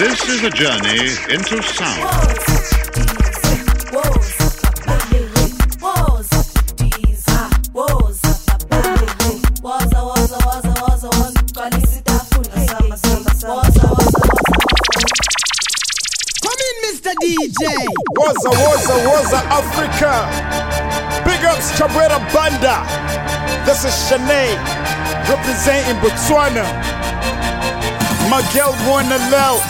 This 0.00 0.26
is 0.30 0.42
a 0.44 0.48
journey 0.48 1.12
into 1.28 1.60
sound. 1.60 2.08
Come 16.40 16.60
in, 16.64 16.76
Mr. 16.86 17.12
DJ. 17.20 17.60
Waza, 18.16 18.50
Waza, 18.56 18.96
Waza, 19.04 19.40
Africa. 19.52 20.12
Big 21.26 21.44
ups, 21.44 21.78
Chabwera 21.78 22.18
Banda. 22.32 22.86
This 23.66 23.84
is 23.84 23.92
Shanae, 24.08 24.56
representing 25.28 26.00
Botswana. 26.00 26.64
Miguel 28.30 28.70
girl 28.72 28.88
wanna 28.88 29.18
love 29.28 29.69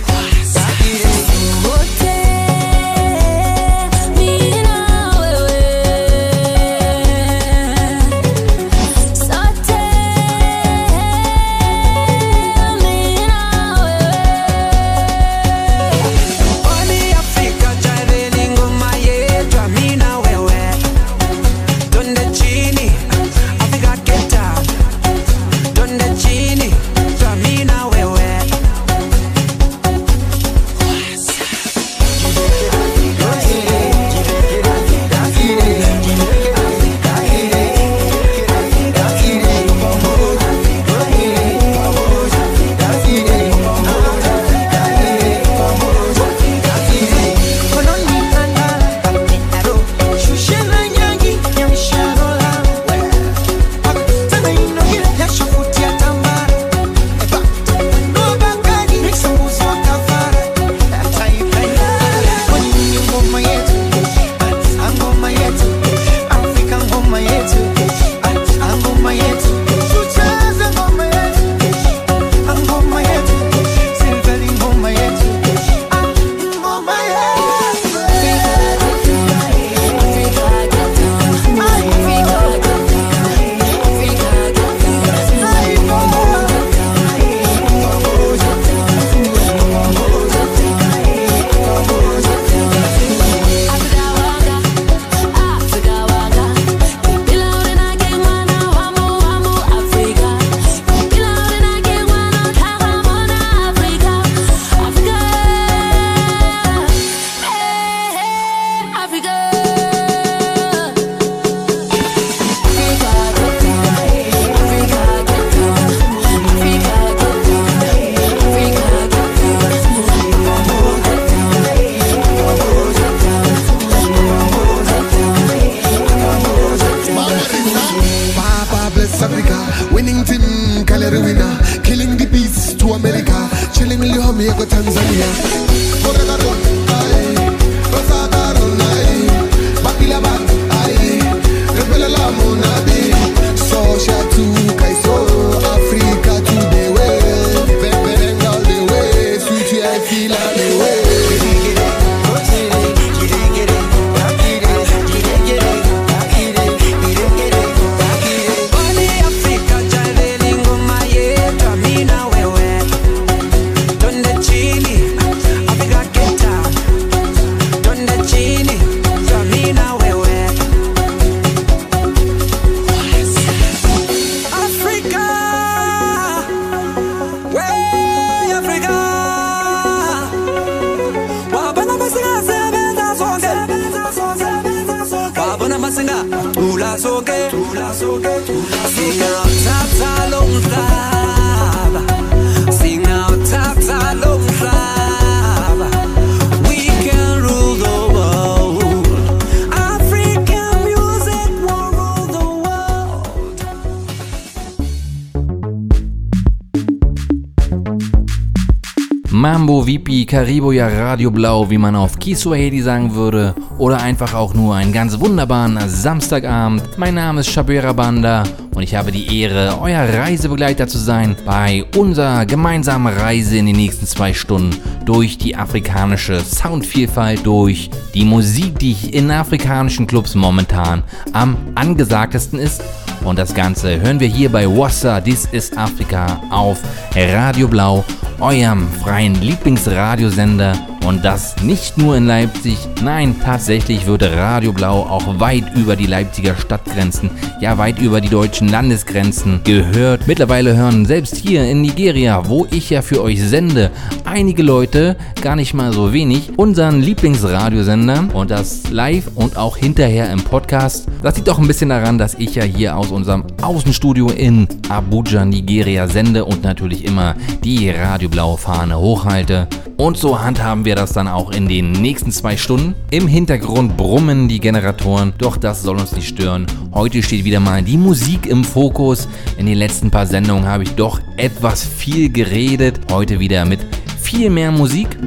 Ja 210.69 210.87
Radio 210.87 211.31
Blau, 211.31 211.69
wie 211.71 211.79
man 211.79 211.95
auf 211.95 212.19
Kiswahili 212.19 212.81
sagen 212.81 213.15
würde, 213.15 213.55
oder 213.79 213.99
einfach 213.99 214.35
auch 214.35 214.53
nur 214.53 214.75
einen 214.75 214.93
ganz 214.93 215.19
wunderbaren 215.19 215.79
Samstagabend. 215.87 216.83
Mein 216.97 217.15
Name 217.15 217.39
ist 217.39 217.49
Shabera 217.49 217.93
Banda 217.93 218.43
und 218.75 218.83
ich 218.83 218.93
habe 218.93 219.11
die 219.11 219.41
Ehre, 219.41 219.79
euer 219.81 220.01
Reisebegleiter 220.01 220.87
zu 220.87 220.99
sein 220.99 221.35
bei 221.45 221.83
unserer 221.97 222.45
gemeinsamen 222.45 223.11
Reise 223.11 223.57
in 223.57 223.65
die 223.65 223.73
nächsten 223.73 224.05
zwei 224.05 224.33
Stunden 224.33 224.75
durch 225.05 225.39
die 225.39 225.55
afrikanische 225.55 226.39
Soundvielfalt, 226.39 227.45
durch 227.45 227.89
die 228.13 228.23
Musik, 228.23 228.77
die 228.77 228.95
in 229.11 229.31
afrikanischen 229.31 230.05
Clubs 230.05 230.35
momentan 230.35 231.03
am 231.33 231.57
angesagtesten 231.73 232.59
ist 232.59 232.83
Und 233.23 233.37
das 233.37 233.53
Ganze 233.53 233.99
hören 234.01 234.19
wir 234.19 234.27
hier 234.27 234.51
bei 234.51 234.67
Wassa, 234.67 235.21
This 235.21 235.47
is 235.51 235.75
Africa 235.77 236.41
auf 236.49 236.79
Radio 237.15 237.67
Blau, 237.67 238.03
eurem 238.39 238.87
freien 239.03 239.35
Lieblingsradiosender. 239.35 240.90
Und 241.05 241.25
das 241.25 241.55
nicht 241.63 241.97
nur 241.97 242.15
in 242.15 242.27
Leipzig, 242.27 242.77
nein, 243.03 243.35
tatsächlich 243.43 244.05
wird 244.05 244.23
Radio 244.23 244.71
Blau 244.71 245.01
auch 245.01 245.39
weit 245.39 245.75
über 245.75 245.95
die 245.95 246.05
Leipziger 246.05 246.55
Stadtgrenzen, 246.55 247.31
ja 247.59 247.77
weit 247.77 247.99
über 247.99 248.21
die 248.21 248.29
deutschen 248.29 248.67
Landesgrenzen 248.67 249.61
gehört. 249.63 250.27
Mittlerweile 250.27 250.75
hören 250.75 251.05
selbst 251.05 251.35
hier 251.35 251.63
in 251.63 251.81
Nigeria, 251.81 252.47
wo 252.47 252.67
ich 252.69 252.89
ja 252.91 253.01
für 253.01 253.21
euch 253.23 253.41
sende, 253.41 253.89
einige 254.25 254.61
Leute, 254.61 255.15
gar 255.41 255.55
nicht 255.55 255.73
mal 255.73 255.91
so 255.91 256.13
wenig, 256.13 256.57
unseren 256.57 257.01
Lieblingsradiosender 257.01 258.27
und 258.33 258.51
das 258.51 258.89
live 258.91 259.31
und 259.35 259.57
auch 259.57 259.77
hinterher 259.77 260.31
im 260.31 260.43
Podcast. 260.43 261.07
Das 261.23 261.35
liegt 261.35 261.49
auch 261.49 261.59
ein 261.59 261.67
bisschen 261.67 261.89
daran, 261.89 262.19
dass 262.19 262.35
ich 262.35 262.55
ja 262.55 262.63
hier 262.63 262.95
aus 262.95 263.09
unserem 263.09 263.43
Außenstudio 263.61 264.29
in 264.29 264.67
Abuja, 264.89 265.45
Nigeria 265.45 266.07
sende 266.07 266.45
und 266.45 266.63
natürlich 266.63 267.05
immer 267.05 267.35
die 267.63 267.89
radioblaue 267.89 268.57
Fahne 268.57 268.99
hochhalte. 268.99 269.67
Und 269.97 270.17
so 270.17 270.41
handhaben 270.41 270.83
wir 270.83 270.90
das 270.95 271.13
dann 271.13 271.27
auch 271.27 271.51
in 271.51 271.67
den 271.67 271.91
nächsten 271.91 272.31
zwei 272.31 272.57
Stunden. 272.57 272.95
Im 273.11 273.27
Hintergrund 273.27 273.97
brummen 273.97 274.47
die 274.47 274.59
Generatoren, 274.59 275.33
doch 275.37 275.57
das 275.57 275.83
soll 275.83 275.99
uns 275.99 276.13
nicht 276.13 276.27
stören. 276.27 276.65
Heute 276.93 277.21
steht 277.23 277.45
wieder 277.45 277.59
mal 277.59 277.81
die 277.81 277.97
Musik 277.97 278.45
im 278.45 278.63
Fokus. 278.63 279.27
In 279.57 279.65
den 279.65 279.77
letzten 279.77 280.11
paar 280.11 280.25
Sendungen 280.25 280.65
habe 280.65 280.83
ich 280.83 280.95
doch 280.95 281.19
etwas 281.37 281.85
viel 281.85 282.31
geredet. 282.31 282.99
Heute 283.11 283.39
wieder 283.39 283.65
mit 283.65 283.79
viel 284.21 284.49
mehr 284.49 284.71
Musik. 284.71 285.17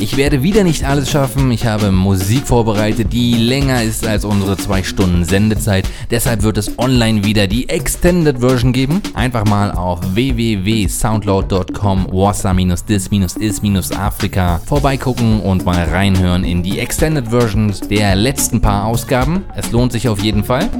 Ich 0.00 0.16
werde 0.16 0.44
wieder 0.44 0.62
nicht 0.62 0.84
alles 0.84 1.10
schaffen. 1.10 1.50
Ich 1.50 1.66
habe 1.66 1.90
Musik 1.90 2.46
vorbereitet, 2.46 3.12
die 3.12 3.34
länger 3.34 3.82
ist 3.82 4.06
als 4.06 4.24
unsere 4.24 4.56
zwei 4.56 4.84
Stunden 4.84 5.24
Sendezeit. 5.24 5.88
Deshalb 6.10 6.42
wird 6.42 6.56
es 6.56 6.78
online 6.78 7.24
wieder 7.24 7.48
die 7.48 7.68
Extended 7.68 8.38
Version 8.38 8.72
geben. 8.72 9.02
Einfach 9.14 9.44
mal 9.44 9.72
auf 9.72 9.98
www.soundcloud.com 10.14 12.06
wassa-dis-is-afrika 12.12 14.60
vorbeigucken 14.64 15.40
und 15.40 15.64
mal 15.64 15.82
reinhören 15.84 16.44
in 16.44 16.62
die 16.62 16.78
Extended 16.78 17.26
Versions 17.28 17.80
der 17.80 18.14
letzten 18.14 18.60
paar 18.60 18.84
Ausgaben. 18.84 19.46
Es 19.56 19.72
lohnt 19.72 19.90
sich 19.90 20.08
auf 20.08 20.22
jeden 20.22 20.44
Fall. 20.44 20.70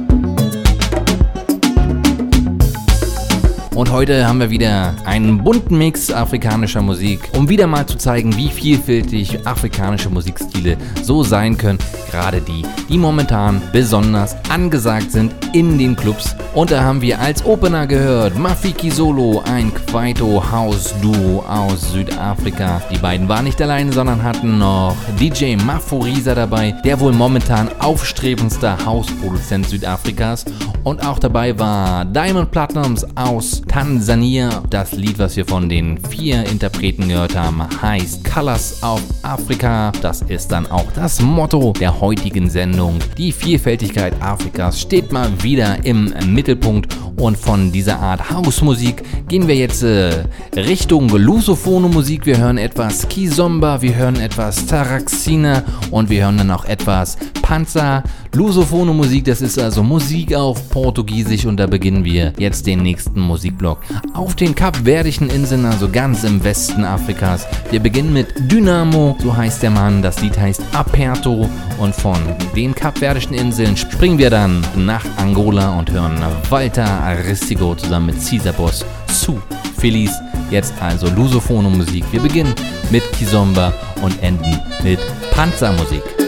Und 3.79 3.93
heute 3.93 4.27
haben 4.27 4.41
wir 4.41 4.49
wieder 4.49 4.93
einen 5.05 5.41
bunten 5.41 5.77
Mix 5.77 6.11
afrikanischer 6.11 6.81
Musik, 6.81 7.21
um 7.37 7.47
wieder 7.47 7.65
mal 7.65 7.85
zu 7.85 7.97
zeigen, 7.97 8.35
wie 8.35 8.49
vielfältig 8.49 9.47
afrikanische 9.47 10.09
Musikstile 10.09 10.75
so 11.01 11.23
sein 11.23 11.57
können. 11.57 11.79
Gerade 12.11 12.41
die, 12.41 12.63
die 12.89 12.97
momentan 12.97 13.61
besonders 13.71 14.35
angesagt 14.49 15.13
sind 15.13 15.33
in 15.53 15.77
den 15.77 15.95
Clubs. 15.95 16.35
Und 16.53 16.71
da 16.71 16.83
haben 16.83 17.01
wir 17.01 17.21
als 17.21 17.45
Opener 17.45 17.87
gehört 17.87 18.37
Mafiki 18.37 18.91
Solo, 18.91 19.41
ein 19.49 19.71
Kwaito 19.73 20.43
House 20.51 20.93
Duo 21.01 21.45
aus 21.47 21.93
Südafrika. 21.93 22.81
Die 22.91 22.97
beiden 22.97 23.29
waren 23.29 23.45
nicht 23.45 23.61
alleine, 23.61 23.93
sondern 23.93 24.21
hatten 24.21 24.57
noch 24.57 24.97
DJ 25.17 25.55
Maforisa 25.55 26.35
dabei, 26.35 26.75
der 26.83 26.99
wohl 26.99 27.13
momentan 27.13 27.69
aufstrebendster 27.79 28.77
Hausproduzent 28.85 29.69
Südafrikas. 29.69 30.43
Und 30.83 31.05
auch 31.05 31.19
dabei 31.19 31.57
war 31.57 32.03
Diamond 32.03 32.51
Platinums 32.51 33.05
aus 33.15 33.61
Tansania. 33.69 34.63
Das 34.69 34.91
Lied, 34.93 35.19
was 35.19 35.37
wir 35.37 35.45
von 35.45 35.69
den 35.69 35.97
vier 36.09 36.43
Interpreten 36.45 37.07
gehört 37.07 37.37
haben, 37.37 37.63
heißt 37.81 38.25
Colors 38.25 38.83
of 38.83 39.01
Africa. 39.21 39.91
Das 40.01 40.23
ist 40.23 40.51
dann 40.51 40.67
auch 40.67 40.91
das 40.93 41.21
Motto 41.21 41.73
der 41.79 42.01
heutigen 42.01 42.49
Sendung. 42.49 42.99
Die 43.17 43.31
Vielfältigkeit 43.31 44.13
Afrikas 44.21 44.81
steht 44.81 45.11
mal 45.11 45.31
wieder 45.41 45.85
im 45.85 46.13
Mittelpunkt 46.27 46.87
und 47.15 47.37
von 47.37 47.71
dieser 47.71 47.99
Art 47.99 48.29
Hausmusik 48.29 49.03
gehen 49.27 49.47
wir 49.47 49.55
jetzt 49.55 49.83
äh, 49.83 50.23
Richtung 50.55 51.09
lusophone 51.09 51.91
Musik. 51.91 52.25
Wir 52.25 52.37
hören 52.37 52.57
etwas 52.57 53.07
Kizomba, 53.07 53.81
wir 53.81 53.95
hören 53.95 54.15
etwas 54.15 54.65
Taraxina 54.65 55.63
und 55.91 56.09
wir 56.09 56.23
hören 56.23 56.37
dann 56.37 56.51
auch 56.51 56.65
etwas 56.65 57.17
Panzer. 57.41 58.03
Lusophone 58.33 58.95
Musik, 58.95 59.25
das 59.25 59.41
ist 59.41 59.57
also 59.59 59.83
Musik 59.83 60.35
auf 60.35 60.69
Portugiesisch 60.69 61.45
und 61.45 61.57
da 61.57 61.65
beginnen 61.67 62.05
wir 62.05 62.31
jetzt 62.37 62.67
den 62.67 62.83
nächsten 62.83 63.19
Musikblock. 63.49 63.79
Auf 64.13 64.35
den 64.35 64.55
Kapverdischen 64.55 65.29
Inseln, 65.29 65.65
also 65.65 65.89
ganz 65.89 66.23
im 66.23 66.43
Westen 66.43 66.83
Afrikas. 66.83 67.47
Wir 67.71 67.79
beginnen 67.79 68.13
mit 68.13 68.27
Dynamo, 68.51 69.17
so 69.19 69.35
heißt 69.35 69.63
der 69.63 69.71
Mann. 69.71 70.01
Das 70.01 70.21
Lied 70.21 70.37
heißt 70.37 70.61
Aperto 70.73 71.49
und 71.79 71.95
von 71.95 72.17
den 72.55 72.75
Kapverdischen 72.75 73.33
Inseln 73.33 73.75
springen 73.75 74.17
wir 74.17 74.29
dann 74.29 74.65
nach 74.75 75.05
Angola 75.17 75.77
und 75.77 75.91
hören 75.91 76.17
Walter 76.49 76.85
Aristigo 76.85 77.75
zusammen 77.75 78.07
mit 78.07 78.27
Caesar 78.27 78.53
Boss 78.53 78.85
zu 79.07 79.41
Phillies. 79.77 80.13
Jetzt 80.51 80.73
also 80.81 81.07
Lusophone 81.09 81.75
Musik. 81.75 82.03
Wir 82.11 82.21
beginnen 82.21 82.53
mit 82.91 83.03
Kizomba 83.13 83.73
und 84.01 84.21
enden 84.21 84.59
mit 84.83 84.99
Panzermusik. 85.31 86.18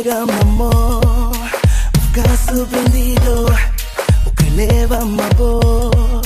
entrega 0.00 0.24
mi 0.24 0.32
amor. 0.40 1.32
Nunca 1.94 2.36
sorprendido 2.36 3.46
o 4.24 4.30
que 4.32 4.50
leva 4.50 5.04
mi 5.04 5.20
amor. 5.20 6.22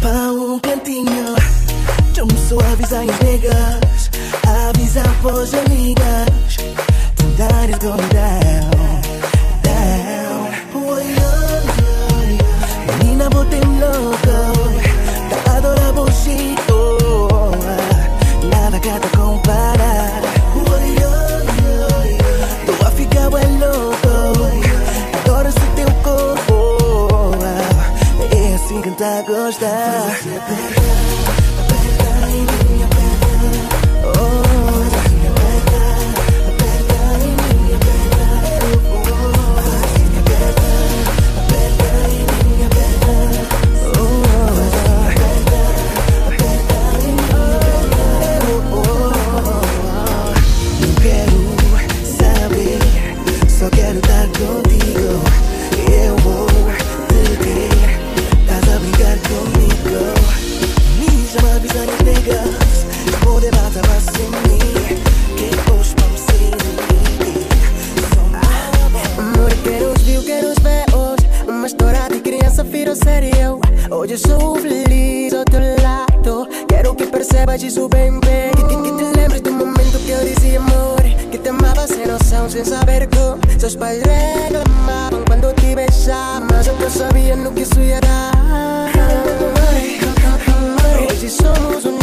Pra 0.00 0.32
um 0.32 0.58
cantinho, 0.58 1.34
yo 2.14 2.26
me 2.26 2.36
suaviza 2.48 3.00
as 3.00 3.20
negas. 3.20 4.10
Avisa 4.46 5.02
a 5.02 5.60
amigas, 5.60 6.56
tentar 7.16 7.70
esconder. 7.70 8.39
piaci 77.60 77.70
su 77.70 77.86
ben 77.88 78.18
bene 78.20 78.52
Ti, 78.52 78.64
ti, 78.66 78.94
ti 78.94 79.40
del 79.42 79.52
momento 79.52 79.98
che 80.04 80.12
io 80.12 80.22
dissi 80.22 80.54
amore 80.54 81.14
Che 81.28 81.40
ti 81.40 81.48
amava 81.48 81.86
se 81.86 82.04
non 82.06 82.18
sa 82.18 82.42
un 82.42 82.50
senza 82.50 82.82
vergo 82.84 83.38
So 83.58 83.68
sbagliare 83.68 84.48
reclamavano 84.48 85.22
quando 85.24 85.52
ti 85.52 85.74
besavo 85.74 86.46
Ma 86.46 86.62
se 86.62 86.72
non 86.78 86.90
sapevano 86.90 87.52
che 87.52 87.64
sui 87.64 87.90
era 87.90 88.30
Amore, 88.32 89.98
amore 90.46 91.06
Oggi 91.06 91.28
somos 91.28 91.84
un 91.84 91.99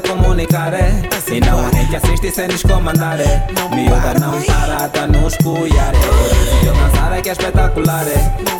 comunicar 0.00 0.72
E 1.30 1.40
não 1.40 1.66
há 1.66 1.70
quem 1.70 1.86
te 1.86 1.96
assiste 1.96 2.30
sem 2.30 2.48
nos 2.48 2.62
comandar 2.62 3.18
Miúda 3.74 4.14
não 4.20 4.40
para, 4.42 4.88
tá 4.88 5.06
nos 5.06 5.36
cuiar 5.36 5.92
Se 5.94 6.66
eu 6.66 6.74
dançar 6.74 7.18
é 7.18 7.20
que 7.20 7.28
é 7.28 7.32
espetacular 7.32 8.04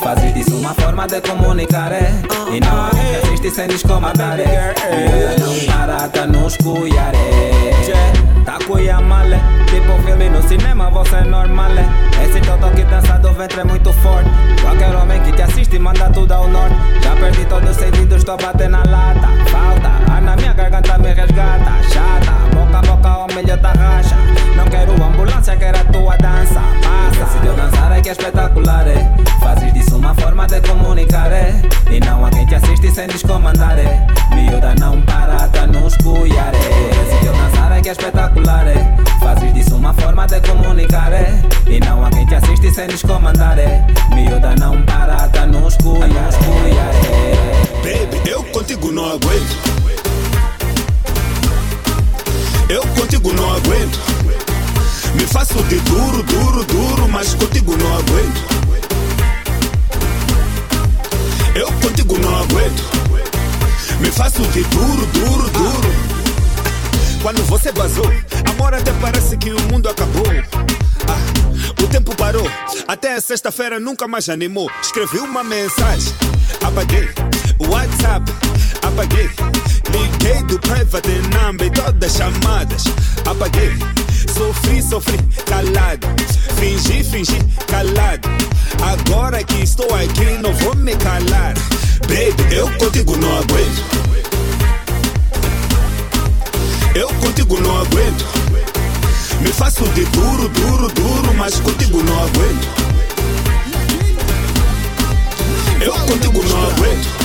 Fazes 0.02 0.34
disso 0.34 0.56
uma 0.56 0.74
forma 0.74 1.06
de 1.06 1.20
comunicar 1.20 1.92
E 2.52 2.60
não 2.60 2.86
há 2.86 2.90
quem 2.90 3.04
te 3.04 3.16
assiste 3.16 3.50
sem 3.50 3.68
nos 3.68 3.82
comandar 3.82 4.36
Miúda 4.36 5.36
não 5.38 5.72
para, 5.72 6.08
tá 6.08 6.26
nos 6.26 6.56
cuiar 6.56 7.12
Tá 8.44 8.58
cuia 8.66 9.00
male, 9.00 9.36
tipo 9.66 10.02
filme 10.04 10.28
no 10.28 10.42
cinema, 10.42 10.90
você 10.90 11.16
é 11.16 11.24
normal 11.24 11.70
Esse 12.24 12.40
teu 12.40 12.58
toque 12.58 12.82
dança 12.84 13.16
do 13.18 13.32
ventre 13.32 13.60
é 13.60 13.64
muito 13.64 13.92
forte. 13.92 14.28
Qualquer 14.60 14.94
homem 14.96 15.20
que 15.22 15.32
te 15.32 15.42
assiste 15.42 15.78
manda 15.78 16.10
tudo 16.10 16.32
ao 16.32 16.48
norte. 16.48 16.74
Já 17.02 17.14
perdi 17.14 17.44
todos 17.44 17.70
os 17.70 17.76
sentidos, 17.76 18.18
estou 18.18 18.36
batendo 18.36 18.72
na 18.72 18.82
lata. 18.84 19.28
Falta, 19.50 20.11
na 20.22 20.36
minha 20.36 20.52
garganta 20.52 20.98
me 20.98 21.12
resgata 21.12 21.82
Chata, 21.90 22.32
boca 22.54 22.78
a 22.78 22.82
boca 22.82 23.18
o 23.18 23.34
milho 23.34 23.58
tá 23.58 23.72
racha 23.72 24.16
Não 24.56 24.64
quero 24.66 24.92
ambulância, 24.92 25.56
quero 25.56 25.78
a 25.78 25.84
tua 25.84 26.16
dança 26.16 26.60
Passa, 26.82 27.32
se 27.32 27.38
deu 27.38 27.54
dançar 27.54 27.92
é 27.92 28.00
que 28.00 28.08
é 28.08 28.12
espetacular 28.12 28.86
é. 28.86 29.12
Fazes 29.40 29.72
disso 29.72 29.96
uma 29.96 30.14
forma 30.14 30.46
de 30.46 30.60
comunicar 30.60 31.32
é. 31.32 31.54
E 31.90 32.00
não 32.00 32.24
há 32.24 32.30
quem 32.30 32.46
te 32.46 32.54
assiste 32.54 32.90
sem 32.90 33.06
descomandar 33.08 33.78
é. 33.78 34.06
Miúda 34.34 34.74
não 34.78 35.00
para, 35.02 35.48
tá 35.48 35.66
nos 35.66 35.96
cuiar 35.96 36.52
é. 36.54 37.10
Se 37.10 37.24
deu 37.24 37.32
dançar 37.32 37.72
é 37.72 37.80
que 37.80 37.88
é 37.88 37.92
espetacular 37.92 38.66
é. 38.66 38.96
Fazes 39.20 39.52
disso 39.54 39.76
uma 39.76 39.92
forma 39.94 40.26
de 40.26 40.40
comunicar 40.40 41.12
é. 41.12 41.32
E 41.66 41.80
não 41.80 42.04
há 42.04 42.10
quem 42.10 42.26
te 42.26 42.34
assiste 42.34 42.70
sem 42.70 42.86
descomandar 42.88 43.58
é. 43.58 43.84
Miúda 44.14 44.54
não 44.58 44.82
para, 44.82 45.28
tá 45.28 45.46
nos 45.46 45.76
cuiar 45.76 46.10
é. 46.10 47.42
Baby, 47.82 48.30
eu 48.30 48.42
contigo 48.44 48.90
não 48.90 49.06
aguento. 49.06 49.81
Contigo 53.12 53.32
não 53.34 53.54
aguento. 53.54 53.98
Me 55.14 55.26
faço 55.26 55.62
de 55.64 55.78
duro, 55.80 56.22
duro, 56.22 56.64
duro, 56.64 57.08
mas 57.10 57.34
contigo 57.34 57.76
não 57.76 57.98
aguento. 57.98 58.40
Eu 61.54 61.70
contigo 61.72 62.18
não 62.18 62.36
aguento. 62.36 62.82
Me 64.00 64.10
faço 64.10 64.42
de 64.48 64.62
duro, 64.64 65.06
duro, 65.08 65.50
duro. 65.50 65.88
Quando 67.20 67.42
você 67.44 67.70
vazou, 67.72 68.10
amor 68.50 68.72
até 68.72 68.92
parece 68.92 69.36
que 69.36 69.52
o 69.52 69.60
mundo 69.70 69.90
acabou. 69.90 70.24
Ah, 71.06 71.82
o 71.82 71.88
tempo 71.88 72.16
parou, 72.16 72.50
até 72.88 73.14
a 73.14 73.20
sexta-feira 73.20 73.78
nunca 73.78 74.08
mais 74.08 74.30
animou. 74.30 74.70
Escrevi 74.80 75.18
uma 75.18 75.44
mensagem, 75.44 76.14
apaguei. 76.62 77.10
WhatsApp, 77.68 78.32
apaguei. 78.82 79.30
Liguei 79.90 80.42
do 80.44 80.58
private 80.60 81.20
number 81.34 81.66
e 81.66 81.70
todas 81.70 82.10
as 82.10 82.16
chamadas, 82.16 82.84
apaguei. 83.26 83.76
Sofri, 84.32 84.82
sofri, 84.82 85.18
calado. 85.46 86.06
Fingi, 86.56 87.04
fingi, 87.04 87.38
calado. 87.66 88.28
Agora 88.82 89.42
que 89.44 89.62
estou 89.62 89.94
aqui, 89.94 90.38
não 90.42 90.52
vou 90.54 90.74
me 90.76 90.96
calar. 90.96 91.54
Baby, 92.08 92.54
eu 92.54 92.70
contigo 92.78 93.16
não 93.16 93.38
aguento. 93.38 93.84
Eu 96.94 97.08
contigo 97.08 97.60
não 97.60 97.80
aguento. 97.80 98.26
Me 99.40 99.48
faço 99.48 99.84
de 99.88 100.04
duro, 100.06 100.48
duro, 100.48 100.88
duro, 100.88 101.34
mas 101.36 101.58
contigo 101.60 102.02
não 102.02 102.24
aguento. 102.24 102.68
Eu 105.80 105.92
contigo 105.92 106.42
não 106.44 106.70
aguento. 106.70 107.21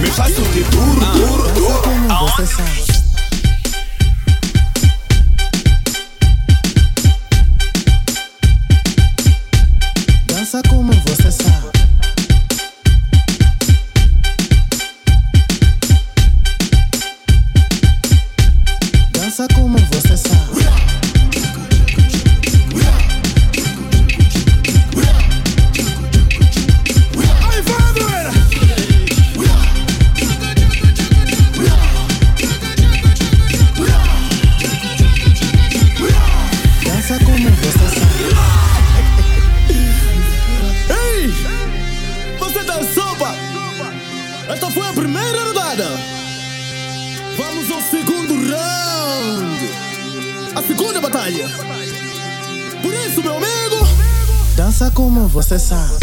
Me 0.00 0.10
faço 0.10 0.42
de 0.42 0.62
duro, 0.64 1.00
duro, 1.00 1.52
duro. 1.52 1.82
Aonde? 2.10 2.95
c'est 55.48 55.58
ça. 55.58 55.95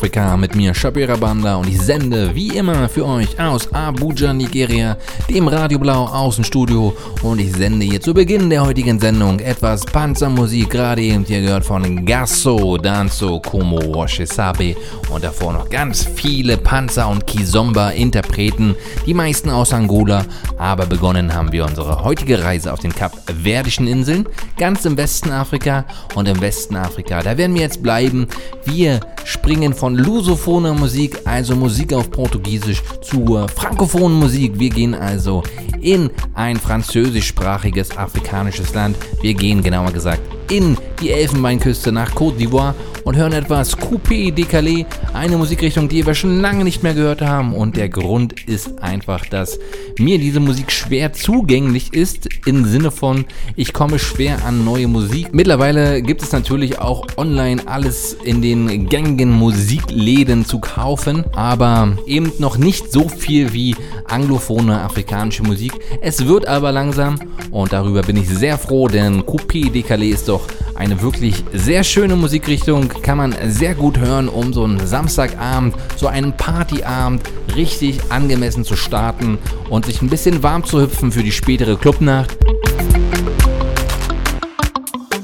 Afrika 0.00 0.34
mit 0.34 0.54
mir 0.54 0.72
Shabira 0.72 1.14
Banda. 1.14 1.56
Und 1.56 1.68
ich 1.68 1.78
sende 1.78 2.34
wie 2.34 2.56
immer 2.56 2.88
für 2.88 3.04
euch 3.04 3.38
aus 3.38 3.70
Abuja, 3.70 4.32
Nigeria, 4.32 4.96
dem 5.28 5.46
Radio 5.46 5.78
Blau 5.78 6.06
Außenstudio. 6.06 6.96
Und 7.22 7.38
ich 7.38 7.52
sende 7.52 7.84
hier 7.84 8.00
zu 8.00 8.14
Beginn 8.14 8.48
der 8.48 8.64
heutigen 8.64 8.98
Sendung 8.98 9.38
etwas 9.40 9.84
Panzermusik, 9.84 10.70
gerade 10.70 11.02
eben 11.02 11.22
hier 11.24 11.42
gehört 11.42 11.66
von 11.66 12.06
Gasso, 12.06 12.78
Danzo, 12.78 13.40
Como, 13.40 13.76
Washisabe 13.94 14.74
und 15.10 15.24
davor 15.24 15.52
noch 15.52 15.68
ganz 15.68 16.06
viele 16.14 16.56
Panzer- 16.56 17.08
und 17.08 17.26
Kizomba-Interpreten, 17.26 18.74
die 19.06 19.14
meisten 19.14 19.50
aus 19.50 19.72
Angola, 19.72 20.24
aber 20.58 20.86
begonnen 20.86 21.34
haben 21.34 21.52
wir 21.52 21.64
unsere 21.64 22.04
heutige 22.04 22.42
Reise 22.42 22.72
auf 22.72 22.80
den 22.80 22.94
Kapverdischen 22.94 23.86
Inseln, 23.86 24.26
ganz 24.56 24.84
im 24.84 24.96
Westen 24.96 25.30
Afrika 25.30 25.84
und 26.14 26.28
im 26.28 26.40
Westen 26.40 26.76
Afrika, 26.76 27.22
da 27.22 27.36
werden 27.36 27.54
wir 27.54 27.62
jetzt 27.62 27.82
bleiben. 27.82 28.28
Wir 28.64 29.00
springen 29.24 29.74
von 29.74 29.96
lusophoner 29.96 30.74
Musik, 30.74 31.18
also 31.24 31.54
Musik 31.54 31.92
auf 31.92 32.10
Portugiesisch, 32.10 32.82
zur 33.02 33.48
frankophonen 33.48 34.18
Musik. 34.18 34.58
Wir 34.58 34.70
gehen 34.70 34.94
also 34.94 35.42
in 35.80 36.10
ein 36.34 36.56
französischsprachiges 36.56 37.96
afrikanisches 37.96 38.74
Land. 38.74 38.96
Wir 39.22 39.34
gehen 39.34 39.62
genauer 39.62 39.92
gesagt 39.92 40.20
in 40.50 40.76
die 41.00 41.10
Elfenbeinküste 41.10 41.92
nach 41.92 42.10
Côte 42.10 42.36
d'Ivoire 42.36 42.74
und 43.10 43.16
hören 43.16 43.32
etwas 43.32 43.76
Coupé 43.76 44.32
Décalé, 44.32 44.86
eine 45.14 45.36
Musikrichtung, 45.36 45.88
die 45.88 46.06
wir 46.06 46.14
schon 46.14 46.40
lange 46.40 46.62
nicht 46.62 46.84
mehr 46.84 46.94
gehört 46.94 47.22
haben. 47.22 47.54
Und 47.54 47.76
der 47.76 47.88
Grund 47.88 48.40
ist 48.46 48.80
einfach, 48.80 49.26
dass 49.26 49.58
mir 49.98 50.20
diese 50.20 50.38
Musik 50.38 50.70
schwer 50.70 51.12
zugänglich 51.12 51.92
ist, 51.92 52.28
im 52.46 52.64
Sinne 52.66 52.92
von, 52.92 53.24
ich 53.56 53.72
komme 53.72 53.98
schwer 53.98 54.44
an 54.46 54.64
neue 54.64 54.86
Musik. 54.86 55.34
Mittlerweile 55.34 56.02
gibt 56.02 56.22
es 56.22 56.30
natürlich 56.30 56.78
auch 56.78 57.04
online 57.16 57.66
alles 57.66 58.16
in 58.22 58.42
den 58.42 58.88
gängigen 58.88 59.32
Musikläden 59.32 60.46
zu 60.46 60.60
kaufen, 60.60 61.24
aber 61.34 61.98
eben 62.06 62.30
noch 62.38 62.58
nicht 62.58 62.92
so 62.92 63.08
viel 63.08 63.52
wie 63.52 63.74
anglophone 64.06 64.70
afrikanische 64.70 65.42
Musik. 65.42 65.72
Es 66.00 66.28
wird 66.28 66.46
aber 66.46 66.70
langsam 66.70 67.18
und 67.50 67.72
darüber 67.72 68.02
bin 68.02 68.16
ich 68.16 68.28
sehr 68.28 68.56
froh, 68.56 68.86
denn 68.86 69.22
Coupé 69.22 69.68
Décalé 69.68 70.12
ist 70.12 70.28
doch 70.28 70.42
Eine 70.80 71.02
wirklich 71.02 71.44
sehr 71.52 71.84
schöne 71.84 72.16
Musikrichtung, 72.16 72.88
kann 73.02 73.18
man 73.18 73.34
sehr 73.48 73.74
gut 73.74 73.98
hören, 73.98 74.28
um 74.28 74.52
so 74.52 74.64
einen 74.64 74.86
Samstagabend, 74.86 75.74
so 75.96 76.06
einen 76.06 76.32
Partyabend 76.36 77.22
richtig 77.56 78.00
angemessen 78.10 78.64
zu 78.64 78.76
starten 78.76 79.38
und 79.68 79.86
sich 79.86 80.02
ein 80.02 80.08
bisschen 80.08 80.42
warm 80.42 80.64
zu 80.64 80.80
hüpfen 80.80 81.12
für 81.12 81.22
die 81.22 81.32
spätere 81.32 81.76
Clubnacht. 81.76 82.36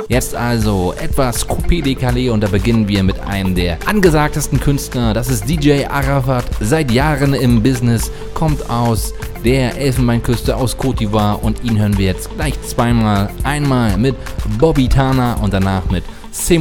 Jetzt 0.09 0.37
also 0.37 0.95
etwas 1.01 1.49
Coupé 1.49 1.83
décalé 1.83 2.31
und 2.31 2.41
da 2.41 2.47
beginnen 2.47 2.87
wir 2.87 3.03
mit 3.03 3.19
einem 3.21 3.57
der 3.57 3.79
angesagtesten 3.87 4.61
Künstler. 4.61 5.12
Das 5.12 5.29
ist 5.29 5.49
DJ 5.49 5.85
Arafat, 5.87 6.45
seit 6.61 6.93
Jahren 6.93 7.35
im 7.35 7.61
Business, 7.61 8.12
kommt 8.33 8.71
aus 8.71 9.12
der 9.45 9.77
Elfenbeinküste 9.77 10.57
aus 10.57 10.79
Côte 10.79 10.99
d'Ivoire 10.99 11.41
und 11.41 11.65
ihn 11.65 11.79
hören 11.79 11.99
wir 11.99 12.07
jetzt 12.07 12.33
gleich 12.37 12.55
zweimal. 12.62 13.31
Einmal 13.43 13.97
mit 13.99 14.15
Bobby 14.59 14.89
Tana 14.89 15.35
und 15.43 15.53
danach 15.53 15.91
mit 15.91 16.05
C'est 16.33 16.61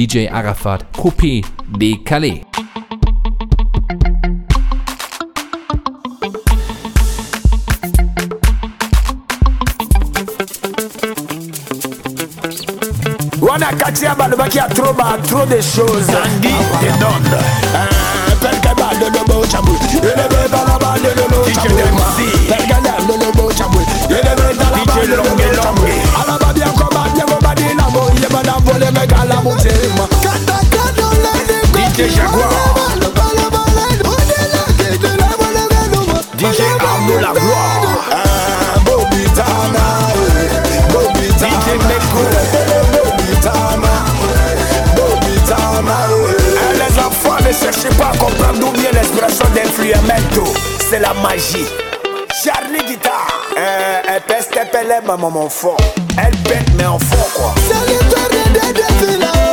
DJ 0.00 0.28
Arafat, 0.32 0.78
Coupé 0.96 1.42
décalé. 1.76 2.40
wana 13.40 13.66
kati 13.66 14.04
ya 14.04 14.14
balo 14.14 14.36
baki 14.36 14.58
ya 14.58 14.68
trop 14.68 14.96
ba 14.96 15.18
trop 15.28 15.46
de 15.48 15.60
choses. 15.62 16.08
Andi 16.08 16.48
et 16.48 16.98
donne 17.00 17.36
pelke 18.40 18.74
ba 18.76 18.90
de 19.00 19.06
lobo 19.18 19.46
chabu 19.46 19.72
elebe 20.02 20.48
bala 20.52 20.78
ba 20.80 20.94
de 21.02 21.10
lobo 21.20 21.44
chabu 21.54 21.76
pelke 22.48 22.76
da 22.84 22.96
de 23.06 23.24
lobo 23.24 23.52
chabu 23.52 23.78
elebe 24.08 24.54
bala 24.58 24.84
ba 24.86 24.94
de 25.06 25.49
de 36.36 36.46
DJ 36.46 36.60
Arnaud 36.80 37.20
la 37.20 37.32
gloire 37.32 37.82
Bobby 38.84 39.24
Tana 39.34 39.86
Bobby 40.92 41.28
Tana 41.38 41.50
DJ 41.50 41.66
Meko 41.88 42.22
Les 46.74 46.94
enfants 46.98 47.38
ne 47.46 47.52
cherchez 47.52 47.94
pas 47.96 48.10
à 48.12 48.16
comprendre 48.16 48.58
d'où 48.60 48.70
vient 48.80 48.92
l'expression 48.92 49.46
d'influamento 49.54 50.44
C'est 50.88 51.00
la 51.00 51.14
magie 51.14 51.68
Charlie 52.42 52.84
Guitar 52.86 53.28
euh, 53.56 54.00
Elle 54.08 54.22
peste, 54.22 54.50
elle 54.58 54.70
pèle, 54.70 55.02
maman 55.06 55.30
mon 55.30 55.48
fort 55.48 55.76
Elle 56.16 56.36
pète 56.38 56.70
mais 56.76 56.86
en 56.86 56.98
fond 56.98 57.28
quoi 57.34 57.54
C'est 57.68 57.92
l'histoire 57.92 58.28
deux 58.30 59.49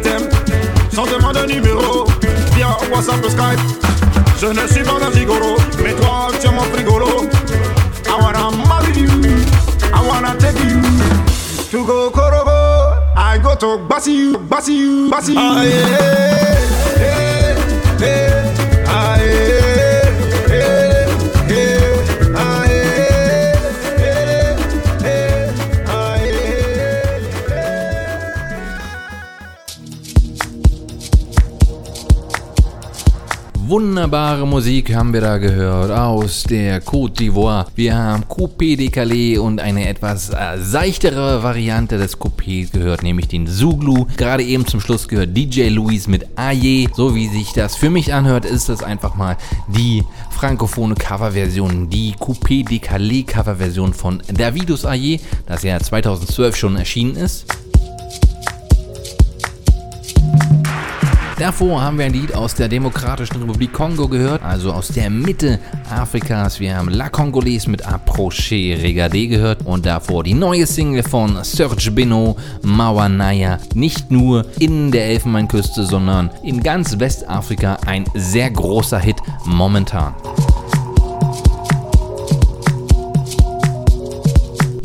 t'aime. 0.00 0.28
Sans 0.92 1.06
demander 1.06 1.46
numéro, 1.52 2.06
via 2.54 2.76
WhatsApp 2.92 3.24
ou 3.24 3.28
Skype. 3.28 3.60
Je 4.40 4.46
ne 4.46 4.66
suis 4.68 4.82
pas 4.82 4.98
un 5.04 5.12
gigolo, 5.12 5.56
mais 5.82 5.92
toi 5.94 6.28
tu 6.40 6.46
es 6.46 6.50
mon 6.50 6.62
frigolo. 6.62 7.06
I 8.06 8.20
wanna 8.20 8.50
marry 8.66 8.92
you, 9.00 9.08
I 9.92 10.00
wanna 10.06 10.34
take 10.38 10.58
you 10.64 10.80
to 11.70 11.84
go 11.84 12.10
Korogo. 12.10 12.96
I 13.16 13.38
go 13.38 13.54
to 13.56 13.78
Basi 13.88 14.12
you, 14.14 14.38
Basi 14.38 14.74
you, 14.76 15.10
Basi 15.10 15.32
you. 15.34 15.40
Ah, 15.40 15.62
yeah, 15.62 15.88
yeah, 17.00 18.00
yeah, 18.00 18.86
ah, 18.88 19.16
yeah. 19.20 19.87
Wunderbare 33.68 34.46
Musik 34.46 34.94
haben 34.94 35.12
wir 35.12 35.20
da 35.20 35.36
gehört 35.36 35.90
aus 35.90 36.44
der 36.44 36.82
Côte 36.82 37.18
d'Ivoire. 37.18 37.66
Wir 37.74 37.94
haben 37.94 38.24
Coupé 38.24 38.76
de 38.76 38.88
Calais 38.88 39.36
und 39.36 39.60
eine 39.60 39.86
etwas 39.86 40.30
äh, 40.30 40.56
seichtere 40.58 41.42
Variante 41.42 41.98
des 41.98 42.18
Coupés 42.18 42.72
gehört, 42.72 43.02
nämlich 43.02 43.28
den 43.28 43.46
Zuglu. 43.46 44.06
Gerade 44.16 44.42
eben 44.42 44.66
zum 44.66 44.80
Schluss 44.80 45.06
gehört 45.06 45.36
DJ 45.36 45.68
Louis 45.68 46.08
mit 46.08 46.26
Aye. 46.36 46.88
So 46.94 47.14
wie 47.14 47.28
sich 47.28 47.52
das 47.52 47.76
für 47.76 47.90
mich 47.90 48.14
anhört, 48.14 48.46
ist 48.46 48.70
das 48.70 48.82
einfach 48.82 49.16
mal 49.16 49.36
die 49.66 50.02
frankophone 50.30 50.94
Coverversion, 50.94 51.90
die 51.90 52.14
Coupé 52.14 52.66
de 52.66 52.78
Calais 52.78 53.24
Coverversion 53.24 53.92
von 53.92 54.22
Davidus 54.32 54.86
Aye, 54.86 55.20
das 55.44 55.62
ja 55.62 55.78
2012 55.78 56.56
schon 56.56 56.76
erschienen 56.76 57.16
ist. 57.16 57.44
Davor 61.38 61.80
haben 61.80 61.98
wir 61.98 62.06
ein 62.06 62.12
Lied 62.12 62.34
aus 62.34 62.56
der 62.56 62.68
Demokratischen 62.68 63.36
Republik 63.36 63.72
Kongo 63.72 64.08
gehört, 64.08 64.42
also 64.42 64.72
aus 64.72 64.88
der 64.88 65.08
Mitte 65.08 65.60
Afrikas. 65.88 66.58
Wir 66.58 66.76
haben 66.76 66.88
La 66.88 67.08
Congolese 67.08 67.70
mit 67.70 67.86
Approché 67.86 68.76
Regardé 68.76 69.28
gehört 69.28 69.64
und 69.64 69.86
davor 69.86 70.24
die 70.24 70.34
neue 70.34 70.66
Single 70.66 71.04
von 71.04 71.38
Serge 71.44 71.92
Beno, 71.92 72.36
Mawanaya. 72.62 73.60
Nicht 73.74 74.10
nur 74.10 74.46
in 74.58 74.90
der 74.90 75.06
Elfenbeinküste, 75.06 75.84
sondern 75.84 76.28
in 76.42 76.60
ganz 76.60 76.98
Westafrika 76.98 77.78
ein 77.86 78.04
sehr 78.14 78.50
großer 78.50 78.98
Hit 78.98 79.18
momentan. 79.44 80.14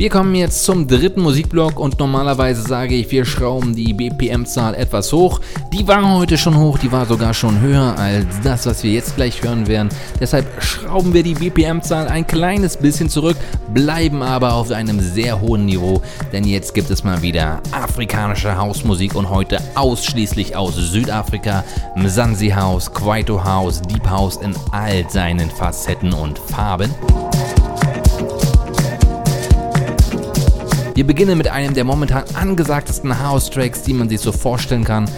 Wir 0.03 0.09
kommen 0.09 0.35
jetzt 0.35 0.65
zum 0.65 0.85
dritten 0.85 1.21
Musikblock 1.21 1.79
und 1.79 1.97
normalerweise 1.97 2.61
sage 2.61 2.93
ich, 2.93 3.09
wir 3.09 3.23
schrauben 3.23 3.73
die 3.73 3.93
BPM-Zahl 3.93 4.75
etwas 4.75 5.13
hoch. 5.13 5.39
Die 5.71 5.87
war 5.87 6.17
heute 6.17 6.37
schon 6.37 6.57
hoch, 6.57 6.77
die 6.77 6.91
war 6.91 7.05
sogar 7.05 7.33
schon 7.33 7.61
höher 7.61 7.97
als 7.97 8.25
das, 8.43 8.65
was 8.65 8.83
wir 8.83 8.91
jetzt 8.91 9.15
gleich 9.15 9.41
hören 9.41 9.65
werden. 9.65 9.87
Deshalb 10.19 10.45
schrauben 10.61 11.13
wir 11.13 11.23
die 11.23 11.35
BPM-Zahl 11.35 12.09
ein 12.09 12.27
kleines 12.27 12.75
bisschen 12.75 13.07
zurück, 13.07 13.37
bleiben 13.73 14.21
aber 14.21 14.55
auf 14.55 14.71
einem 14.71 14.99
sehr 14.99 15.39
hohen 15.39 15.67
Niveau, 15.67 16.01
denn 16.33 16.43
jetzt 16.43 16.73
gibt 16.73 16.89
es 16.89 17.05
mal 17.05 17.21
wieder 17.21 17.61
afrikanische 17.71 18.57
Hausmusik 18.57 19.15
und 19.15 19.29
heute 19.29 19.61
ausschließlich 19.75 20.53
aus 20.57 20.75
Südafrika. 20.75 21.63
Mzansi 21.95 22.49
House, 22.49 22.93
Kwaito 22.93 23.41
House, 23.41 23.81
Deep 23.81 24.09
House 24.09 24.35
in 24.35 24.53
all 24.73 25.09
seinen 25.09 25.49
Facetten 25.49 26.11
und 26.11 26.39
Farben. 26.39 26.93
Wir 30.95 31.07
beginnen 31.07 31.39
mit 31.39 31.47
einem 31.47 31.73
der 31.73 31.85
momentan 31.85 32.23
angesagtesten 32.35 33.19
House-Tracks, 33.19 33.81
die 33.81 33.93
man 33.93 34.09
sich 34.09 34.21
so 34.21 34.31
vorstellen 34.31 34.83
kann. 34.83 35.09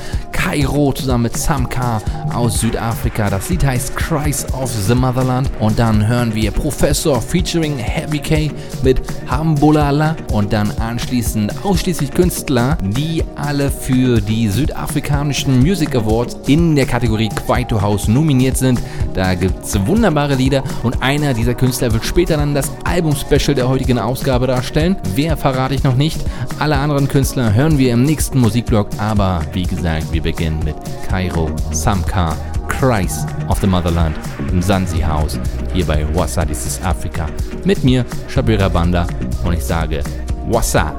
Kairo 0.46 0.94
zusammen 0.94 1.24
mit 1.24 1.38
Samka 1.38 2.00
aus 2.32 2.60
Südafrika. 2.60 3.32
Das 3.32 3.50
Lied 3.50 3.66
heißt 3.66 3.96
Christ 3.96 4.54
of 4.54 4.72
the 4.72 4.94
Motherland. 4.94 5.50
Und 5.60 5.80
dann 5.80 6.06
hören 6.08 6.36
wir 6.36 6.52
Professor 6.52 7.20
featuring 7.20 7.78
Heavy 7.78 8.20
K 8.20 8.52
mit 8.84 9.02
Hambolala. 9.28 10.16
Und 10.32 10.54
dann 10.54 10.70
anschließend 10.80 11.52
ausschließlich 11.66 12.12
Künstler, 12.12 12.78
die 12.84 13.24
alle 13.36 13.72
für 13.72 14.22
die 14.22 14.48
südafrikanischen 14.48 15.62
Music 15.62 15.96
Awards 15.96 16.38
in 16.46 16.76
der 16.76 16.86
Kategorie 16.86 17.30
Kwaito 17.30 17.82
House 17.82 18.08
nominiert 18.08 18.58
sind. 18.58 18.80
Da 19.16 19.34
gibt 19.34 19.66
es 19.66 19.84
wunderbare 19.88 20.36
Lieder 20.36 20.64
und 20.84 21.02
einer 21.02 21.34
dieser 21.34 21.56
Künstler 21.56 21.92
wird 21.92 22.06
später 22.06 22.38
dann 22.38 22.54
das 22.54 22.70
Album-Special 22.84 23.56
der 23.56 23.68
heutigen 23.68 23.98
Ausgabe 23.98 24.46
darstellen. 24.46 24.98
Wer 25.16 25.38
verrate 25.38 25.74
ich 25.74 25.84
noch 25.84 25.96
nicht. 25.96 26.20
Alle 26.60 26.76
anderen 26.76 27.08
Künstler 27.08 27.54
hören 27.54 27.78
wir 27.78 27.94
im 27.94 28.04
nächsten 28.04 28.40
Musikblog, 28.40 28.90
aber 28.98 29.42
wie 29.54 29.64
gesagt, 29.64 30.12
wir 30.12 30.22
beginnen 30.22 30.35
mit 30.40 30.76
Kairo, 31.08 31.50
Samka, 31.72 32.36
Christ 32.68 33.28
of 33.48 33.60
the 33.62 33.68
Motherland 33.68 34.16
im 34.52 34.62
Sansi 34.62 35.00
House 35.00 35.40
hier 35.74 35.86
bei 35.86 36.06
Wassa, 36.14 36.46
this 36.46 36.66
is 36.66 36.82
Afrika. 36.84 37.28
Mit 37.64 37.84
mir, 37.84 38.06
Shabira 38.28 38.70
Banda 38.70 39.08
und 39.44 39.54
ich 39.54 39.64
sage 39.64 40.04
Wassa. 40.50 40.94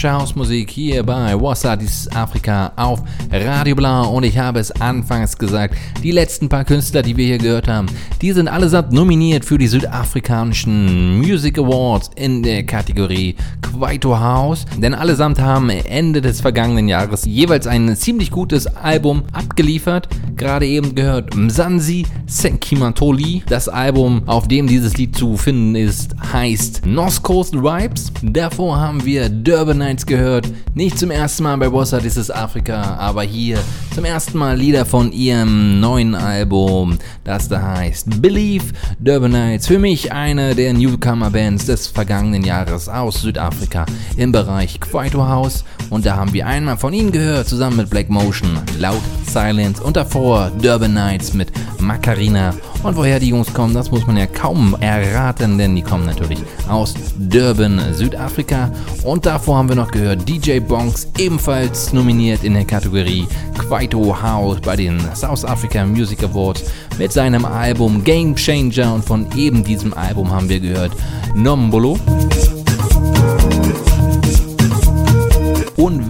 Südafrikanische 0.00 0.12
Hausmusik 0.12 0.70
hier 0.70 1.02
bei 1.02 1.38
Wasadis 1.38 2.08
Afrika 2.14 2.72
auf 2.76 3.02
Radio 3.30 3.74
Blau 3.74 4.08
und 4.16 4.24
ich 4.24 4.38
habe 4.38 4.58
es 4.58 4.72
anfangs 4.80 5.36
gesagt, 5.36 5.74
die 6.02 6.10
letzten 6.10 6.48
paar 6.48 6.64
Künstler, 6.64 7.02
die 7.02 7.18
wir 7.18 7.26
hier 7.26 7.36
gehört 7.36 7.68
haben, 7.68 7.86
die 8.22 8.32
sind 8.32 8.48
allesamt 8.48 8.92
nominiert 8.92 9.44
für 9.44 9.58
die 9.58 9.66
südafrikanischen 9.66 11.18
Music 11.18 11.58
Awards 11.58 12.10
in 12.16 12.42
der 12.42 12.64
Kategorie 12.64 13.36
Kwaito 13.60 14.18
House, 14.18 14.64
denn 14.78 14.94
allesamt 14.94 15.38
haben 15.38 15.68
Ende 15.68 16.22
des 16.22 16.40
vergangenen 16.40 16.88
Jahres 16.88 17.26
jeweils 17.26 17.66
ein 17.66 17.94
ziemlich 17.94 18.30
gutes 18.30 18.66
Album 18.66 19.24
abgeliefert. 19.32 20.08
Gerade 20.34 20.66
eben 20.66 20.94
gehört 20.94 21.36
Mzansi 21.36 22.06
Senkimantoli. 22.30 23.42
Das 23.48 23.68
Album, 23.68 24.22
auf 24.26 24.46
dem 24.46 24.66
dieses 24.68 24.96
Lied 24.96 25.16
zu 25.16 25.36
finden 25.36 25.74
ist, 25.74 26.14
heißt 26.32 26.86
North 26.86 27.22
Coast 27.22 27.54
Vibes. 27.54 28.12
Davor 28.22 28.78
haben 28.78 29.04
wir 29.04 29.28
Durban 29.28 29.78
Nights 29.78 30.06
gehört. 30.06 30.48
Nicht 30.74 30.98
zum 30.98 31.10
ersten 31.10 31.42
Mal 31.42 31.56
bei 31.58 31.68
Bossa 31.68 31.98
This 31.98 32.30
Afrika, 32.30 32.96
aber 32.98 33.22
hier 33.22 33.58
zum 33.94 34.04
ersten 34.04 34.38
Mal 34.38 34.56
Lieder 34.56 34.84
von 34.84 35.12
ihrem 35.12 35.80
neuen 35.80 36.14
Album, 36.14 36.98
das 37.24 37.48
da 37.48 37.60
heißt 37.60 38.22
Believe 38.22 38.66
Durban 38.98 39.32
Nights. 39.32 39.66
Für 39.66 39.78
mich 39.78 40.12
eine 40.12 40.54
der 40.54 40.72
Newcomer-Bands 40.72 41.66
des 41.66 41.86
vergangenen 41.86 42.44
Jahres 42.44 42.88
aus 42.88 43.22
Südafrika 43.22 43.86
im 44.16 44.32
Bereich 44.32 44.80
Kwaito 44.80 45.26
House. 45.26 45.64
Und 45.90 46.06
da 46.06 46.16
haben 46.16 46.32
wir 46.32 46.46
einmal 46.46 46.76
von 46.76 46.92
ihnen 46.92 47.12
gehört, 47.12 47.48
zusammen 47.48 47.78
mit 47.78 47.90
Black 47.90 48.08
Motion, 48.10 48.58
Loud 48.78 49.00
Silence 49.26 49.82
und 49.82 49.96
davor 49.96 50.50
Durban 50.60 50.94
Nights 50.94 51.34
mit 51.34 51.50
Macarena. 51.80 52.54
Und 52.82 52.96
woher 52.96 53.20
die 53.20 53.28
Jungs 53.28 53.52
kommen, 53.52 53.74
das 53.74 53.90
muss 53.90 54.06
man 54.06 54.16
ja 54.16 54.26
kaum 54.26 54.74
erraten, 54.80 55.58
denn 55.58 55.76
die 55.76 55.82
kommen 55.82 56.06
natürlich 56.06 56.38
aus 56.68 56.94
Durban, 57.18 57.78
Südafrika. 57.92 58.70
Und 59.04 59.26
davor 59.26 59.58
haben 59.58 59.68
wir 59.68 59.76
noch 59.76 59.90
gehört 59.90 60.26
DJ 60.26 60.60
Bonks, 60.60 61.06
ebenfalls 61.18 61.92
nominiert 61.92 62.42
in 62.42 62.54
der 62.54 62.64
Kategorie 62.64 63.26
Kwaito 63.58 64.16
House 64.22 64.60
bei 64.62 64.76
den 64.76 64.98
South 65.14 65.44
Africa 65.44 65.84
Music 65.84 66.22
Awards 66.24 66.64
mit 66.98 67.12
seinem 67.12 67.44
Album 67.44 68.02
Game 68.02 68.34
Changer. 68.34 68.94
Und 68.94 69.04
von 69.04 69.26
eben 69.36 69.62
diesem 69.62 69.92
Album 69.92 70.30
haben 70.30 70.48
wir 70.48 70.60
gehört 70.60 70.92
Nombolo. 71.34 71.98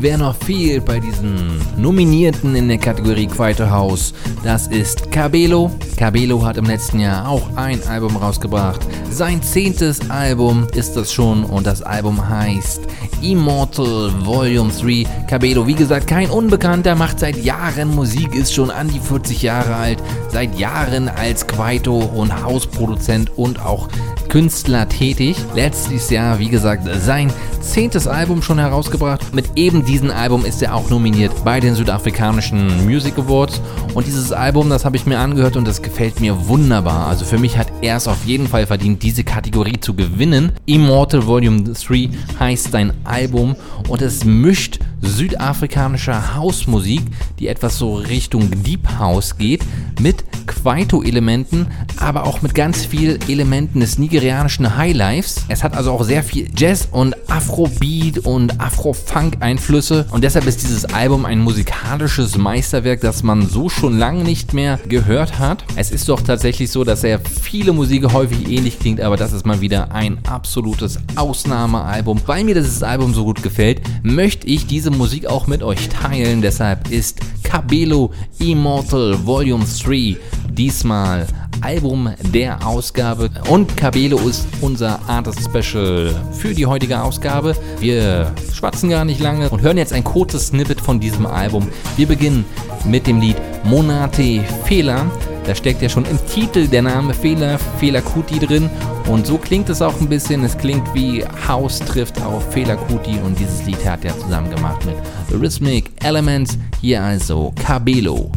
Wer 0.02 0.16
noch 0.16 0.34
fehlt 0.34 0.84
bei 0.84 0.98
diesen 1.00 1.60
Nominierten 1.76 2.54
in 2.54 2.68
der 2.68 2.78
Kategorie 2.78 3.26
Quiet 3.26 3.60
House, 3.60 4.14
das 4.42 4.66
ist 4.66 5.10
Cabello. 5.10 5.70
Cabello 5.96 6.44
hat 6.44 6.56
im 6.56 6.64
letzten 6.64 7.00
Jahr 7.00 7.28
auch 7.28 7.56
ein 7.56 7.82
Album 7.86 8.16
rausgebracht. 8.16 8.80
Sein 9.10 9.42
zehntes 9.42 10.10
Album 10.10 10.66
ist 10.74 10.96
das 10.96 11.12
schon 11.12 11.44
und 11.44 11.66
das 11.66 11.82
Album 11.82 12.28
heißt 12.28 12.82
Immortal 13.22 14.12
Volume 14.24 14.70
3. 14.72 15.26
Cabello, 15.26 15.66
wie 15.66 15.74
gesagt, 15.74 16.06
kein 16.06 16.30
Unbekannter, 16.30 16.94
macht 16.94 17.20
seit 17.20 17.36
Jahren 17.36 17.94
Musik, 17.94 18.34
ist 18.34 18.54
schon 18.54 18.70
an 18.70 18.88
die 18.88 19.00
40 19.00 19.42
Jahre 19.42 19.74
alt, 19.74 20.02
seit 20.28 20.58
Jahren 20.58 21.08
als 21.08 21.46
Quaito 21.46 21.98
und 21.98 22.42
Hausproduzent 22.42 23.36
und 23.36 23.60
auch 23.64 23.88
Künstler 24.30 24.88
tätig. 24.88 25.36
Letztes 25.56 26.08
Jahr, 26.08 26.38
wie 26.38 26.48
gesagt, 26.48 26.88
sein 27.00 27.32
zehntes 27.60 28.06
Album 28.06 28.42
schon 28.42 28.60
herausgebracht. 28.60 29.34
Mit 29.34 29.46
eben 29.56 29.84
diesem 29.84 30.10
Album 30.10 30.44
ist 30.44 30.62
er 30.62 30.74
auch 30.74 30.88
nominiert 30.88 31.32
bei 31.44 31.58
den 31.58 31.74
südafrikanischen 31.74 32.86
Music 32.86 33.18
Awards. 33.18 33.60
Und 33.92 34.06
dieses 34.06 34.30
Album, 34.30 34.70
das 34.70 34.84
habe 34.84 34.96
ich 34.96 35.04
mir 35.04 35.18
angehört 35.18 35.56
und 35.56 35.66
das 35.66 35.82
gefällt 35.82 36.20
mir 36.20 36.46
wunderbar. 36.46 37.08
Also 37.08 37.24
für 37.24 37.38
mich 37.38 37.58
hat 37.58 37.72
er 37.82 37.96
es 37.96 38.06
auf 38.06 38.24
jeden 38.24 38.46
Fall 38.46 38.66
verdient, 38.66 39.02
diese 39.02 39.24
Kategorie 39.24 39.80
zu 39.80 39.94
gewinnen. 39.94 40.52
Immortal 40.64 41.26
Volume 41.26 41.64
3 41.64 42.10
heißt 42.38 42.70
sein 42.70 42.92
Album 43.02 43.56
und 43.88 44.00
es 44.00 44.24
mischt 44.24 44.78
südafrikanische 45.02 46.36
Hausmusik, 46.36 47.02
die 47.38 47.48
etwas 47.48 47.78
so 47.78 47.96
Richtung 47.96 48.62
Deep 48.62 48.98
House 48.98 49.38
geht, 49.38 49.62
mit 50.00 50.24
Kwaito-Elementen, 50.46 51.66
aber 51.96 52.24
auch 52.24 52.42
mit 52.42 52.54
ganz 52.54 52.84
vielen 52.84 53.18
Elementen 53.28 53.80
des 53.80 53.98
nigerianischen 54.20 54.76
Highlifes. 54.76 55.46
Es 55.48 55.64
hat 55.64 55.74
also 55.74 55.92
auch 55.92 56.04
sehr 56.04 56.22
viel 56.22 56.50
Jazz 56.54 56.88
und 56.90 57.16
Afrobeat 57.30 58.18
und 58.18 58.60
Afro-Funk-Einflüsse 58.60 60.06
und 60.10 60.22
deshalb 60.22 60.46
ist 60.46 60.62
dieses 60.62 60.84
Album 60.84 61.24
ein 61.24 61.40
musikalisches 61.40 62.36
Meisterwerk, 62.36 63.00
das 63.00 63.22
man 63.22 63.48
so 63.48 63.70
schon 63.70 63.98
lange 63.98 64.22
nicht 64.22 64.52
mehr 64.52 64.78
gehört 64.88 65.38
hat. 65.38 65.64
Es 65.74 65.90
ist 65.90 66.06
doch 66.10 66.20
tatsächlich 66.20 66.70
so, 66.70 66.84
dass 66.84 67.00
sehr 67.00 67.18
viele 67.18 67.72
Musik 67.72 68.12
häufig 68.12 68.46
ähnlich 68.46 68.78
klingt, 68.78 69.00
aber 69.00 69.16
das 69.16 69.32
ist 69.32 69.46
mal 69.46 69.62
wieder 69.62 69.92
ein 69.92 70.18
absolutes 70.28 70.98
Ausnahmealbum. 71.16 72.20
Weil 72.26 72.44
mir 72.44 72.54
dieses 72.54 72.82
Album 72.82 73.14
so 73.14 73.24
gut 73.24 73.42
gefällt, 73.42 73.80
möchte 74.02 74.46
ich 74.46 74.66
diese 74.66 74.90
Musik 74.90 75.26
auch 75.26 75.46
mit 75.46 75.62
euch 75.62 75.88
teilen. 75.88 76.42
Deshalb 76.42 76.90
ist 76.90 77.20
Cabello 77.42 78.12
Immortal 78.38 79.16
Volume 79.24 79.64
3 79.64 80.18
diesmal 80.50 81.26
Album 81.62 82.10
der 82.32 82.66
Ausgabe 82.66 83.30
und 83.48 83.76
Cabello 83.76 84.09
ist 84.18 84.46
unser 84.60 85.00
Artist 85.08 85.40
Special 85.44 86.14
für 86.32 86.54
die 86.54 86.66
heutige 86.66 87.02
Ausgabe. 87.02 87.54
Wir 87.78 88.32
schwatzen 88.52 88.90
gar 88.90 89.04
nicht 89.04 89.20
lange 89.20 89.48
und 89.50 89.62
hören 89.62 89.78
jetzt 89.78 89.92
ein 89.92 90.04
kurzes 90.04 90.48
Snippet 90.48 90.80
von 90.80 91.00
diesem 91.00 91.26
Album. 91.26 91.68
Wir 91.96 92.06
beginnen 92.06 92.44
mit 92.84 93.06
dem 93.06 93.20
Lied 93.20 93.36
Monate 93.64 94.42
Fehler. 94.64 95.06
Da 95.44 95.54
steckt 95.54 95.82
ja 95.82 95.88
schon 95.88 96.04
im 96.04 96.18
Titel 96.26 96.66
der 96.66 96.82
Name 96.82 97.14
Fehler, 97.14 97.58
Fehler 97.78 98.02
Kuti 98.02 98.38
drin 98.38 98.68
und 99.08 99.26
so 99.26 99.38
klingt 99.38 99.68
es 99.68 99.82
auch 99.82 100.00
ein 100.00 100.08
bisschen. 100.08 100.44
Es 100.44 100.56
klingt 100.56 100.94
wie 100.94 101.24
House 101.48 101.78
trifft 101.78 102.20
auf 102.22 102.52
Fehler 102.52 102.76
Kuti 102.76 103.18
und 103.24 103.38
dieses 103.38 103.64
Lied 103.66 103.84
hat 103.84 104.04
er 104.04 104.18
zusammen 104.18 104.50
gemacht 104.54 104.84
mit 104.84 104.96
Rhythmic 105.40 105.90
Elements. 106.04 106.58
Hier 106.80 107.02
also 107.02 107.52
Cabello. 107.64 108.30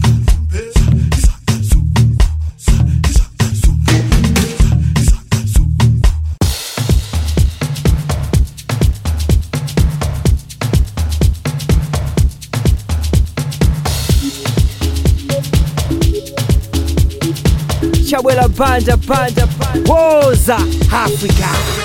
Banja 18.23 18.47
Banja 18.47 18.95
Banja 18.97 19.45
Woza 19.85 20.55
Africa 20.91 21.82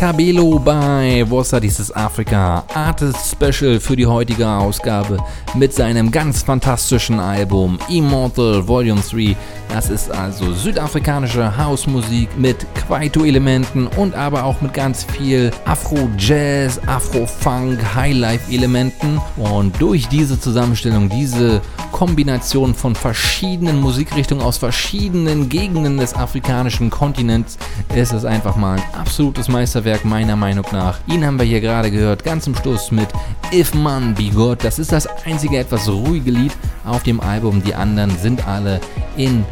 ricca 0.00 0.09
Melo 0.20 0.58
bei 0.58 1.24
Wasser 1.30 1.60
dieses 1.60 1.90
Afrika 1.96 2.62
Artist 2.74 3.32
Special 3.32 3.80
für 3.80 3.96
die 3.96 4.04
heutige 4.04 4.46
Ausgabe 4.46 5.16
mit 5.54 5.72
seinem 5.72 6.10
ganz 6.10 6.42
fantastischen 6.42 7.18
Album 7.18 7.78
Immortal 7.88 8.68
Volume 8.68 9.00
3. 9.00 9.34
Das 9.70 9.88
ist 9.88 10.10
also 10.10 10.52
südafrikanische 10.52 11.56
Hausmusik 11.56 12.28
mit 12.36 12.66
Kwaito-Elementen 12.74 13.86
und 13.86 14.14
aber 14.14 14.44
auch 14.44 14.60
mit 14.60 14.74
ganz 14.74 15.04
viel 15.04 15.52
Afro-Jazz, 15.64 16.80
Afro-Funk, 16.86 17.78
Highlife-Elementen. 17.94 19.20
Und 19.36 19.80
durch 19.80 20.06
diese 20.08 20.38
Zusammenstellung, 20.38 21.08
diese 21.08 21.62
Kombination 21.92 22.74
von 22.74 22.94
verschiedenen 22.94 23.80
Musikrichtungen 23.80 24.42
aus 24.42 24.58
verschiedenen 24.58 25.48
Gegenden 25.48 25.98
des 25.98 26.14
afrikanischen 26.14 26.90
Kontinents 26.90 27.58
ist 27.94 28.12
es 28.12 28.24
einfach 28.24 28.56
mal 28.56 28.78
ein 28.78 29.00
absolutes 29.00 29.48
Meisterwerk 29.48 30.04
meiner 30.10 30.34
Meinung 30.34 30.66
nach. 30.72 30.98
Ihn 31.06 31.24
haben 31.24 31.38
wir 31.38 31.46
hier 31.46 31.60
gerade 31.60 31.88
gehört, 31.90 32.24
ganz 32.24 32.44
zum 32.44 32.56
Schluss 32.56 32.90
mit 32.90 33.06
If 33.52 33.72
Man 33.74 34.12
Be 34.14 34.28
God. 34.30 34.64
Das 34.64 34.80
ist 34.80 34.90
das 34.90 35.06
einzige 35.24 35.58
etwas 35.58 35.88
ruhige 35.88 36.32
Lied 36.32 36.52
auf 36.84 37.04
dem 37.04 37.20
Album. 37.20 37.62
Die 37.62 37.74
anderen 37.74 38.10
sind 38.18 38.46
alle 38.46 38.80
in 39.16 39.44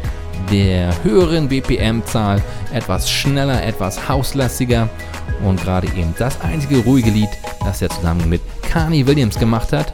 der 0.51 0.93
höheren 1.03 1.47
BPM-Zahl, 1.47 2.41
etwas 2.73 3.09
schneller, 3.09 3.63
etwas 3.63 4.09
hauslastiger 4.09 4.89
und 5.45 5.63
gerade 5.63 5.87
eben 5.87 6.13
das 6.17 6.39
einzige 6.41 6.79
ruhige 6.79 7.09
Lied, 7.09 7.29
das 7.63 7.81
er 7.81 7.89
zusammen 7.89 8.27
mit 8.27 8.41
Carney 8.61 9.07
Williams 9.07 9.39
gemacht 9.39 9.71
hat. 9.71 9.93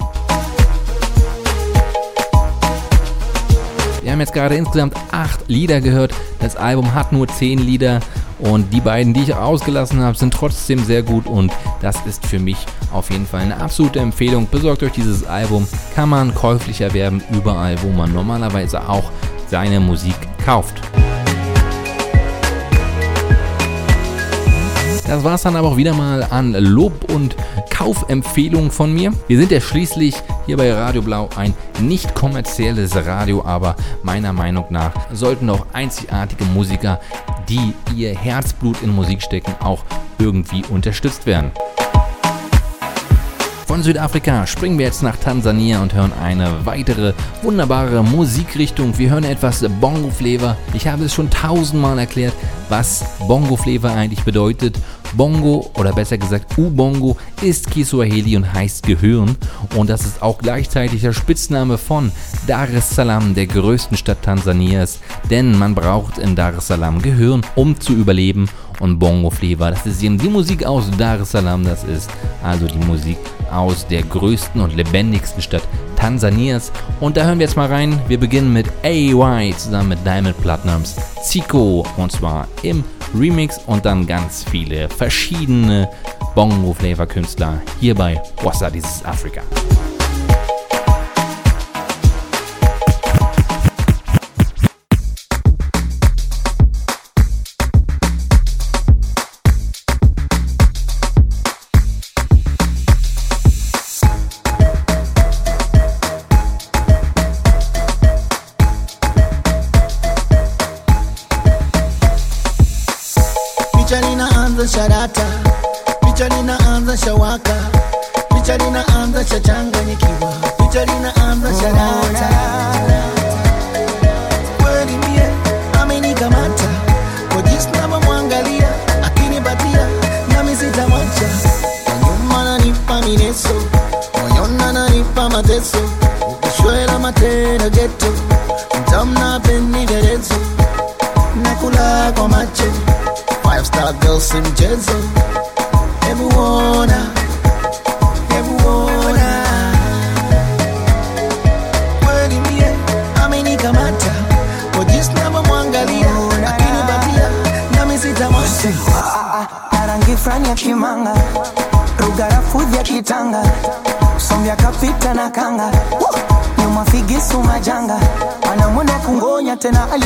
Wir 4.01 4.11
haben 4.11 4.19
jetzt 4.19 4.33
gerade 4.33 4.55
insgesamt 4.55 4.95
acht 5.11 5.47
Lieder 5.47 5.79
gehört. 5.79 6.13
Das 6.39 6.55
Album 6.55 6.95
hat 6.95 7.11
nur 7.11 7.27
zehn 7.27 7.59
Lieder 7.59 7.99
und 8.39 8.73
die 8.73 8.81
beiden, 8.81 9.13
die 9.13 9.21
ich 9.21 9.35
ausgelassen 9.35 10.01
habe, 10.01 10.17
sind 10.17 10.33
trotzdem 10.33 10.83
sehr 10.83 11.03
gut 11.03 11.27
und 11.27 11.51
das 11.81 11.95
ist 12.05 12.25
für 12.25 12.39
mich 12.39 12.57
auf 12.91 13.09
jeden 13.09 13.25
Fall 13.25 13.41
eine 13.41 13.57
absolute 13.57 13.99
Empfehlung. 13.99 14.47
Besorgt 14.49 14.83
euch 14.83 14.91
dieses 14.91 15.25
Album, 15.25 15.67
kann 15.93 16.09
man 16.09 16.33
käuflich 16.33 16.81
erwerben, 16.81 17.23
überall, 17.31 17.81
wo 17.81 17.89
man 17.89 18.13
normalerweise 18.13 18.87
auch 18.87 19.11
seine 19.47 19.79
Musik 19.79 20.15
kauft. 20.43 20.81
Das 25.07 25.23
war's 25.23 25.43
dann 25.43 25.55
aber 25.55 25.67
auch 25.69 25.77
wieder 25.77 25.93
mal 25.93 26.23
an 26.23 26.53
Lob 26.53 27.11
und 27.13 27.35
Kaufempfehlungen 27.69 28.71
von 28.71 28.91
mir. 28.91 29.13
Wir 29.27 29.37
sind 29.37 29.51
ja 29.51 29.61
schließlich 29.61 30.15
hier 30.47 30.57
bei 30.57 30.73
Radio 30.73 31.03
Blau 31.03 31.29
ein 31.35 31.53
nicht 31.79 32.15
kommerzielles 32.15 32.95
Radio, 32.95 33.45
aber 33.45 33.75
meiner 34.01 34.33
Meinung 34.33 34.65
nach 34.71 34.93
sollten 35.13 35.49
auch 35.51 35.67
einzigartige 35.73 36.45
Musiker, 36.45 36.99
die 37.47 37.73
ihr 37.95 38.17
Herzblut 38.17 38.81
in 38.81 38.95
Musik 38.95 39.21
stecken, 39.21 39.53
auch 39.59 39.83
irgendwie 40.17 40.63
unterstützt 40.71 41.27
werden. 41.27 41.51
Von 43.67 43.81
Südafrika 43.81 44.47
springen 44.47 44.77
wir 44.77 44.85
jetzt 44.85 45.03
nach 45.03 45.17
Tansania 45.17 45.81
und 45.81 45.93
hören 45.93 46.13
eine 46.23 46.65
weitere 46.65 47.13
wunderbare 47.41 48.03
Musikrichtung. 48.03 48.97
Wir 48.97 49.09
hören 49.09 49.23
etwas 49.23 49.65
Bongo 49.81 50.11
Flavor. 50.11 50.55
Ich 50.73 50.87
habe 50.87 51.03
es 51.03 51.13
schon 51.13 51.29
tausendmal 51.29 51.97
erklärt, 51.97 52.33
was 52.69 53.03
Bongo 53.27 53.57
Flavor 53.57 53.91
eigentlich 53.91 54.23
bedeutet. 54.23 54.77
Bongo 55.15 55.69
oder 55.77 55.93
besser 55.93 56.17
gesagt 56.17 56.57
Ubongo 56.57 57.17
ist 57.41 57.71
Kiswahili 57.71 58.35
und 58.35 58.51
heißt 58.53 58.85
Gehirn. 58.85 59.35
Und 59.75 59.89
das 59.89 60.05
ist 60.05 60.21
auch 60.21 60.37
gleichzeitig 60.37 61.01
der 61.01 61.13
Spitzname 61.13 61.77
von 61.77 62.11
Dar 62.47 62.67
es 62.73 62.89
Salaam, 62.89 63.33
der 63.33 63.47
größten 63.47 63.97
Stadt 63.97 64.21
Tansanias, 64.21 64.99
denn 65.29 65.57
man 65.57 65.75
braucht 65.75 66.17
in 66.17 66.35
Dar 66.35 66.57
es 66.57 66.67
Salaam 66.67 67.01
Gehirn, 67.01 67.41
um 67.55 67.79
zu 67.79 67.93
überleben. 67.93 68.49
Und 68.81 68.99
Bongo 68.99 69.29
Flavor, 69.29 69.71
das 69.71 69.85
ist 69.85 70.03
eben 70.03 70.17
die 70.17 70.27
Musik 70.27 70.65
aus 70.65 70.91
Dar 70.97 71.21
es 71.21 71.31
Salaam, 71.31 71.63
das 71.63 71.85
ist 71.85 72.09
also 72.43 72.67
die 72.67 72.85
Musik 72.85 73.17
aus 73.51 73.87
der 73.87 74.03
größten 74.03 74.61
und 74.61 74.75
lebendigsten 74.75 75.41
Stadt 75.41 75.63
Tansanias. 75.95 76.71
Und 76.99 77.17
da 77.17 77.25
hören 77.25 77.39
wir 77.39 77.45
jetzt 77.45 77.57
mal 77.57 77.67
rein. 77.67 77.99
Wir 78.07 78.19
beginnen 78.19 78.53
mit 78.53 78.67
AY 78.83 79.53
zusammen 79.57 79.89
mit 79.89 80.05
Diamond 80.05 80.39
Platinums 80.41 80.95
Zico 81.23 81.85
und 81.97 82.11
zwar 82.11 82.47
im 82.63 82.83
Remix 83.17 83.59
und 83.65 83.85
dann 83.85 84.05
ganz 84.05 84.43
viele 84.43 84.89
verschiedene 84.89 85.89
Bongo-Flavor-Künstler 86.35 87.61
hier 87.79 87.95
bei 87.95 88.21
Wassa 88.43 88.69
Dieses 88.69 89.03
Afrika. 89.05 89.41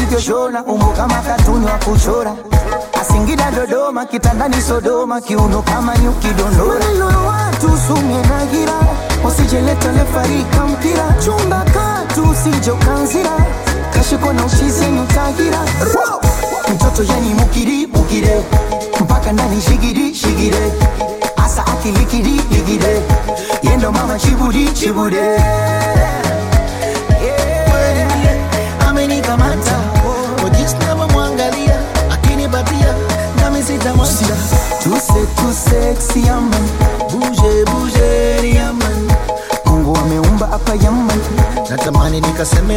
Alivyoshona 0.09 0.63
umbo 0.63 0.85
kama 0.85 1.15
katuni 1.21 1.65
wa 1.65 1.71
kuchora. 1.71 2.35
Asingida 3.01 3.51
dodoma 3.51 4.05
kitandani 4.05 4.61
sodoma 4.61 5.21
kiuno 5.21 5.61
kama 5.61 5.97
nyuki 5.97 6.27
dondora. 6.27 6.79
Maneno 6.79 7.11
ya 7.11 7.17
watu 7.17 7.77
sumye 7.87 8.21
na 8.21 8.45
gira 8.45 8.73
usijeletele 9.27 10.03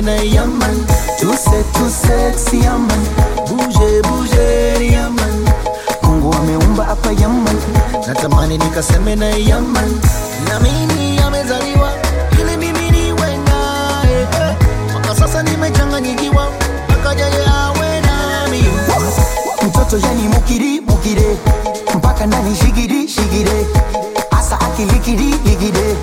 na 0.02 0.14
yaman. 0.22 0.86
Tuse 1.20 1.64
tuse 1.74 2.56
yaman. 2.64 3.02
Buje 3.48 4.02
buje 4.02 4.92
yaman. 4.92 5.34
Mungu 6.02 6.32
ameumba 6.34 6.84
hapa 6.84 7.12
yaman. 7.12 7.56
Natamani 8.06 8.58
nikaseme 8.58 9.16
na 9.16 9.26
yaman. 9.26 10.00
Na 10.48 10.60
mimi 10.60 11.18
amezaliwa 11.18 11.92
ili 12.40 12.56
mimi 12.56 12.90
niwe 12.90 13.36
naye. 13.36 14.26
Mpaka 14.90 15.14
sasa 15.14 15.42
nimechanganyikiwa 15.42 16.48
akaja 16.88 17.26
ye 17.26 17.44
awe 17.46 18.00
nami. 18.00 18.64
Mtoto 19.66 19.98
yani 19.98 20.28
mukiri 20.28 20.80
mukire. 20.80 21.36
Mpaka 21.94 22.26
ndani 22.26 22.56
shigiri 22.56 23.08
shigire. 23.08 23.66
Asa 24.30 24.60
akilikiri 24.60 25.34
ligide 25.44 25.96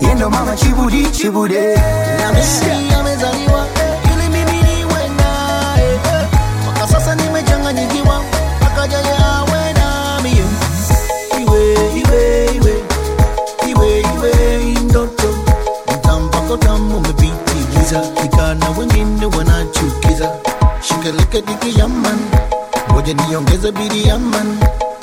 yendo 0.00 0.30
mama 0.30 0.56
chibudi 0.56 1.06
chibude 1.06 1.74
na 2.18 2.32
mimi 2.32 2.85
shikeleke 21.36 21.42
diki 21.60 21.78
yaman 21.78 22.18
ngoja 22.92 23.14
niongeze 23.14 23.72
bidi 23.72 24.08
yaman 24.08 24.58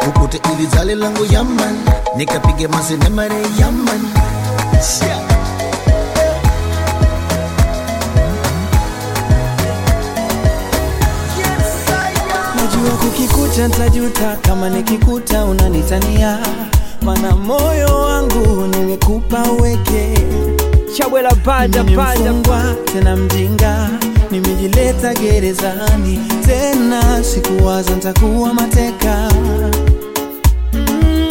ukute 0.07 0.39
ili 0.53 0.67
zale 0.67 0.95
langu 0.95 1.25
yaman 1.25 1.75
nikapige 2.17 2.67
masenemare 2.67 3.35
yaman 3.59 4.01
yeah. 5.01 5.19
najua 12.55 12.97
kukikuta 12.97 13.67
ntajuta 13.67 14.35
kama 14.41 14.69
nikikuta 14.69 15.45
unanitania. 15.45 16.39
Mana 17.01 17.35
moyo 17.35 17.87
wangu 17.99 18.67
nimekupa 18.67 19.43
weke, 19.61 20.13
Chabwela 20.97 21.29
paja 21.35 21.83
paja, 21.83 22.33
tena 22.93 23.15
mjinga 23.15 23.89
nimejileta 24.33 25.13
gerezani. 25.13 26.19
Tena, 26.45 27.23
sikuwaza 27.23 27.95
nitakuwa 27.95 28.53
mateka. 28.53 29.29
Mm, 30.73 31.27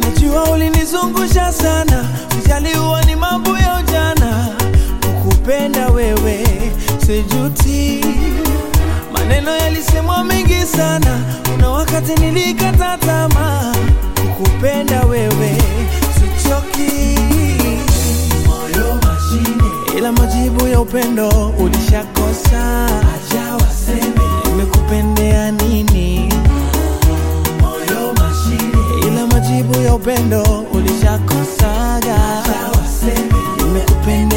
najua 0.00 0.50
ulinizungusha 0.50 1.52
sana, 1.52 2.04
ujaliwa 2.44 3.02
ni 3.04 3.16
mambo 3.16 3.50
ya 3.58 3.78
ujana, 3.80 4.48
kukupenda 5.06 5.88
wewe 5.88 6.46
sejuti, 7.06 8.04
maneno 9.12 9.56
yalisemwa 9.56 10.24
mengi 10.24 10.66
sana, 10.76 11.20
una 11.54 11.68
wakati 11.70 12.14
nilikata 12.20 12.98
tamaa, 12.98 13.74
Kukupenda 14.36 15.00
wewe 15.02 15.56
sichoki 16.14 17.18
ila 19.98 20.12
majibu 20.12 20.68
ya 20.68 20.80
upendo 20.80 21.28
ulishakosa. 21.58 22.86
Acha 22.86 23.54
waseme 23.54 24.20
nimekupendea 24.50 25.50
nini, 25.50 26.32
moyo 27.60 28.12
mashine, 28.14 29.08
ila 29.08 29.26
majibu 29.26 29.80
ya 29.82 29.94
upendo 29.94 30.42
ulishakosaga. 30.74 32.16
Acha 32.40 32.78
waseme 32.80 33.34
nimekupendea 33.64 34.33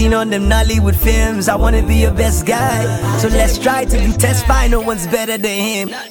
seen 0.00 0.14
on 0.14 0.30
them 0.30 0.48
Nollywood 0.48 0.96
films. 0.96 1.46
I 1.46 1.56
wanna 1.56 1.82
be 1.82 1.96
your 1.96 2.14
best 2.14 2.46
guy. 2.46 2.78
So 3.18 3.28
let's 3.28 3.58
try 3.58 3.84
to 3.84 3.96
do 3.98 4.12
test. 4.14 4.48
No 4.70 4.80
one's 4.80 5.06
better 5.06 5.36
than 5.36 5.60
him. 5.60 6.09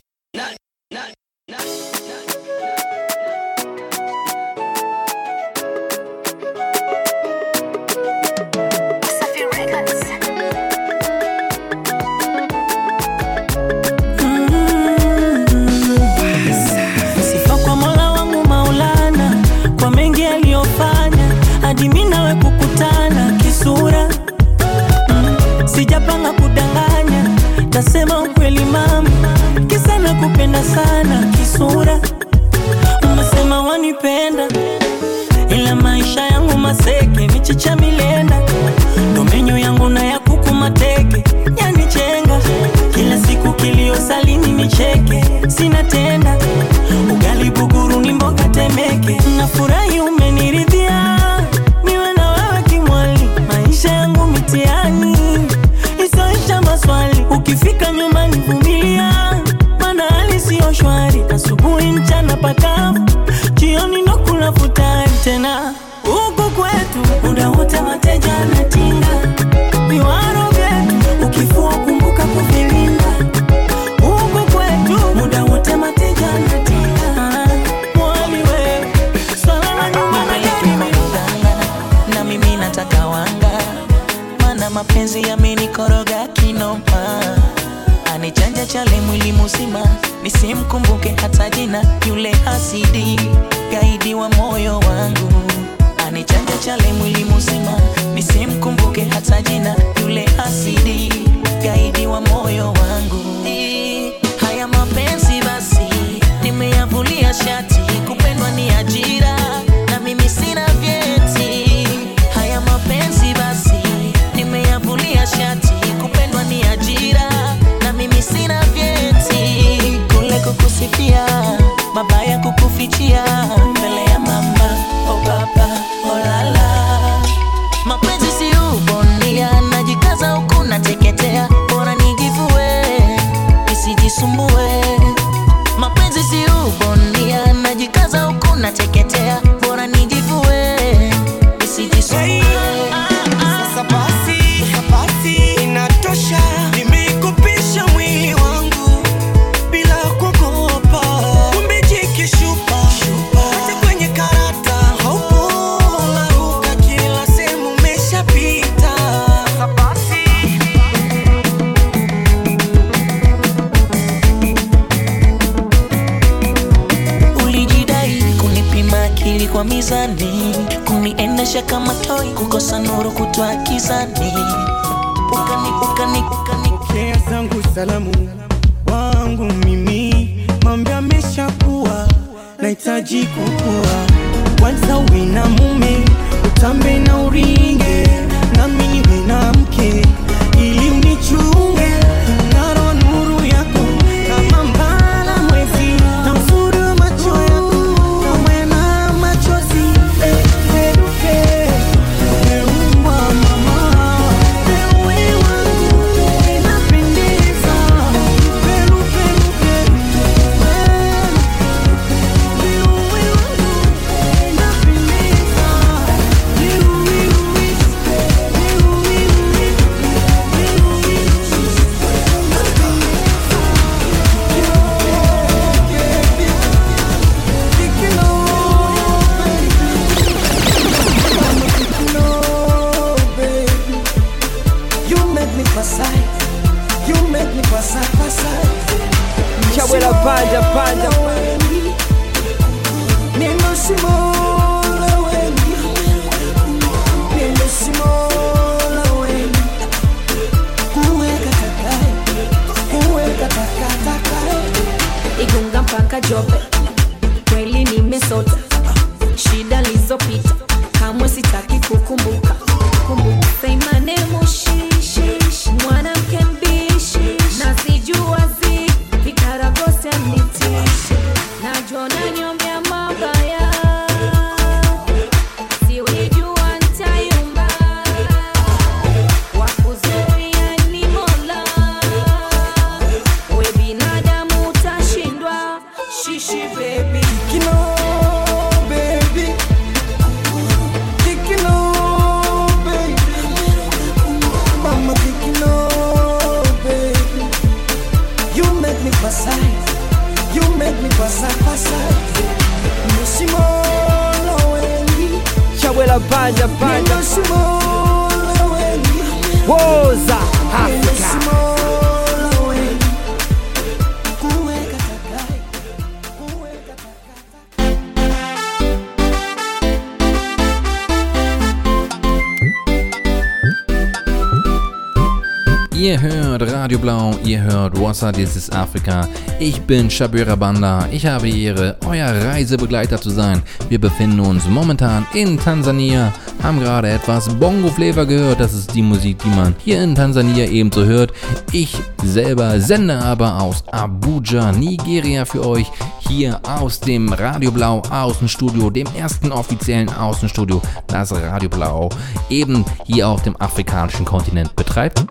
This 328.27 328.55
is 328.55 328.69
Afrika. 328.71 329.27
Ich 329.59 329.81
bin 329.81 330.09
Shabira 330.09 330.55
Banda. 330.55 331.07
Ich 331.11 331.25
habe 331.25 331.49
die 331.49 331.63
Ehre, 331.63 331.95
euer 332.05 332.27
Reisebegleiter 332.27 333.19
zu 333.19 333.29
sein. 333.29 333.61
Wir 333.87 333.99
befinden 333.99 334.41
uns 334.41 334.67
momentan 334.67 335.25
in 335.33 335.57
Tansania, 335.57 336.33
haben 336.61 336.79
gerade 336.79 337.09
etwas 337.09 337.47
Bongo 337.47 337.87
Flavor 337.87 338.25
gehört. 338.25 338.59
Das 338.59 338.73
ist 338.73 338.93
die 338.93 339.01
Musik, 339.01 339.39
die 339.39 339.49
man 339.49 339.75
hier 339.79 340.03
in 340.03 340.15
Tansania 340.15 340.65
eben 340.65 340.91
so 340.91 341.05
hört. 341.05 341.31
Ich 341.71 341.95
selber 342.23 342.79
sende 342.81 343.17
aber 343.17 343.61
aus 343.61 343.83
Abuja, 343.87 344.71
Nigeria 344.73 345.45
für 345.45 345.65
euch. 345.65 345.87
Hier 346.27 346.59
aus 346.63 346.99
dem 346.99 347.31
Radio 347.33 347.71
Blau 347.71 348.01
Außenstudio, 348.09 348.89
dem 348.89 349.07
ersten 349.17 349.51
offiziellen 349.51 350.09
Außenstudio, 350.13 350.81
das 351.07 351.31
Radio 351.31 351.69
Blau 351.69 352.09
eben 352.49 352.85
hier 353.05 353.27
auf 353.27 353.41
dem 353.41 353.59
afrikanischen 353.59 354.25
Kontinent 354.25 354.75
betreibt. 354.75 355.25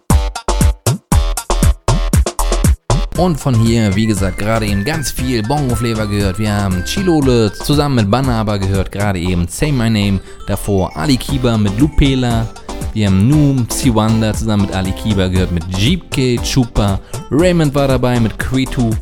Und 3.18 3.40
von 3.40 3.52
hier, 3.52 3.96
wie 3.96 4.06
gesagt, 4.06 4.38
gerade 4.38 4.64
eben 4.66 4.84
ganz 4.84 5.10
viel 5.10 5.42
Bongo 5.42 5.74
Flavor 5.74 6.06
gehört. 6.06 6.38
Wir 6.38 6.54
haben 6.54 6.84
Chilole 6.84 7.52
zusammen 7.52 7.96
mit 7.96 8.10
Banaba 8.12 8.58
gehört, 8.58 8.92
gerade 8.92 9.18
eben 9.18 9.48
Say 9.48 9.72
My 9.72 9.90
Name. 9.90 10.20
Davor 10.46 10.96
Ali 10.96 11.16
Kiba 11.16 11.58
mit 11.58 11.76
Lupela. 11.80 12.46
Wir 12.94 13.08
haben 13.08 13.28
Noom, 13.28 13.66
Siwanda 13.70 14.32
zusammen 14.32 14.66
mit 14.66 14.72
Ali 14.72 14.92
Kiba 14.92 15.26
gehört 15.26 15.50
mit 15.50 15.64
Jeepke, 15.76 16.40
Chupa. 16.44 17.00
Raymond 17.32 17.74
war 17.74 17.88
dabei 17.88 18.20
mit 18.20 18.38
Kretu. 18.38 18.92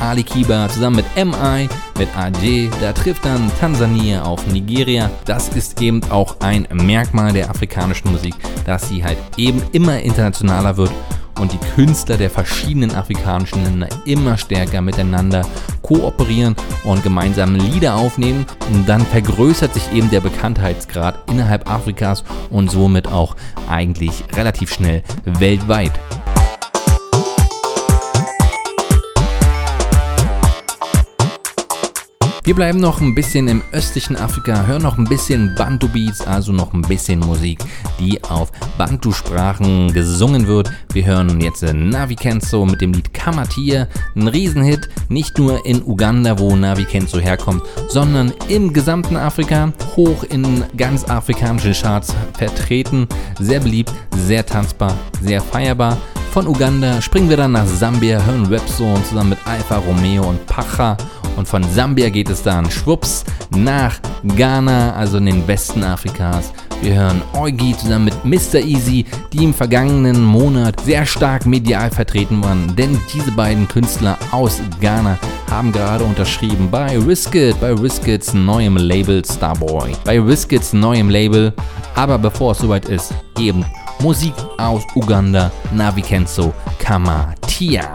Ali 0.00 0.22
Kiba 0.22 0.66
zusammen 0.70 0.96
mit 0.96 1.26
MI, 1.26 1.68
mit 1.98 2.08
AJ. 2.16 2.70
Da 2.80 2.94
trifft 2.94 3.26
dann 3.26 3.50
Tansania 3.60 4.22
auf 4.22 4.46
Nigeria. 4.46 5.10
Das 5.26 5.50
ist 5.50 5.82
eben 5.82 6.00
auch 6.10 6.40
ein 6.40 6.66
Merkmal 6.72 7.34
der 7.34 7.50
afrikanischen 7.50 8.12
Musik, 8.12 8.34
dass 8.64 8.88
sie 8.88 9.04
halt 9.04 9.18
eben 9.36 9.60
immer 9.72 10.00
internationaler 10.00 10.74
wird 10.78 10.92
und 11.38 11.52
die 11.52 11.58
Künstler 11.74 12.16
der 12.16 12.30
verschiedenen 12.30 12.94
afrikanischen 12.94 13.64
Länder 13.64 13.88
immer 14.04 14.36
stärker 14.36 14.80
miteinander 14.80 15.46
kooperieren 15.82 16.56
und 16.84 17.02
gemeinsame 17.02 17.58
Lieder 17.58 17.94
aufnehmen. 17.94 18.46
Und 18.72 18.88
dann 18.88 19.04
vergrößert 19.06 19.74
sich 19.74 19.92
eben 19.92 20.10
der 20.10 20.20
Bekanntheitsgrad 20.20 21.18
innerhalb 21.30 21.70
Afrikas 21.70 22.24
und 22.50 22.70
somit 22.70 23.08
auch 23.08 23.36
eigentlich 23.68 24.24
relativ 24.34 24.72
schnell 24.72 25.02
weltweit. 25.24 25.92
Wir 32.48 32.54
bleiben 32.54 32.80
noch 32.80 33.02
ein 33.02 33.14
bisschen 33.14 33.46
im 33.46 33.60
östlichen 33.72 34.16
Afrika, 34.16 34.64
hören 34.64 34.80
noch 34.80 34.96
ein 34.96 35.04
bisschen 35.04 35.54
Bantu 35.54 35.86
Beats, 35.86 36.22
also 36.22 36.50
noch 36.50 36.72
ein 36.72 36.80
bisschen 36.80 37.18
Musik, 37.18 37.58
die 38.00 38.24
auf 38.24 38.50
Bantu-Sprachen 38.78 39.92
gesungen 39.92 40.46
wird. 40.46 40.72
Wir 40.94 41.04
hören 41.04 41.42
jetzt 41.42 41.62
Navi 41.62 42.14
Kenzo 42.14 42.64
mit 42.64 42.80
dem 42.80 42.94
Lied 42.94 43.12
Kamatia, 43.12 43.86
ein 44.16 44.28
Riesenhit, 44.28 44.88
nicht 45.10 45.36
nur 45.36 45.66
in 45.66 45.82
Uganda, 45.82 46.38
wo 46.38 46.56
Navi 46.56 46.86
Kenzo 46.86 47.20
herkommt, 47.20 47.62
sondern 47.90 48.32
im 48.48 48.72
gesamten 48.72 49.16
Afrika, 49.16 49.70
hoch 49.94 50.24
in 50.24 50.64
ganz 50.74 51.04
afrikanischen 51.04 51.74
Charts 51.74 52.14
vertreten, 52.32 53.06
sehr 53.38 53.60
beliebt, 53.60 53.92
sehr 54.16 54.46
tanzbar, 54.46 54.96
sehr 55.20 55.42
feierbar. 55.42 55.98
Von 56.32 56.46
Uganda 56.46 57.02
springen 57.02 57.28
wir 57.28 57.36
dann 57.36 57.52
nach 57.52 57.66
Sambia, 57.66 58.22
hören 58.24 58.46
Rap-Zone 58.46 59.02
zusammen 59.04 59.30
mit 59.30 59.38
Alfa 59.44 59.76
Romeo 59.78 60.28
und 60.28 60.46
Pacha. 60.46 60.96
Und 61.38 61.46
von 61.46 61.62
Sambia 61.62 62.08
geht 62.08 62.28
es 62.30 62.42
dann 62.42 62.68
schwupps 62.68 63.24
nach 63.50 64.00
Ghana, 64.36 64.94
also 64.94 65.18
in 65.18 65.26
den 65.26 65.46
Westen 65.46 65.84
Afrikas. 65.84 66.52
Wir 66.82 66.94
hören 66.94 67.22
Eugi 67.32 67.76
zusammen 67.76 68.06
mit 68.06 68.24
Mr. 68.24 68.58
Easy, 68.58 69.04
die 69.32 69.44
im 69.44 69.54
vergangenen 69.54 70.24
Monat 70.24 70.80
sehr 70.80 71.06
stark 71.06 71.46
medial 71.46 71.92
vertreten 71.92 72.42
waren, 72.42 72.74
denn 72.74 73.00
diese 73.14 73.30
beiden 73.30 73.68
Künstler 73.68 74.18
aus 74.32 74.60
Ghana 74.80 75.16
haben 75.48 75.70
gerade 75.70 76.02
unterschrieben 76.02 76.68
bei 76.70 76.98
Riskit, 76.98 77.60
bei 77.60 77.72
Riskits 77.72 78.34
neuem 78.34 78.76
Label 78.76 79.24
Starboy, 79.24 79.92
bei 80.04 80.20
Riskits 80.20 80.72
neuem 80.72 81.08
Label. 81.08 81.52
Aber 81.94 82.18
bevor 82.18 82.52
es 82.52 82.58
soweit 82.58 82.88
ist, 82.88 83.14
eben 83.38 83.64
Musik 84.00 84.34
aus 84.58 84.82
Uganda, 84.96 85.52
Navi 85.72 86.02
Kenzo, 86.02 86.52
Kamatia. 86.80 87.88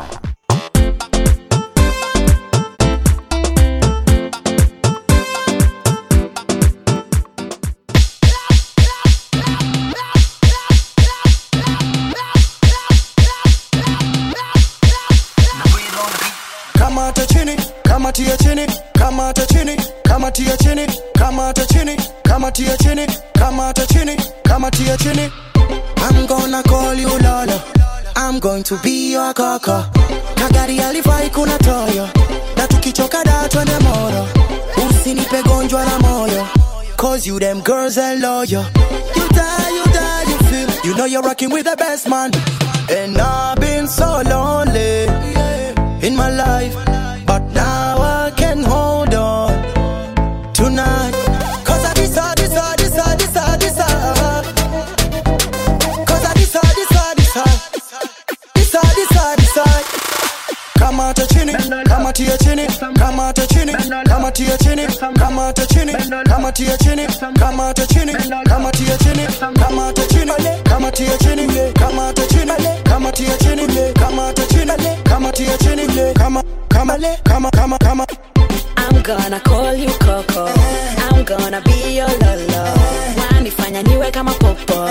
Kamatia 22.53 22.77
chini, 22.77 23.07
kamata 23.33 23.85
chini, 23.87 24.15
kamatia 24.43 24.97
chini. 24.97 25.31
I'm 25.97 26.27
gonna 26.27 26.61
call 26.63 26.93
you 26.93 27.07
Lola. 27.07 27.63
I'm 28.15 28.39
going 28.39 28.61
to 28.63 28.77
be 28.83 29.11
your 29.13 29.33
kaka. 29.33 29.89
Kagari 30.35 30.77
alivai 30.79 31.29
kuna 31.33 31.57
toyo. 31.59 32.07
Na 32.55 32.67
tukichoka 32.67 33.23
da 33.23 33.47
twende 33.49 33.79
moro. 33.79 34.27
Usinipe 34.89 35.41
gonjwa 35.43 35.83
la 35.83 35.99
moyo. 35.99 36.47
Cause 36.97 37.25
you 37.25 37.39
them 37.39 37.61
girls 37.61 37.97
are 37.97 38.15
loyal. 38.17 38.63
You 39.15 39.29
die, 39.29 39.69
you 39.75 39.83
die, 39.91 40.23
you 40.29 40.37
feel. 40.49 40.69
You 40.91 40.95
know 40.97 41.05
you're 41.05 41.23
rocking 41.23 41.49
with 41.49 41.65
the 41.65 41.75
best 41.75 42.07
man. 42.07 42.31
And 42.91 43.17
I've 43.17 43.59
been 43.59 43.87
so 43.87 44.21
lonely 44.25 45.07
in 46.05 46.15
my 46.15 46.29
life. 46.29 46.75
Kamatia 62.13 62.37
chini, 62.37 62.67
kamata 62.99 63.47
chini, 63.47 63.73
kamatia 64.05 64.57
chini, 64.57 64.85
kamata 65.17 65.65
chini, 65.65 65.93
kamatia 66.25 66.77
chini, 66.77 67.07
kamata 67.39 67.87
chini, 67.87 68.13
kamatia 68.45 68.97
chini, 68.97 69.27
kamata 69.57 70.05
chini, 70.07 70.31
kamatia 70.63 71.17
chini, 71.17 71.73
kamata 71.73 72.27
chini, 72.27 72.53
kamatia 72.83 73.37
chini, 73.37 73.93
kamata 73.93 74.45
chini, 74.45 74.73
kamatia 75.03 75.57
chini, 75.57 76.13
kama 76.13 76.43
kama 76.69 76.97
kama 77.23 77.49
kama 77.51 77.77
kama 77.79 78.05
I'm 78.77 79.01
gonna 79.01 79.39
call 79.39 79.73
you 79.75 79.89
Coco. 79.99 80.45
I'm 81.09 81.23
gonna 81.25 81.61
be 81.61 81.95
your 81.97 82.07
lolo. 82.07 82.73
Wanifanya 83.31 83.83
niwe 83.83 84.11
kama 84.11 84.31
popo. 84.33 84.89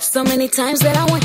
So 0.00 0.24
many 0.24 0.48
times 0.48 0.80
that 0.80 0.96
I 0.96 1.04
want 1.10 1.19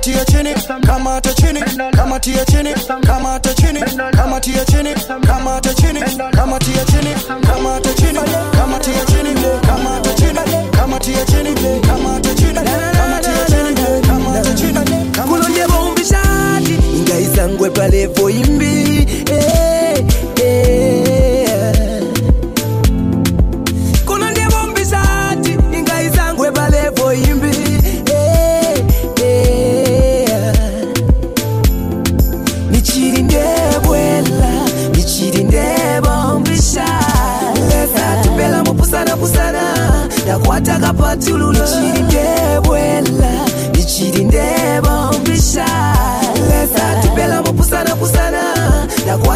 out 0.00 0.04
to 0.04 0.10
your 0.12 0.24
chinny, 0.24 0.54
come 0.86 1.06
out 1.06 1.22
to 1.22 1.34
chinny, 1.34 1.60
come 1.60 2.12
out 2.12 2.22
to 2.22 2.30
your 2.30 2.44
chinny, 2.46 2.72
come 2.72 3.26
out 3.26 3.42
to 3.42 3.54
chinny, 3.54 3.80
come 3.80 4.32
out 4.32 4.42
to 4.42 4.50
your 4.50 4.64
chinny, 4.64 4.94
come 4.94 5.46
out 5.46 5.62
to 5.62 5.74
chinny, 5.74 6.00
come 6.00 6.52
out 6.52 6.60
to 6.62 6.70
your 6.72 6.84
chinny, 6.86 7.12
come 7.44 7.66
out 7.66 7.82
to 7.84 7.94
chinny, 7.96 8.18
come 8.56 8.72
out 8.72 8.82
to 8.82 8.90
your 8.90 9.04
chinny, 9.06 9.34
come 9.60 9.86
out 9.86 10.02
to 10.04 10.14
chinny, 10.16 10.70
come 10.72 10.92
out 10.94 11.02
to 11.02 11.10
your 11.12 11.26
chinny, 11.26 11.54
come 11.82 12.06
out 12.06 12.22
to 12.22 12.34
chinny, 12.34 12.64
come 12.64 13.12
out 13.12 13.22
to 13.22 13.30
your 13.30 13.46
chinny, 13.46 14.02
come 14.02 14.26
out 14.26 14.44
to 14.44 14.56
chinny. 14.56 14.80
Kulonde 15.28 15.66
bombi 15.68 16.04
shati, 16.04 16.78
ngaisa 17.02 17.48
ngwe 17.48 17.70
pale 17.70 18.06
voimbi. 18.06 18.69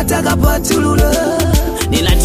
atakapatulula 0.05 1.10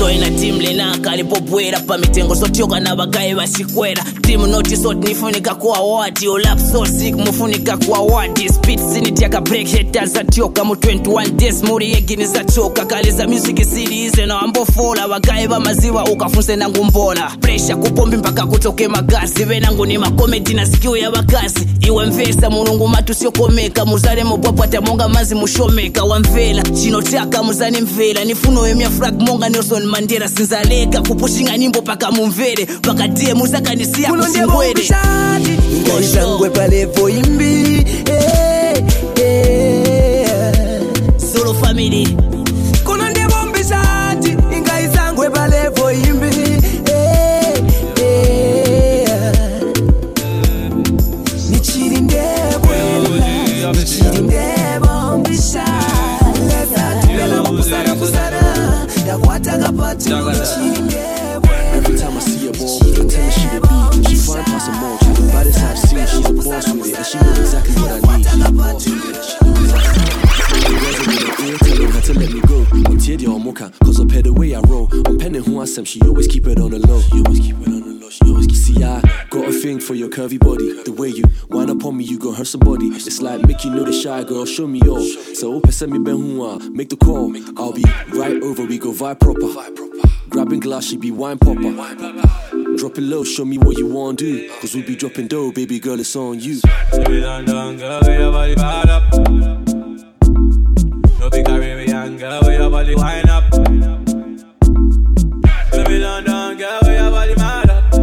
kapatulula 0.09 0.29
kali 0.29 0.31
timu 0.39 0.59
linaka 0.61 1.11
alipobwera 1.11 1.79
pamitengo 1.79 2.35
tioka 2.35 2.79
na 2.79 2.95
bagayi 2.95 3.35
basikwera 3.35 4.03
timu 4.21 4.47
notisoti 4.47 5.07
nifunika 5.07 5.55
kwa 5.55 5.79
wati 5.79 6.27
olap 6.27 6.59
so 6.71 6.85
sick 6.85 7.15
mufunika 7.15 7.77
kwa 7.77 7.99
wati 7.99 8.49
speed 8.49 8.79
siniti 8.93 9.23
yaka 9.23 9.41
break 9.41 9.67
haters 9.71 10.15
atyoka 10.17 10.63
mu 10.63 10.73
21 10.73 11.29
days. 11.31 11.63
Muri 11.63 11.91
yegini 11.91 12.25
zachoka 12.25 12.85
kale 12.85 13.11
za 13.11 13.27
music 13.27 13.63
silize 13.65 14.25
na 14.25 14.39
ambofola 14.39 15.07
bagayi 15.07 15.47
bamaziwa 15.47 16.03
ukafunse 16.05 16.55
nangu 16.55 16.83
mbola 16.83 17.31
presha 17.41 17.75
kupombi 17.75 18.17
mpaka 18.17 18.45
kutoke 18.45 18.87
magazi. 18.87 19.43
Venangu 19.43 19.85
ni 19.85 19.97
makomedi 19.97 20.53
na 20.53 20.65
skill 20.65 20.97
ya 20.97 21.11
bakazi. 21.11 21.67
Iwe 21.87 22.05
mvesa 22.05 22.49
mulungu 22.49 22.87
matu 22.87 23.13
siokomeka 23.13 23.85
muzale 23.85 24.23
mubwapwata 24.23 24.81
monga 24.81 25.07
mazi 25.07 25.35
mushomeka. 25.35 26.03
Wamvela 26.03 26.63
chinotaka 26.63 27.43
muzani 27.43 27.81
mvela. 27.81 28.23
Nifuno 28.25 28.67
yemya 28.67 28.89
frag 28.89 29.21
monga 29.21 29.49
nelson 29.49 29.85
mandera 29.99 30.27
sinzaleka 30.29 31.01
kupushinga 31.01 31.57
nyimbo 31.57 31.81
paka 31.81 32.11
mumvere 32.11 32.65
paka 32.65 33.07
demu 33.07 33.47
zakanisiya 33.47 34.13
kusimbwere 34.13 34.83
ngoshangwe 35.83 36.49
pale 36.49 36.85
voimbi 36.85 37.85
hey, 38.07 38.81
hey. 39.15 40.79
solo 41.33 41.53
family. 41.53 42.28
Kapati 60.09 60.59
nichiri 60.61 60.95
Every 61.71 61.97
time 61.97 62.17
I 62.17 62.19
see 62.19 62.47
a 62.47 62.51
ball, 62.51 62.81
I 62.81 63.07
tell 63.07 63.23
her 63.23 63.31
she 63.31 63.47
the 63.47 63.59
beat. 63.61 64.09
She 64.09 64.15
fine 64.15 64.43
past 64.43 64.67
a 64.67 64.71
mall, 64.71 64.97
she 64.97 65.05
the 65.13 65.29
baddest 65.31 65.59
I've 65.59 65.77
seen. 65.77 66.05
She's 66.07 66.25
a 66.25 66.33
boss 66.33 66.67
with 66.73 66.87
it, 66.87 66.97
and 66.97 67.05
she 67.05 67.17
knows 67.19 67.39
exactly 67.39 67.75
what 67.75 67.91
I 67.91 68.17
need. 68.17 68.25
She's 68.25 68.45
a 68.45 68.51
boss 68.51 68.87
with 68.89 69.19
telling 71.59 71.91
her 71.91 72.01
to 72.01 72.13
let 72.19 72.31
me 72.33 72.41
go. 72.41 72.59
I'm 72.89 72.97
teared 72.97 73.27
on 73.33 73.43
mocha, 73.45 73.71
cause 73.83 73.99
I 74.01 74.05
pay 74.05 74.21
the 74.21 74.33
way 74.33 74.55
I 74.55 74.59
roll. 74.61 74.89
I'm 75.07 75.17
penning 75.17 75.43
who 75.43 75.59
I 75.59 75.65
am, 75.77 75.85
she 75.85 76.01
always 76.01 76.27
keep 76.27 76.47
it 76.47 76.59
on 76.59 76.71
the 76.71 76.79
low. 76.79 77.01
She 77.01 77.23
always 77.23 77.39
keep 77.39 77.55
it 77.61 77.67
on 77.67 77.81
the 77.81 77.99
low. 78.01 78.09
She 78.09 78.25
always 78.25 78.47
keep 78.47 78.57
See, 78.57 78.83
I 78.83 79.01
got 79.29 79.47
a 79.47 79.51
thing 79.51 79.79
for 79.79 79.95
your 79.95 80.09
curvy 80.09 80.39
body. 80.39 80.83
The 80.83 80.91
way 80.91 81.09
you 81.09 81.23
wind 81.49 81.69
up 81.69 81.85
on 81.85 81.95
me, 81.97 82.03
you 82.03 82.19
gon' 82.19 82.33
hurt 82.33 82.47
somebody. 82.47 82.87
It's 82.87 83.21
like 83.21 83.47
Mickey, 83.47 83.69
know 83.69 83.83
the 83.83 83.93
shy 83.93 84.23
girl, 84.23 84.45
show 84.45 84.67
me 84.67 84.81
all. 84.81 85.01
So 85.33 85.53
open, 85.55 85.71
send 85.71 85.91
me 85.91 85.99
Ben 85.99 86.17
Hua, 86.17 86.59
make 86.71 86.89
the 86.89 86.97
call. 86.97 87.33
I'll 87.57 87.73
be 87.73 87.83
right 88.13 88.41
over, 88.43 88.65
we 88.65 88.77
go 88.77 88.91
vibe 88.91 89.19
proper. 89.19 89.88
Grabbing 90.39 90.61
glass, 90.61 90.85
she 90.85 90.95
be 90.95 91.11
wine 91.11 91.37
popper. 91.37 91.59
Drop 92.77 92.97
it 92.97 93.01
low, 93.01 93.25
show 93.25 93.43
me 93.43 93.57
what 93.57 93.77
you 93.77 93.87
want 93.87 94.19
to 94.19 94.25
do. 94.25 94.49
Cause 94.61 94.73
we 94.73 94.81
be 94.83 94.95
dropping 94.95 95.27
dough, 95.27 95.51
baby 95.51 95.81
girl, 95.81 95.99
it's 95.99 96.15
on 96.15 96.39
you. 96.39 96.61
Girl, 96.61 97.03
where 97.03 98.19
your 98.19 98.31
body 98.31 98.55
up. 98.89 99.03
No 101.19 101.29
girl, 102.17 102.41
where 102.41 102.57
your 102.57 102.69
body 102.69 102.95
wind 102.95 103.29
up. 103.29 103.51
Down, 106.25 106.57
girl, 106.57 106.79
where 106.83 107.01
your 107.01 107.11
body 107.11 107.35
mad 107.35 107.69
up. 107.69 107.93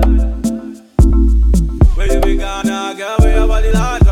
Where 1.97 2.13
you 2.13 2.21
be 2.21 2.37
gone 2.37 2.67
now, 2.67 2.93
girl, 2.93 3.17
where 3.19 3.35
your 3.35 3.49
body 3.49 3.73
light 3.73 4.06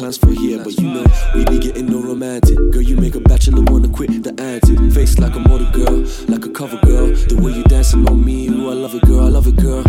plans 0.00 0.16
for 0.16 0.30
here. 0.30 0.64
But 0.64 0.78
you 0.78 0.88
know, 0.88 1.04
we 1.34 1.44
be 1.44 1.58
getting 1.58 1.86
no 1.86 2.00
romantic. 2.00 2.56
Girl, 2.72 2.80
you 2.80 2.96
make 2.96 3.14
a 3.14 3.20
bachelor 3.20 3.62
wanna 3.70 3.88
quit 3.88 4.10
the 4.22 4.32
antic. 4.40 4.78
Face 4.92 5.18
like 5.18 5.34
a 5.36 5.40
model 5.40 5.70
girl, 5.72 5.98
like 6.26 6.44
a 6.46 6.48
cover 6.48 6.78
girl. 6.86 7.08
The 7.30 7.36
way 7.42 7.52
you 7.52 7.62
dancing 7.64 8.08
on 8.08 8.24
me, 8.24 8.48
ooh, 8.48 8.70
I 8.70 8.74
love 8.74 8.94
it, 8.94 9.02
girl, 9.02 9.20
I 9.20 9.28
love 9.28 9.46
it, 9.46 9.56
girl. 9.56 9.84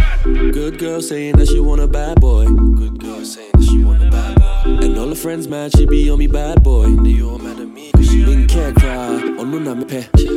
Good 0.51 0.77
girl 0.79 1.01
saying 1.01 1.37
that 1.37 1.47
she 1.47 1.59
want 1.59 1.79
a 1.81 1.87
bad 1.87 2.19
boy. 2.19 2.45
Good 2.45 2.99
girl 2.99 3.23
saying 3.23 3.51
that 3.53 3.63
she 3.63 3.83
want 3.83 4.03
a 4.03 4.09
bad 4.09 4.35
boy. 4.35 4.85
And 4.85 4.97
all 4.97 5.07
her 5.07 5.15
friends 5.15 5.47
mad, 5.47 5.71
she 5.77 5.85
be 5.85 6.09
on 6.09 6.19
me 6.19 6.27
bad 6.27 6.61
boy. 6.61 6.87
They 6.97 7.21
all 7.21 7.39
mad 7.39 7.59
at 7.59 7.69
me, 7.69 7.91
cause 7.93 8.07
she 8.09 8.25
didn't 8.25 8.47
care 8.47 8.73
cry. 8.73 9.07
Oh 9.39 9.45
no, 9.45 9.59
na 9.59 9.75
me. 9.75 9.85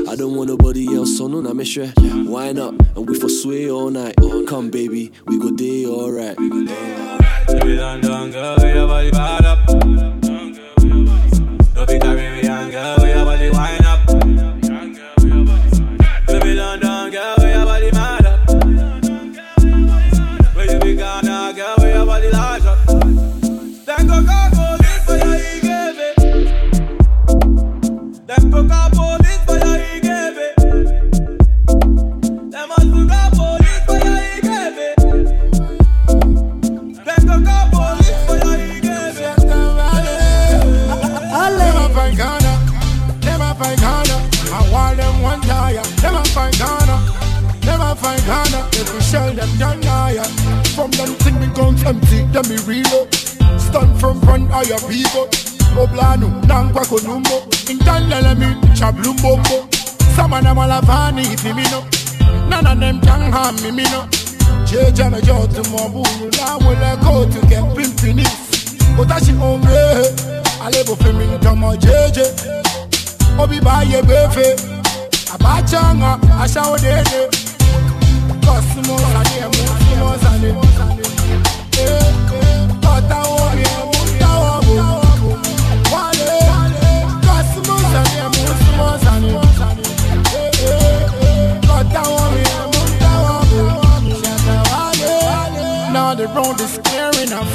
I 0.09 0.15
don't 0.15 0.37
want 0.37 0.51
nobody 0.51 0.84
else, 1.05 1.19
so 1.19 1.27
no, 1.29 1.41
na 1.41 1.53
me 1.53 1.65
shre. 1.65 1.93
Wine 2.27 2.59
up, 2.59 2.75
and 2.97 3.09
we 3.09 3.19
for 3.19 3.29
sway 3.29 3.71
all 3.71 3.91
night. 3.91 4.15
Come, 4.49 4.71
baby, 4.71 5.13
we 5.27 5.39
go 5.39 5.51
day 5.51 5.87
alright. 5.87 6.37
Baby, 6.37 7.77
down, 7.77 8.01
down, 8.01 8.31
girl, 8.31 8.57
where 8.57 8.75
your 8.75 8.87
body 8.87 9.11
bad 9.11 9.45
up. 9.45 9.67
Don't 9.67 10.23
No 11.75 11.87
big 11.87 12.01
Caribbean 12.01 12.71
girl, 12.71 12.97
where 12.99 13.17
your 13.17 13.25
body 13.25 13.51
wind 13.51 13.84
mimina 63.65 64.09
jeja 64.65 65.11
na 65.11 65.21
jotu 65.21 65.71
mabulu 65.71 66.31
na 66.39 66.67
wele 66.67 66.97
kotu 66.97 67.47
ke 67.47 67.57
pimpini 67.77 68.27
kotashi 68.97 69.33
omre 69.33 70.13
alebo 70.65 70.97
femin 70.97 71.41
tomo 71.41 71.77
jeje 71.77 72.27
obi 73.39 73.61
ba 73.61 73.83
ye 73.83 74.03
befe. 74.03 74.57
Abachanga 75.35 76.19
ashawo 76.43 76.79
dede 76.79 77.29
cosmos 78.45 79.03
ane 79.21 79.41
mo 79.53 79.63
cosmos 79.69 80.25
ane 80.31 81.14
road 96.35 96.61
is 96.61 96.79
clear 96.85 97.11
enough, 97.23 97.53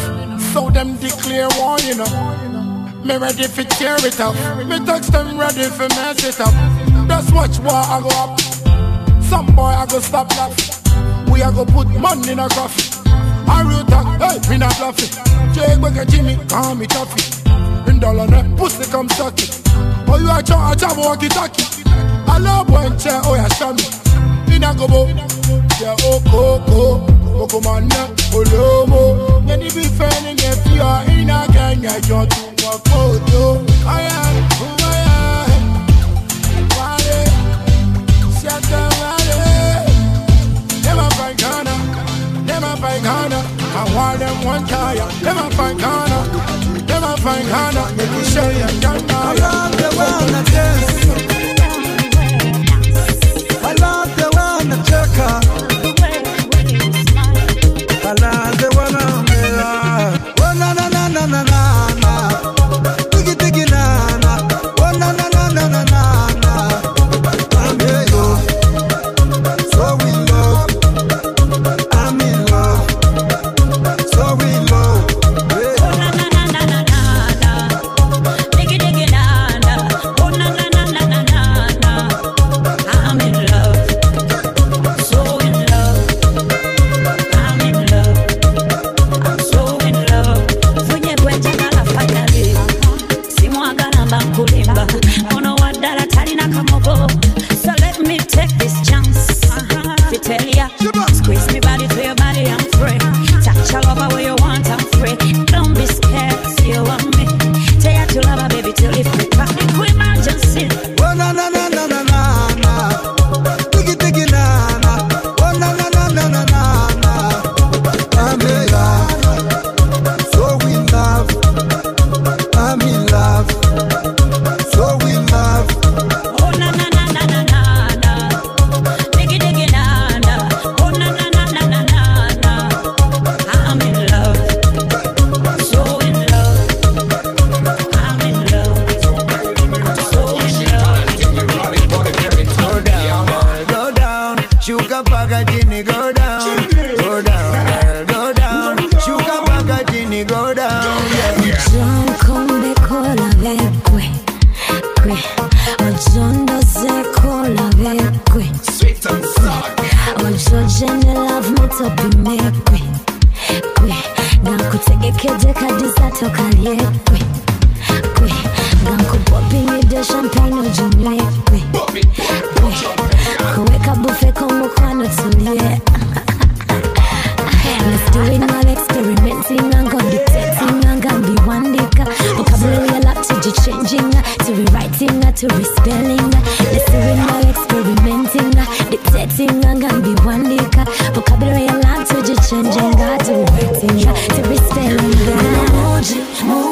so 0.53 0.69
them 0.69 0.95
declare 0.97 1.49
war 1.60 1.77
enough. 1.91 2.15
Me 3.03 3.18
ready 3.18 3.43
for 3.43 3.64
tear 3.64 3.97
it 3.99 4.19
up. 4.19 4.35
Me 4.65 4.77
touch 4.85 5.07
them 5.07 5.38
ready 5.38 5.64
for 5.64 5.88
mess 5.95 6.23
it 6.23 6.39
up. 6.39 6.53
Just 7.07 7.34
watch 7.34 7.60
what 7.60 7.76
I 7.76 7.99
go 8.01 8.10
up. 8.23 8.39
Some 9.23 9.47
boy 9.56 9.73
I 9.81 9.85
go 9.85 9.99
stop 9.99 10.30
laugh. 10.38 10.56
We 11.30 11.41
a 11.41 11.51
go 11.51 11.65
put 11.65 11.88
money 11.88 12.31
in 12.31 12.39
a 12.39 12.47
coffee. 12.49 12.88
I 13.47 13.64
real 13.68 13.84
talk, 13.85 14.07
hey, 14.22 14.49
me 14.49 14.57
not 14.57 14.76
bluffing. 14.77 15.11
Jake 15.53 15.80
Bugger 15.80 16.07
Jimmy, 16.07 16.38
call 16.47 16.76
me 16.76 16.85
toughy. 16.88 17.89
In 17.89 17.99
dollar 17.99 18.27
net, 18.27 18.57
pussy 18.57 18.89
come 18.91 19.10
suck 19.10 19.39
it. 19.39 19.61
Oh, 20.07 20.18
you 20.19 20.30
a 20.31 20.41
chop, 20.41 20.73
a 20.73 20.80
chop, 20.80 20.97
walkie 20.97 21.27
talkie. 21.27 21.84
I 22.27 22.38
love 22.38 22.69
one 22.69 22.97
chair, 22.97 23.19
oh, 23.23 23.35
yeah, 23.35 23.72
me. 23.73 24.56
In 24.56 24.64
a 24.64 24.73
go 24.76 25.07
yeah, 25.81 25.95
oh, 26.01 26.22
coco. 26.26 26.99
Coco 27.06 27.19
mokomanya 27.40 28.02
olomo 28.38 29.02
many 29.48 29.70
be 29.76 29.84
fẹni 29.98 30.32
yẹn 30.41 30.56
fi 30.64 30.74
ọ 30.91 30.94
iná 31.18 31.40
kẹnyẹ 31.56 31.94
jọ 32.07 32.20
tó 32.32 32.41
wọ 32.61 32.72
fòtó 32.88 33.44
ọyà 33.95 34.20
ọyà 34.90 35.18
wàlẹ 36.78 37.20
ṣẹtẹ 38.41 38.84
Never 40.86 41.10
find 41.18 41.38
Ghana, 41.41 41.76
never 42.49 42.74
find 42.82 43.03
Ghana. 43.07 43.40
I 43.80 43.84
want 43.95 44.20
them 44.20 44.38
one 44.52 44.64
jàyà 44.72 45.06
never 45.26 45.48
find 45.57 45.78
Ghana, 45.84 46.20
never 46.90 47.14
find 47.24 47.45
Ghana. 47.53 47.84
èmi 48.03 48.22
ṣe 48.34 48.45
yẹn 48.60 48.74
jẹ 48.84 48.94
náà. 49.07 49.20
ọlọ́ọ̀kẹ́ 49.30 49.90
the 49.98 50.06
á 50.06 50.26
nà 50.34 50.41
dẹ́sẹ̀. 50.53 50.89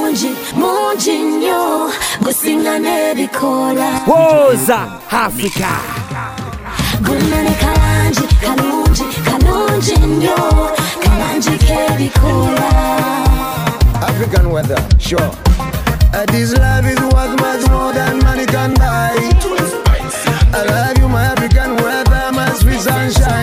mungi 0.08 0.32
mungi 0.56 1.18
nnyo 1.20 1.92
gusinga 2.24 2.80
n'ebikoola 2.80 3.88
woza 4.08 4.80
africa 5.12 5.72
gulina 7.02 7.42
ne 7.44 7.52
kalangi 7.62 8.26
kalungi 8.42 9.04
kalungi 9.28 9.96
nnyo 10.08 10.38
kalangi 11.04 11.56
k'ebikoola 11.66 12.70
african 14.08 14.46
weather 14.52 14.80
sure 15.00 15.30
Uh, 16.14 16.26
this 16.28 16.54
love 16.58 16.86
is 16.88 17.00
worth 17.14 17.36
much 17.42 17.70
more 17.70 17.92
than 17.94 18.18
money 18.24 18.46
can 18.46 18.74
buy. 18.76 19.12
I 20.54 20.64
love 20.66 20.98
you, 20.98 21.08
my 21.10 21.26
African 21.26 21.76
weather, 21.76 22.32
my 22.32 22.50
sweet 22.54 22.80
sunshine. 22.80 23.37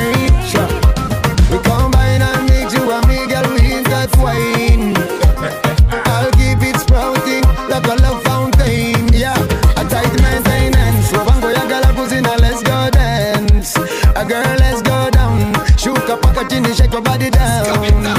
nothing, 16.44 16.64
you 16.64 16.74
shake 16.74 16.92
your 16.92 17.02
body 17.02 17.30
down. 17.30 18.13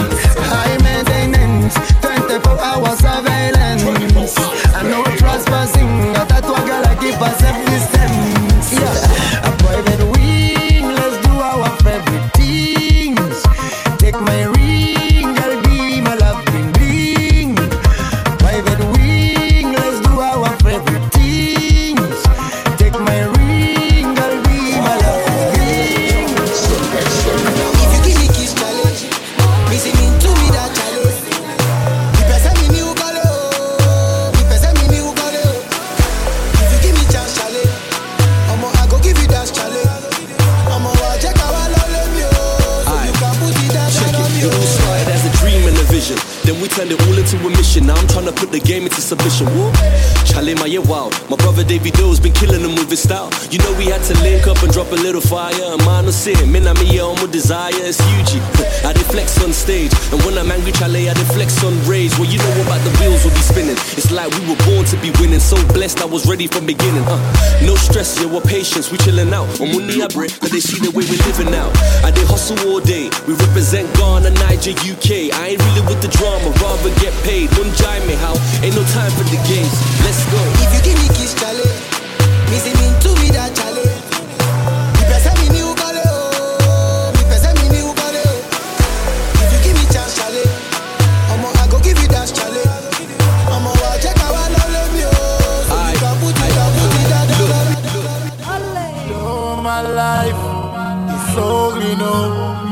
fire, 55.21 55.77
mine 55.85 56.05
no 56.05 56.11
sin. 56.11 56.51
Mina 56.51 56.73
mi 56.75 56.99
omu 56.99 57.29
desire 57.31 57.73
is 57.83 57.99
huge. 57.99 58.41
I 58.83 58.93
deflex 58.93 59.43
on 59.43 59.53
stage, 59.53 59.91
and 60.11 60.21
when 60.23 60.37
I'm 60.37 60.51
angry, 60.51 60.71
chale, 60.71 60.95
I 60.95 61.13
deflex 61.13 61.63
on 61.65 61.73
rage. 61.89 62.11
Well, 62.17 62.29
you 62.29 62.37
know 62.39 62.61
about 62.61 62.81
the 62.83 62.91
wheels 62.99 63.23
will 63.23 63.31
be 63.31 63.43
spinning. 63.45 63.77
It's 63.97 64.11
like 64.11 64.31
we 64.37 64.41
were 64.49 64.59
born 64.65 64.85
to 64.91 64.97
be 64.97 65.11
winning. 65.21 65.39
So 65.39 65.57
blessed, 65.73 66.01
I 66.01 66.05
was 66.05 66.25
ready 66.25 66.47
from 66.47 66.65
beginning. 66.65 67.03
Uh, 67.05 67.19
no 67.65 67.75
stress, 67.75 68.19
yeah, 68.19 68.27
we're 68.31 68.41
patience, 68.41 68.91
we 68.91 68.97
chilling 68.97 69.33
out. 69.33 69.47
On 69.61 69.87
the 69.87 70.05
Abre, 70.05 70.27
but 70.41 70.51
they 70.51 70.59
see 70.59 70.79
the 70.79 70.91
way 70.91 71.05
we 71.05 71.17
living 71.27 71.51
now. 71.51 71.69
I 72.03 72.11
did 72.11 72.27
hustle 72.27 72.59
all 72.69 72.79
day. 72.79 73.09
We 73.27 73.33
represent 73.35 73.91
Ghana, 73.97 74.31
Niger, 74.41 74.75
UK. 74.83 75.33
I 75.33 75.55
ain't 75.55 75.61
really 75.69 75.83
with 75.87 76.01
the 76.01 76.11
drama, 76.11 76.49
rather 76.61 76.93
get 77.01 77.13
paid. 77.23 77.49
Don't 77.51 77.71
jive 77.77 78.05
me 78.07 78.15
how, 78.15 78.35
ain't 78.63 78.75
no 78.75 78.83
time 78.95 79.11
for 79.11 79.25
the 79.29 79.39
games. 79.47 79.75
Let's 80.03 80.23
go. 80.31 80.54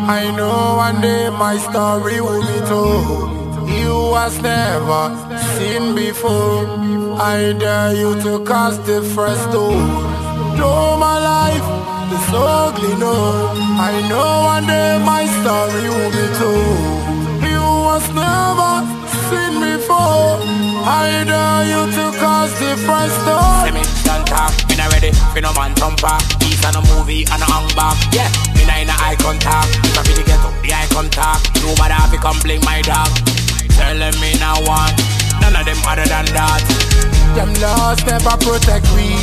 I 0.05 0.31
know 0.35 0.75
one 0.75 0.99
day 0.99 1.29
my 1.29 1.57
story 1.57 2.19
will 2.19 2.41
be 2.41 2.59
told. 2.67 3.69
You 3.69 3.93
was 4.11 4.37
never 4.41 5.15
seen 5.55 5.95
before. 5.95 6.67
I 7.21 7.53
dare 7.57 7.95
you 7.95 8.19
to 8.23 8.43
cast 8.43 8.85
the 8.85 9.01
first 9.01 9.43
stone. 9.43 9.87
Though 10.57 10.97
my 10.97 11.17
life 11.19 11.67
is 12.11 12.27
ugly, 12.35 12.95
no. 12.99 13.15
I 13.79 14.03
know 14.09 14.43
one 14.43 14.67
day 14.67 14.99
my 15.05 15.23
story 15.39 15.87
will 15.87 16.11
be 16.11 16.25
told. 16.35 16.79
You 17.47 17.63
was 17.87 18.03
never 18.11 18.83
seen 19.31 19.55
before. 19.63 20.43
I 20.83 21.23
dare 21.23 21.63
you 21.71 21.81
to 21.95 22.05
cast 22.19 22.59
the 22.59 22.75
first 22.83 23.15
stone. 23.23 23.63
Semi, 23.63 23.83
don't 24.03 24.27
talk, 24.27 24.51
not 24.75 24.91
ready, 24.91 25.11
been 25.33 25.43
no 25.43 25.53
man, 25.53 25.73
thumper. 25.75 26.17
He's 26.43 26.59
on 26.65 26.75
a 26.75 26.81
movie, 26.91 27.23
and 27.31 27.41
a 27.41 27.45
hang 27.45 27.71
back, 27.75 27.95
yeah 28.11 28.32
me 29.13 29.19
eye 29.19 29.23
contact. 29.23 29.69
If 29.85 29.97
I 29.97 30.03
to 30.03 30.23
get 30.23 30.39
up, 30.39 30.53
the 30.61 30.73
eye 30.73 30.87
contact. 30.89 31.61
Nobody 31.61 31.93
have 31.93 32.11
to 32.11 32.17
come 32.17 32.39
blame 32.41 32.61
my 32.65 32.81
dog. 32.81 33.09
Telling 33.77 34.15
me 34.21 34.33
now 34.39 34.57
one, 34.65 34.93
none 35.41 35.55
of 35.55 35.65
them 35.65 35.77
other 35.85 36.05
than 36.05 36.25
that. 36.33 36.63
Them 37.35 37.53
laws 37.61 38.01
never 38.05 38.37
protect 38.41 38.89
we. 38.93 39.13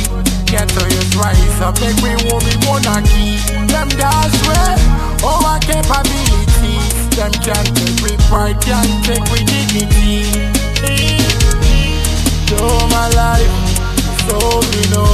Get 0.47 0.67
to 0.67 0.83
use 0.83 1.15
rise 1.15 1.61
up, 1.61 1.79
make 1.79 1.95
we 2.03 2.15
woman 2.27 2.57
monarchy. 2.67 3.39
Them 3.71 3.89
that's 3.95 4.35
where 4.47 4.75
oh, 5.23 5.43
our 5.47 5.59
capabilities. 5.59 6.95
Them 7.15 7.31
can't 7.43 7.67
take 7.75 7.99
we 8.03 8.15
pride, 8.27 8.59
can't 8.63 8.91
take 9.03 9.25
we 9.31 9.43
dignity. 9.43 10.27
Though 12.47 12.87
my 12.91 13.07
life 13.15 13.55
is 13.95 14.17
so 14.27 14.39
you 14.39 14.85
know, 14.91 15.11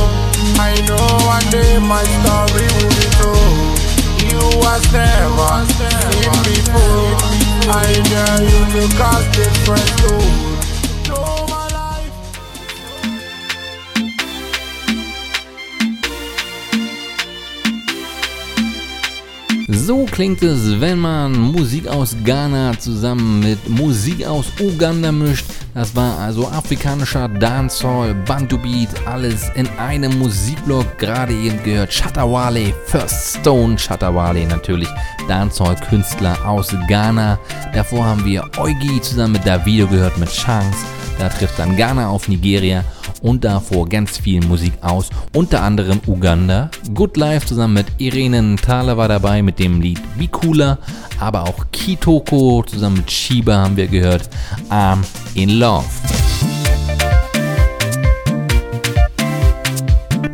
I 0.57 0.73
know 0.85 1.05
one 1.25 1.45
day 1.53 1.77
my 1.81 2.01
story 2.01 2.65
will 2.65 2.93
be 2.97 3.07
told. 3.17 3.56
You 4.37 4.43
was 4.59 4.93
never 4.93 5.65
seen 5.73 6.29
before. 6.45 7.17
I 7.73 7.89
dare 8.05 8.43
you 8.45 8.61
to 8.73 8.95
cast 8.95 9.31
different 9.33 9.87
stone. 9.97 10.56
So 19.69 20.05
klingt 20.05 20.41
es, 20.43 20.79
wenn 20.79 20.97
man 20.97 21.37
Musik 21.37 21.89
aus 21.89 22.15
Ghana 22.23 22.79
zusammen 22.79 23.41
mit 23.41 23.67
Musik 23.67 24.25
aus 24.25 24.45
Uganda 24.61 25.11
mischt. 25.11 25.45
Das 25.73 25.93
war 25.93 26.17
also 26.19 26.47
afrikanischer 26.47 27.27
Dancehall, 27.27 28.15
Bantu 28.15 28.57
Beat, 28.59 28.87
alles 29.05 29.51
in 29.55 29.67
einem 29.77 30.17
Musikblock. 30.19 30.97
Gerade 30.97 31.33
eben 31.33 31.61
gehört 31.63 31.91
Shatawale, 31.91 32.73
First 32.85 33.39
Stone 33.41 33.77
Shatawale 33.77 34.45
natürlich, 34.45 34.89
Dancehall-Künstler 35.27 36.37
aus 36.45 36.73
Ghana. 36.87 37.37
Davor 37.73 38.05
haben 38.05 38.23
wir 38.23 38.49
Eugi 38.57 39.01
zusammen 39.01 39.33
mit 39.33 39.45
Davido 39.45 39.85
gehört 39.87 40.17
mit 40.17 40.29
Chance. 40.29 40.77
Da 41.19 41.27
trifft 41.27 41.59
dann 41.59 41.75
Ghana 41.75 42.07
auf 42.07 42.29
Nigeria 42.29 42.85
und 43.21 43.43
davor 43.43 43.87
ganz 43.87 44.17
viel 44.17 44.43
Musik 44.45 44.73
aus, 44.81 45.09
unter 45.33 45.63
anderem 45.63 45.99
Uganda. 46.07 46.69
Good 46.93 47.17
Life 47.17 47.47
zusammen 47.47 47.75
mit 47.75 47.87
Irene 47.97 48.55
Thaler 48.55 48.97
war 48.97 49.07
dabei 49.07 49.41
mit 49.41 49.59
dem 49.59 49.81
Lied 49.81 49.99
Be 50.17 50.27
Cooler, 50.27 50.77
aber 51.19 51.43
auch 51.43 51.65
Kitoko 51.71 52.63
zusammen 52.63 52.97
mit 52.97 53.11
Shiba 53.11 53.55
haben 53.57 53.77
wir 53.77 53.87
gehört, 53.87 54.29
I'm 54.69 55.03
in 55.35 55.49
Love. 55.49 55.85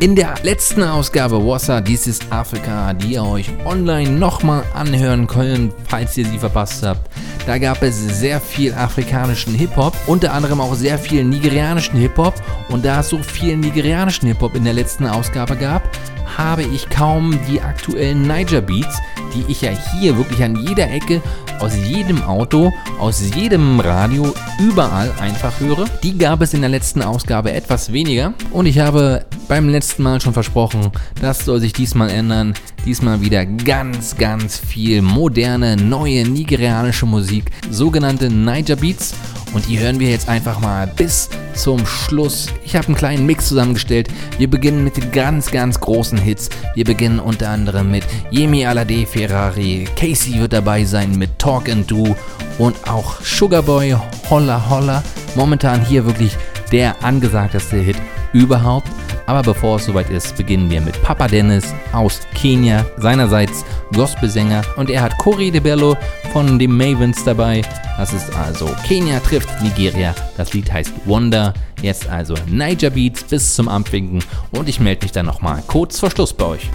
In 0.04 0.14
der 0.14 0.34
letzten 0.42 0.82
Ausgabe 0.82 1.42
Wassa, 1.46 1.80
dies 1.80 2.06
ist 2.06 2.30
Afrika, 2.30 2.92
die 2.92 3.14
ihr 3.14 3.24
euch 3.24 3.48
online 3.64 4.10
nochmal 4.10 4.62
anhören 4.74 5.26
könnt, 5.26 5.72
falls 5.86 6.14
ihr 6.18 6.26
sie 6.26 6.36
verpasst 6.38 6.82
habt. 6.82 7.10
Da 7.46 7.56
gab 7.56 7.82
es 7.82 8.20
sehr 8.20 8.38
viel 8.38 8.74
afrikanischen 8.74 9.54
Hip-Hop, 9.54 9.96
unter 10.06 10.34
anderem 10.34 10.60
auch 10.60 10.74
sehr 10.74 10.98
viel 10.98 11.24
nigerianischen 11.24 11.98
Hip-Hop. 11.98 12.34
Und 12.68 12.84
da 12.84 13.00
es 13.00 13.08
so 13.08 13.16
viel 13.16 13.56
nigerianischen 13.56 14.28
Hip-Hop 14.28 14.54
in 14.54 14.64
der 14.64 14.74
letzten 14.74 15.06
Ausgabe 15.06 15.56
gab, 15.56 15.88
habe 16.36 16.64
ich 16.64 16.90
kaum 16.90 17.38
die 17.48 17.62
aktuellen 17.62 18.20
Niger 18.20 18.60
Beats, 18.60 18.98
die 19.34 19.50
ich 19.50 19.62
ja 19.62 19.70
hier 19.70 20.18
wirklich 20.18 20.44
an 20.44 20.56
jeder 20.66 20.90
Ecke, 20.90 21.22
aus 21.60 21.72
jedem 21.76 22.22
Auto, 22.22 22.72
aus 22.98 23.22
jedem 23.34 23.80
Radio, 23.80 24.34
überall 24.60 25.10
einfach 25.20 25.58
höre. 25.60 25.86
Die 26.02 26.16
gab 26.16 26.40
es 26.42 26.54
in 26.54 26.60
der 26.60 26.70
letzten 26.70 27.02
Ausgabe 27.02 27.52
etwas 27.52 27.92
weniger. 27.92 28.34
Und 28.52 28.66
ich 28.66 28.78
habe 28.78 29.24
beim 29.48 29.68
letzten 29.68 30.02
Mal 30.02 30.20
schon 30.20 30.32
versprochen, 30.32 30.90
das 31.20 31.44
soll 31.44 31.60
sich 31.60 31.72
diesmal 31.72 32.10
ändern. 32.10 32.54
Diesmal 32.84 33.20
wieder 33.20 33.46
ganz, 33.46 34.16
ganz 34.16 34.58
viel 34.58 35.00
moderne, 35.00 35.76
neue 35.76 36.28
nigerianische 36.28 37.06
Musik, 37.06 37.50
sogenannte 37.70 38.28
Niger 38.30 38.76
Beats. 38.76 39.14
Und 39.54 39.68
die 39.68 39.78
hören 39.78 40.00
wir 40.00 40.10
jetzt 40.10 40.28
einfach 40.28 40.60
mal 40.60 40.86
bis 40.86 41.30
zum 41.54 41.86
Schluss. 41.86 42.48
Ich 42.64 42.74
habe 42.74 42.88
einen 42.88 42.96
kleinen 42.96 43.24
Mix 43.24 43.48
zusammengestellt. 43.48 44.08
Wir 44.36 44.50
beginnen 44.50 44.84
mit 44.84 44.96
den 44.96 45.12
ganz, 45.12 45.50
ganz 45.50 45.78
großen 45.78 46.18
Hits. 46.18 46.50
Wir 46.74 46.84
beginnen 46.84 47.20
unter 47.20 47.48
anderem 47.48 47.90
mit 47.90 48.04
Yemi 48.30 48.66
Alade 48.66 49.06
Ferrari. 49.06 49.86
Casey 49.96 50.40
wird 50.40 50.52
dabei 50.52 50.84
sein 50.84 51.16
mit 51.16 51.38
Talk 51.38 51.68
and 51.68 51.88
Do. 51.90 52.16
Und 52.58 52.76
auch 52.88 53.20
Sugarboy 53.20 53.96
Holla 54.28 54.68
Holla. 54.68 55.02
Momentan 55.36 55.84
hier 55.84 56.04
wirklich 56.04 56.36
der 56.72 57.02
angesagteste 57.04 57.76
Hit 57.76 57.96
überhaupt. 58.32 58.88
Aber 59.26 59.42
bevor 59.42 59.76
es 59.76 59.86
soweit 59.86 60.10
ist, 60.10 60.36
beginnen 60.36 60.70
wir 60.70 60.80
mit 60.80 61.00
Papa 61.02 61.28
Dennis 61.28 61.72
aus 61.92 62.20
Kenia, 62.34 62.84
seinerseits 62.98 63.64
Gospelsänger. 63.94 64.62
Und 64.76 64.90
er 64.90 65.02
hat 65.02 65.16
Corey 65.18 65.50
de 65.50 65.60
Bello 65.60 65.96
von 66.34 66.58
den 66.58 66.76
Mavens 66.76 67.22
dabei. 67.22 67.62
Das 67.96 68.12
ist 68.12 68.34
also 68.34 68.68
Kenia 68.84 69.20
trifft 69.20 69.48
Nigeria. 69.62 70.12
Das 70.36 70.52
Lied 70.52 70.70
heißt 70.70 70.92
Wonder. 71.04 71.54
Jetzt 71.80 72.08
also 72.08 72.34
Niger 72.48 72.90
Beats 72.90 73.22
bis 73.22 73.54
zum 73.54 73.68
Ampfinken. 73.68 74.18
Und 74.50 74.68
ich 74.68 74.80
melde 74.80 75.04
mich 75.04 75.12
dann 75.12 75.26
nochmal 75.26 75.62
kurz 75.68 76.00
vor 76.00 76.10
Schluss 76.10 76.32
bei 76.32 76.46
euch. 76.46 76.68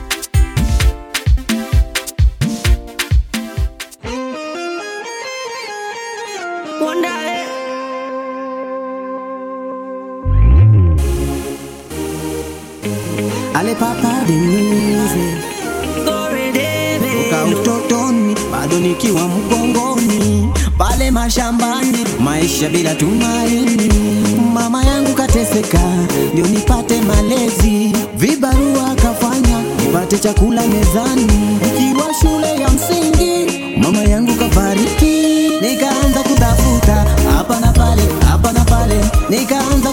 Nikiwa 18.82 19.28
mgongoni 19.28 20.50
pale 20.78 21.12
mashambani, 21.12 21.98
maisha 22.20 22.70
bila 22.70 22.96
tumaini. 22.96 23.92
Mama 24.54 24.84
yangu 24.86 25.14
kateseka 25.14 25.80
ndio 26.34 26.46
nipate 26.48 27.02
malezi, 27.02 27.94
vibarua 28.16 28.96
kafanya 28.96 29.62
nipate 29.86 30.18
chakula 30.20 30.62
mezani. 30.68 31.28
Nikiwa 31.64 32.06
shule 32.22 32.62
ya 32.62 32.70
msingi 32.70 33.52
mama 33.78 34.00
yangu 34.04 34.34
kafariki, 34.36 35.50
nikaanza 35.62 36.20
kutafuta 36.24 37.06
hapa 37.38 37.60
na 37.60 37.72
pale, 37.72 38.02
hapa 38.30 38.52
na 38.54 38.66
pale, 38.66 38.96
nikaanza 39.30 39.92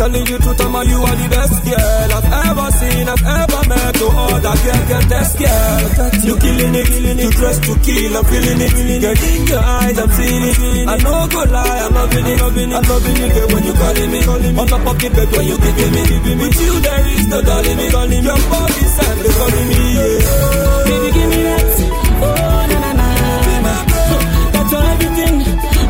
Telling 0.00 0.26
you 0.32 0.38
to 0.40 0.54
tell 0.56 0.72
me 0.72 0.80
you 0.88 0.96
are 0.96 1.12
the 1.12 1.28
best 1.28 1.60
girl 1.60 2.08
I've 2.16 2.24
ever 2.48 2.68
seen, 2.72 3.04
I've 3.04 3.20
ever 3.20 3.62
met. 3.68 3.92
To 4.00 4.06
all 4.08 4.40
that 4.40 4.58
girl, 4.64 4.82
get 4.88 5.04
this 5.12 5.30
girl. 5.36 5.80
You 6.24 6.34
killing 6.40 6.72
it, 6.72 6.86
killing 6.88 7.18
it. 7.20 7.24
You 7.28 7.30
dress 7.36 7.60
to 7.68 7.72
kill, 7.84 8.16
I'm 8.16 8.24
feeling 8.24 8.64
it. 8.64 8.72
feeling 8.72 9.00
Get 9.04 9.20
in 9.20 9.44
your 9.44 9.60
eyes, 9.60 9.98
I'm 10.00 10.08
seeing 10.16 10.40
it. 10.40 10.88
I 10.88 10.96
know 11.04 11.28
good 11.28 11.50
lie, 11.52 11.84
I'm 11.84 11.92
loving 11.92 12.26
it, 12.32 12.40
loving 12.40 12.72
it, 12.72 12.80
I'm 12.80 12.84
loving 12.88 13.20
it. 13.28 13.44
When 13.52 13.60
you 13.60 13.74
calling 13.76 14.08
me, 14.08 14.20
calling 14.24 14.54
me. 14.56 14.60
On 14.60 14.66
top 14.72 14.88
of 14.88 14.96
the 14.96 15.08
bed 15.12 15.28
when 15.36 15.44
you 15.44 15.56
give 15.60 15.76
me, 15.76 16.02
give 16.08 16.24
me. 16.24 16.32
With 16.48 16.60
you 16.64 16.74
there 16.80 17.04
is 17.20 17.26
no 17.28 17.38
darling, 17.44 17.76
me, 17.76 17.86
darling. 17.92 18.24
Your 18.24 18.40
body's 18.48 18.96
and 19.04 19.18
they 19.20 19.32
calling 19.36 19.68
me. 19.68 19.80
Yeah. 20.00 20.88
Baby, 20.88 21.08
give 21.12 21.28
me 21.28 21.40
that. 21.44 21.76
Oh 22.24 22.60
na 22.72 22.78
na 22.88 22.90
na. 22.96 23.08
Be 23.44 23.54
my 23.68 23.76
bro. 23.84 24.16
That's 24.48 24.72
all 24.72 24.80
everything. 24.96 25.36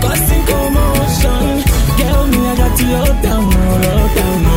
Busting 0.02 0.44
commotion. 0.50 1.62
Girl, 1.94 2.26
me 2.26 2.40
I 2.42 2.58
got 2.58 2.74
you 2.74 3.22
down, 3.22 3.54
oh 3.54 3.99
down 4.14 4.49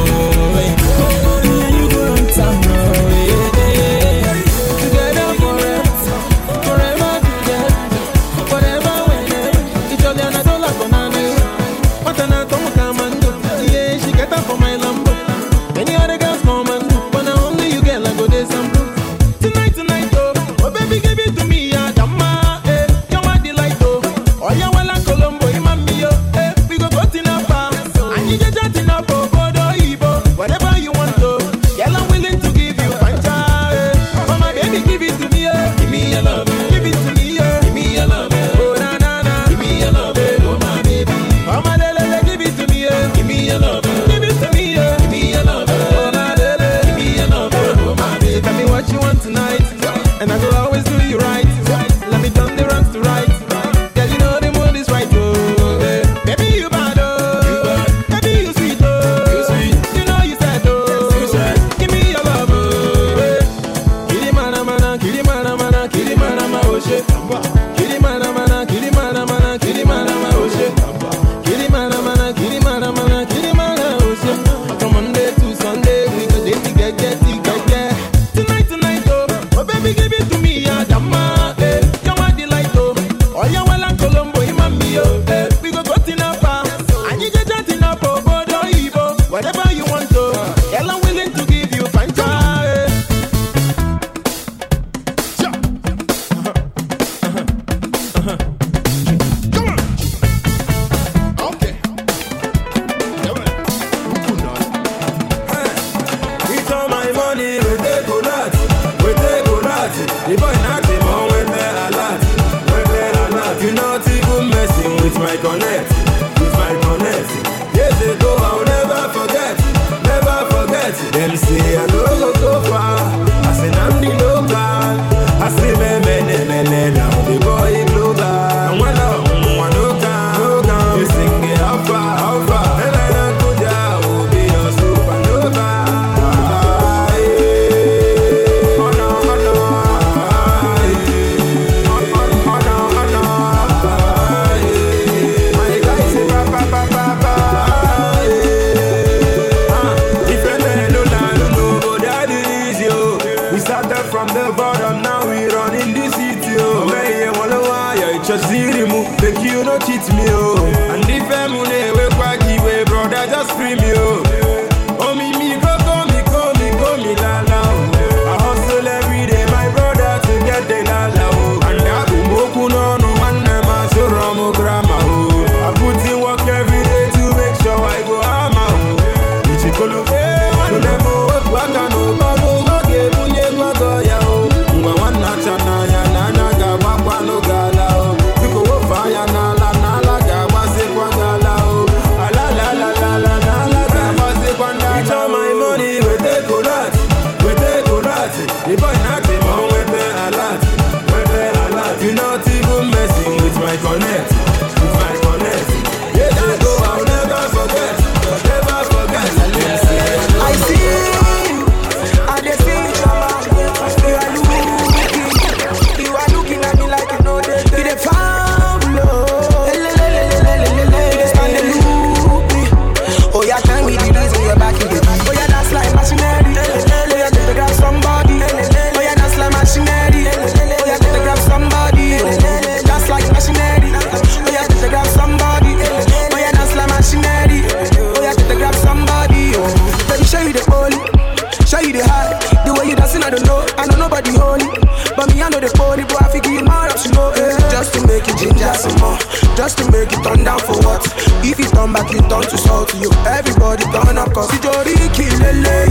Just 249.63 249.77
to 249.77 249.91
make 249.91 250.11
it 250.11 250.21
turn 250.21 250.43
down 250.43 250.59
for 250.59 250.75
what? 250.83 250.99
If 251.39 251.57
it 251.57 251.71
turn 251.71 251.93
back, 251.93 252.11
it 252.11 252.27
turn 252.27 252.43
to 252.43 252.57
salt 252.57 252.93
you. 252.99 253.07
Everybody 253.23 253.87
turn 253.95 254.17
up, 254.19 254.33
cause 254.33 254.51
it's 254.51 254.59
your 254.59 254.75
lele. 254.75 255.87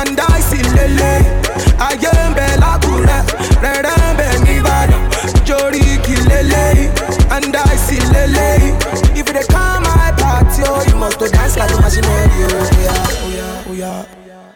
And 0.00 0.16
I 0.16 0.40
see 0.40 0.64
lele. 0.72 1.20
I 1.76 1.92
am 1.92 2.32
Bella 2.32 2.80
Cura. 2.80 3.20
Red 3.60 3.84
and 3.84 4.16
Benny 4.16 4.64
Bada. 4.64 4.96
Lele. 6.24 6.88
And 7.28 7.54
I 7.54 7.76
see 7.76 8.00
lele. 8.16 8.80
If 9.12 9.26
they 9.26 9.44
come, 9.52 9.84
I 9.84 10.16
party. 10.16 10.62
Oh, 10.64 10.82
you 10.88 10.96
must 10.96 11.18
dance 11.18 11.58
like 11.58 11.70
a 11.70 11.82
machine. 11.82 12.04
Oh, 12.06 12.08
yeah, 12.08 13.68
oh, 13.68 13.72
yeah, 13.74 14.06
oh, 14.08 14.16
yeah. 14.24 14.54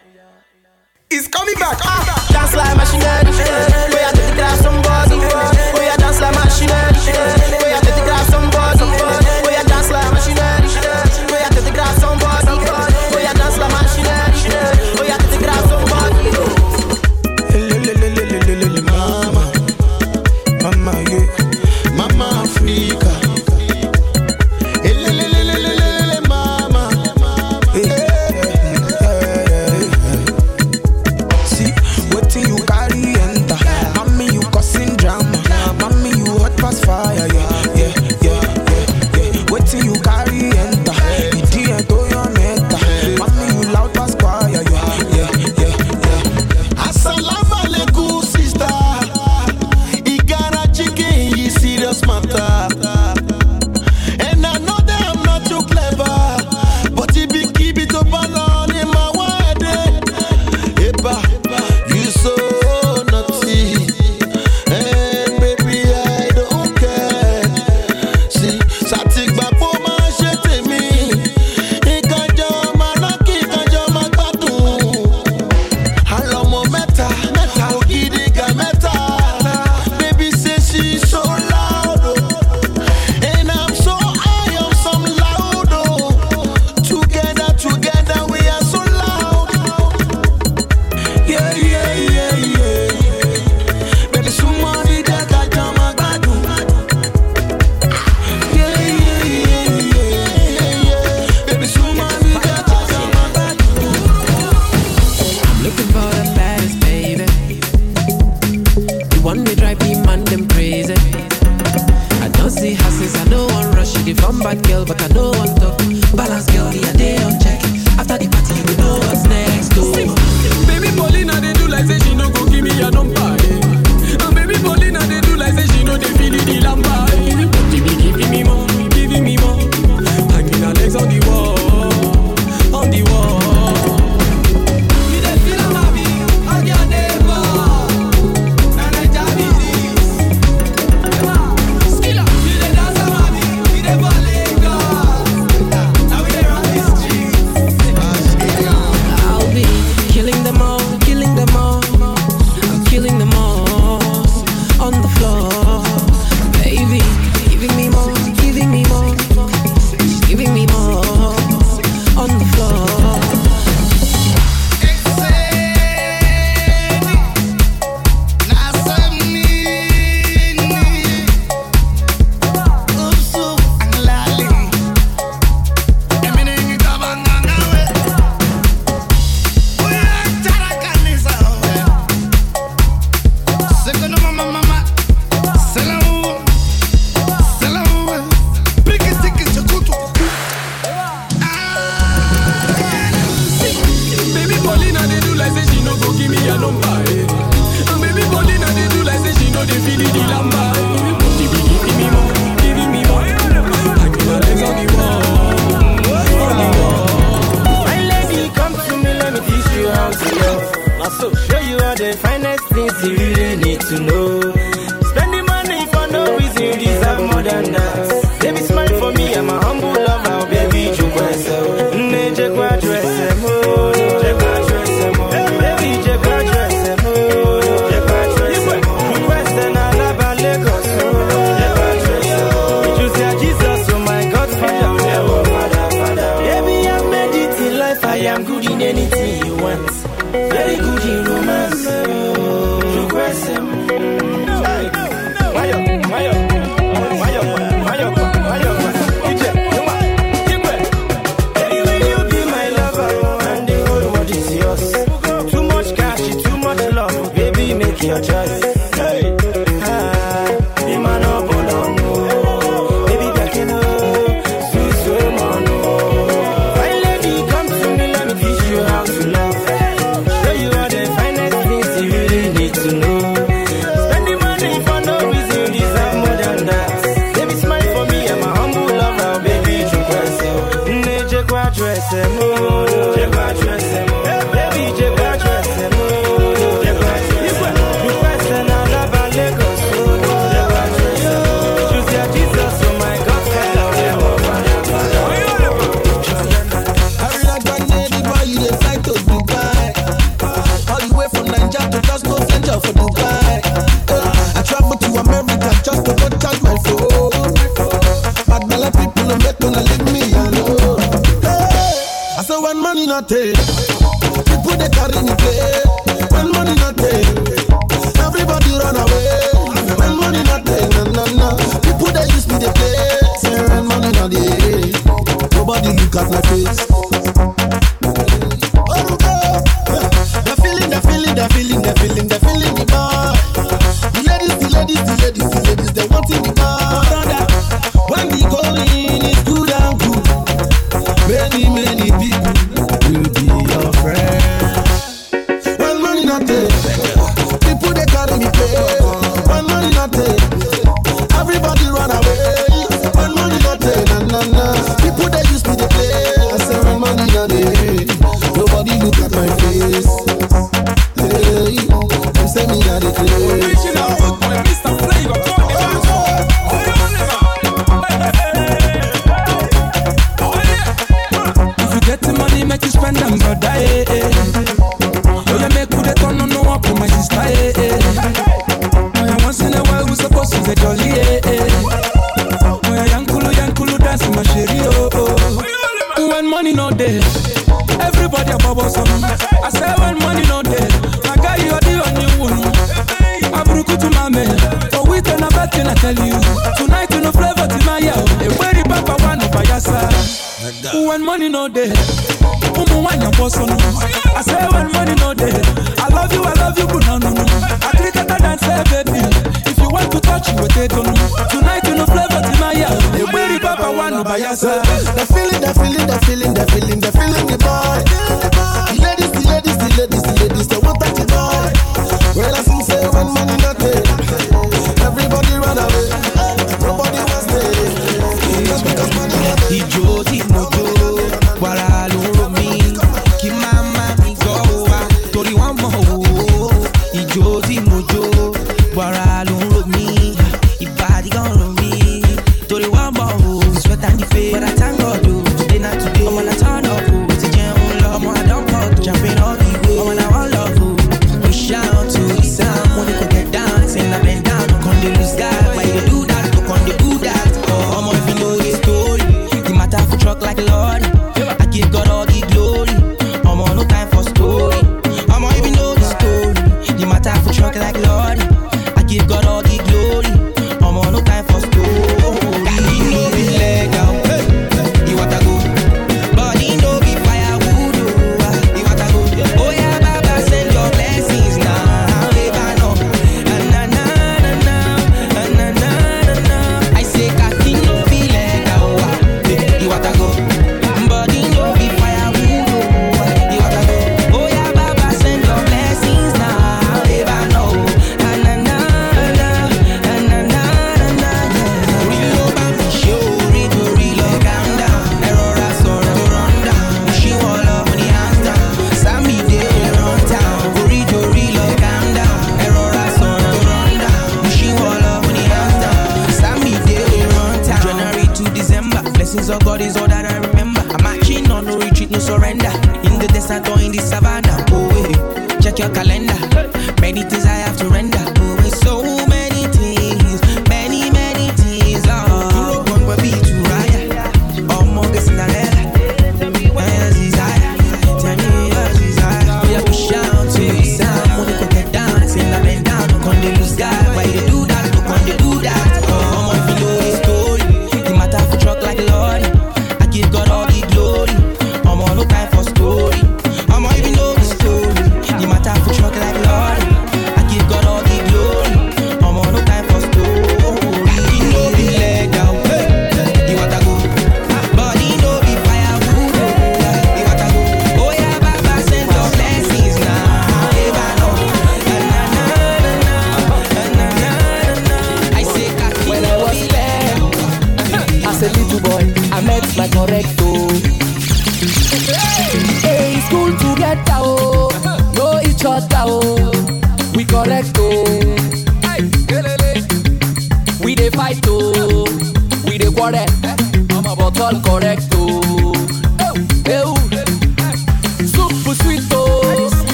It's 1.11 1.29
coming 1.29 1.57
back. 1.57 1.77
Ah. 1.83 2.06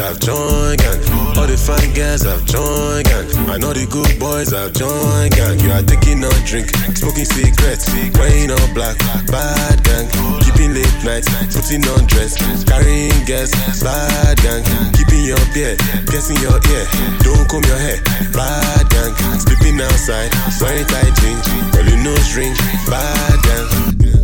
Have 0.00 0.18
joined 0.18 0.80
gang. 0.80 1.00
All 1.36 1.46
the 1.46 1.56
fine 1.56 1.92
girls 1.92 2.24
have 2.24 2.44
joined 2.48 3.04
gang. 3.04 3.28
I 3.52 3.56
know 3.60 3.72
the 3.72 3.84
good 3.84 4.18
boys 4.18 4.52
I've 4.52 4.72
joined 4.72 5.36
gang. 5.36 5.60
You 5.60 5.70
are 5.76 5.84
taking 5.84 6.24
a 6.24 6.32
drink, 6.48 6.72
smoking 6.96 7.28
cigarettes, 7.28 7.86
wearing 8.16 8.50
all 8.50 8.68
black, 8.72 8.96
bad 9.28 9.76
gang. 9.84 10.08
Keeping 10.40 10.72
late 10.72 11.00
nights, 11.04 11.28
putting 11.52 11.84
on 11.92 12.08
dress, 12.08 12.40
carrying 12.64 13.14
gas, 13.28 13.52
bad 13.84 14.36
gang. 14.40 14.64
Keeping 14.96 15.24
your 15.28 15.42
beard, 15.52 15.78
piercing 16.08 16.40
your 16.40 16.56
ear, 16.56 16.84
don't 17.20 17.44
comb 17.46 17.64
your 17.68 17.78
hair, 17.78 18.00
bad 18.32 18.84
gang. 18.88 19.12
Sleeping 19.36 19.80
outside, 19.84 20.32
wearing 20.64 20.88
tight 20.88 21.12
jeans, 21.20 21.44
rolling 21.76 22.02
nose 22.02 22.32
ring, 22.36 22.56
bad 22.88 23.36
gang. 23.44 23.68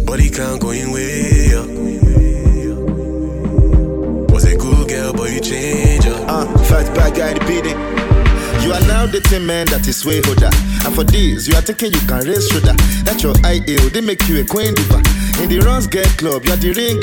Body 0.08 0.30
count 0.30 0.60
going 0.60 0.90
way 0.92 1.52
up. 1.52 1.85
You 5.36 5.42
change 5.42 6.06
up. 6.06 6.28
Uh, 6.28 6.46
fat 6.64 6.88
bad 6.96 7.14
guy, 7.14 7.34
the 7.34 7.40
beating. 7.44 7.76
You 8.64 8.72
are 8.72 8.80
now 8.88 9.06
dating 9.06 9.46
man 9.46 9.66
that 9.66 9.86
is 9.86 10.04
way 10.04 10.20
older. 10.26 10.50
And 10.84 10.94
for 10.94 11.04
this, 11.04 11.46
you 11.46 11.54
are 11.54 11.60
thinking 11.60 11.92
you 11.92 12.00
can 12.08 12.24
raise 12.24 12.48
shoulder. 12.48 12.72
That's 13.04 13.22
your 13.22 13.36
ideal, 13.44 13.88
they 13.90 14.00
make 14.00 14.26
you 14.28 14.40
a 14.40 14.44
queen 14.44 14.74
diva. 14.74 14.98
In 15.42 15.52
the 15.52 15.60
runs 15.60 15.86
get 15.86 16.08
club, 16.16 16.44
you 16.46 16.52
are 16.52 16.56
the 16.56 16.72
ring 16.72 16.98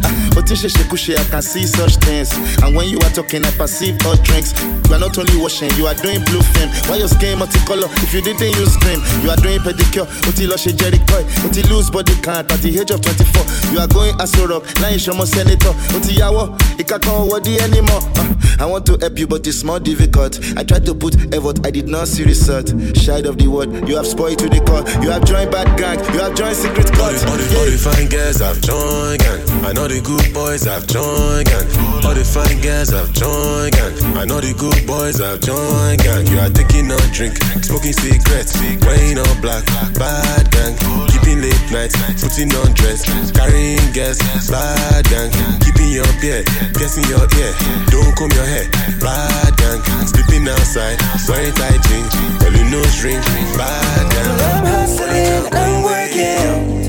leader. 0.00 0.40
Otishe 0.40 0.68
Shekushe, 0.70 1.16
I 1.18 1.24
can 1.30 1.42
see 1.42 1.66
such 1.66 1.96
things. 1.96 2.32
And 2.62 2.74
when 2.74 2.88
you 2.88 2.98
are 2.98 3.10
talking, 3.10 3.44
I 3.44 3.50
perceive 3.52 4.00
hot 4.02 4.22
drinks. 4.24 4.52
You 4.88 4.94
are 4.94 4.98
not 5.00 5.16
only 5.18 5.36
washing, 5.36 5.70
you 5.76 5.86
are 5.86 5.94
doing 5.94 6.24
blue 6.24 6.42
film. 6.42 6.70
Why 6.88 6.96
your 6.96 7.08
skin 7.08 7.38
multicolor? 7.38 7.88
If 8.02 8.14
you 8.14 8.22
didn't 8.22 8.56
use 8.58 8.76
cream, 8.76 9.00
you 9.22 9.30
are 9.30 9.36
doing 9.36 9.60
pedicure. 9.60 10.06
Loshe 10.50 10.74
Jerry 10.76 10.98
Coy. 11.06 11.22
Oti 11.46 11.62
lose 11.68 11.90
body 11.90 12.14
count 12.22 12.50
at 12.50 12.60
the 12.60 12.70
age 12.80 12.90
of 12.90 13.00
24. 13.02 13.72
You 13.72 13.78
are 13.80 13.86
going 13.88 14.14
Aso 14.18 14.48
Rock, 14.48 14.64
now 14.80 14.88
you 14.88 14.98
show 14.98 15.14
more 15.14 15.26
senator. 15.26 15.70
Oti 15.94 16.16
Yawo, 16.18 16.56
Ikakan 16.78 17.30
Wadi 17.30 17.58
anymore. 17.60 18.00
Ah, 18.16 18.64
I 18.64 18.66
want 18.66 18.86
to 18.86 18.98
help 18.98 19.18
you, 19.18 19.26
but 19.26 19.46
it's 19.46 19.62
more 19.62 19.78
difficult. 19.80 20.40
I 20.56 20.64
tried 20.64 20.84
to 20.86 20.94
put 20.94 21.14
effort, 21.34 21.64
I 21.64 21.70
did 21.70 21.88
not 21.88 22.08
see 22.08 22.24
result. 22.24 22.68
Shy 22.96 23.18
of 23.20 23.38
the 23.38 23.46
word, 23.48 23.88
you 23.88 23.96
have 23.96 24.06
spoiled 24.06 24.38
to 24.40 24.48
the 24.48 24.60
core. 24.64 24.82
You 25.02 25.10
have 25.10 25.24
joined 25.24 25.50
bad 25.50 25.78
gang, 25.78 25.98
you 26.14 26.20
have 26.20 26.34
joined 26.34 26.56
secret 26.56 26.90
All 26.98 27.10
court. 27.10 27.14
the, 27.14 27.30
all, 27.30 27.36
the, 27.36 27.58
all 27.58 27.66
the 27.70 27.78
fine 27.78 28.08
girls 28.08 28.40
have 28.40 28.60
joined 28.60 29.20
gang. 29.20 29.40
I 29.64 29.72
know 29.72 29.86
the 29.90 30.00
good 30.06 30.30
boys 30.32 30.62
have 30.70 30.86
joined 30.86 31.50
gang. 31.50 31.66
All 32.06 32.14
the 32.14 32.22
fine 32.22 32.62
girls 32.62 32.94
have 32.94 33.10
joined 33.10 33.74
gang. 33.74 33.90
I 34.14 34.22
know 34.22 34.38
the 34.38 34.54
good 34.54 34.86
boys 34.86 35.18
have 35.18 35.42
joined 35.42 35.98
gang. 35.98 36.22
You 36.30 36.38
are 36.38 36.52
taking 36.52 36.86
a 36.94 36.98
drink, 37.10 37.34
smoking 37.66 37.94
cigarettes, 37.98 38.54
wearing 38.86 39.18
all 39.18 39.36
black, 39.42 39.66
bad 39.98 40.46
gang. 40.54 40.78
Keeping 41.10 41.42
late 41.42 41.66
nights, 41.74 41.98
putting 42.22 42.54
on 42.62 42.70
dress, 42.78 43.02
carrying 43.34 43.82
gas, 43.90 44.22
bad 44.46 45.10
gang. 45.10 45.30
Keeping 45.66 45.90
your 45.90 46.08
beard, 46.22 46.46
piercing 46.78 47.06
your 47.10 47.26
ear, 47.26 47.52
don't 47.90 48.14
comb 48.14 48.30
your 48.30 48.46
hair, 48.46 48.70
bad 49.02 49.50
gang. 49.58 49.82
Sleeping 50.06 50.46
outside, 50.46 51.02
wearing 51.26 51.54
tight 51.58 51.82
jeans, 51.90 52.14
rolling 52.38 52.70
nose 52.70 53.02
ring, 53.02 53.18
bad 53.58 54.06
gang. 54.06 54.34
I'm 54.38 54.64
hustling, 54.70 55.50
I'm 55.50 55.82
working 55.82 56.79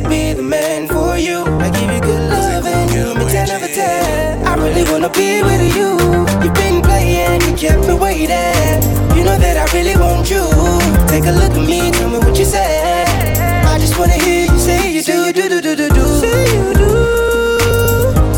me 3.82 3.90
10 3.90 4.46
out 4.46 4.46
of 4.46 4.46
10. 4.46 4.48
I 4.48 4.56
really 4.56 4.84
wanna 4.92 5.10
be 5.10 5.42
with 5.44 5.76
you. 5.76 5.90
You've 6.44 6.54
been 6.54 6.82
playing, 6.82 7.42
you 7.42 7.54
kept 7.56 7.88
me 7.88 7.94
waiting. 7.94 8.82
You 9.16 9.24
know 9.24 9.38
that 9.38 9.58
I 9.58 9.66
really 9.76 9.96
want 9.98 10.30
you. 10.30 10.44
Take 11.08 11.26
a 11.26 11.32
look 11.32 11.52
at 11.52 11.68
me, 11.68 11.92
tell 11.92 12.10
me 12.10 12.20
what 12.20 12.38
you 12.38 12.46
say. 12.46 13.04
I 13.66 13.78
just 13.80 13.98
wanna 14.00 14.14
hear 14.14 14.46
you 14.52 14.60
say 14.60 14.92
you 14.94 15.04
do, 15.04 15.34
do, 15.34 15.62
do 15.62 15.76
do 15.76 16.06
Say 16.20 16.44
you 16.56 16.74
do, 16.74 16.90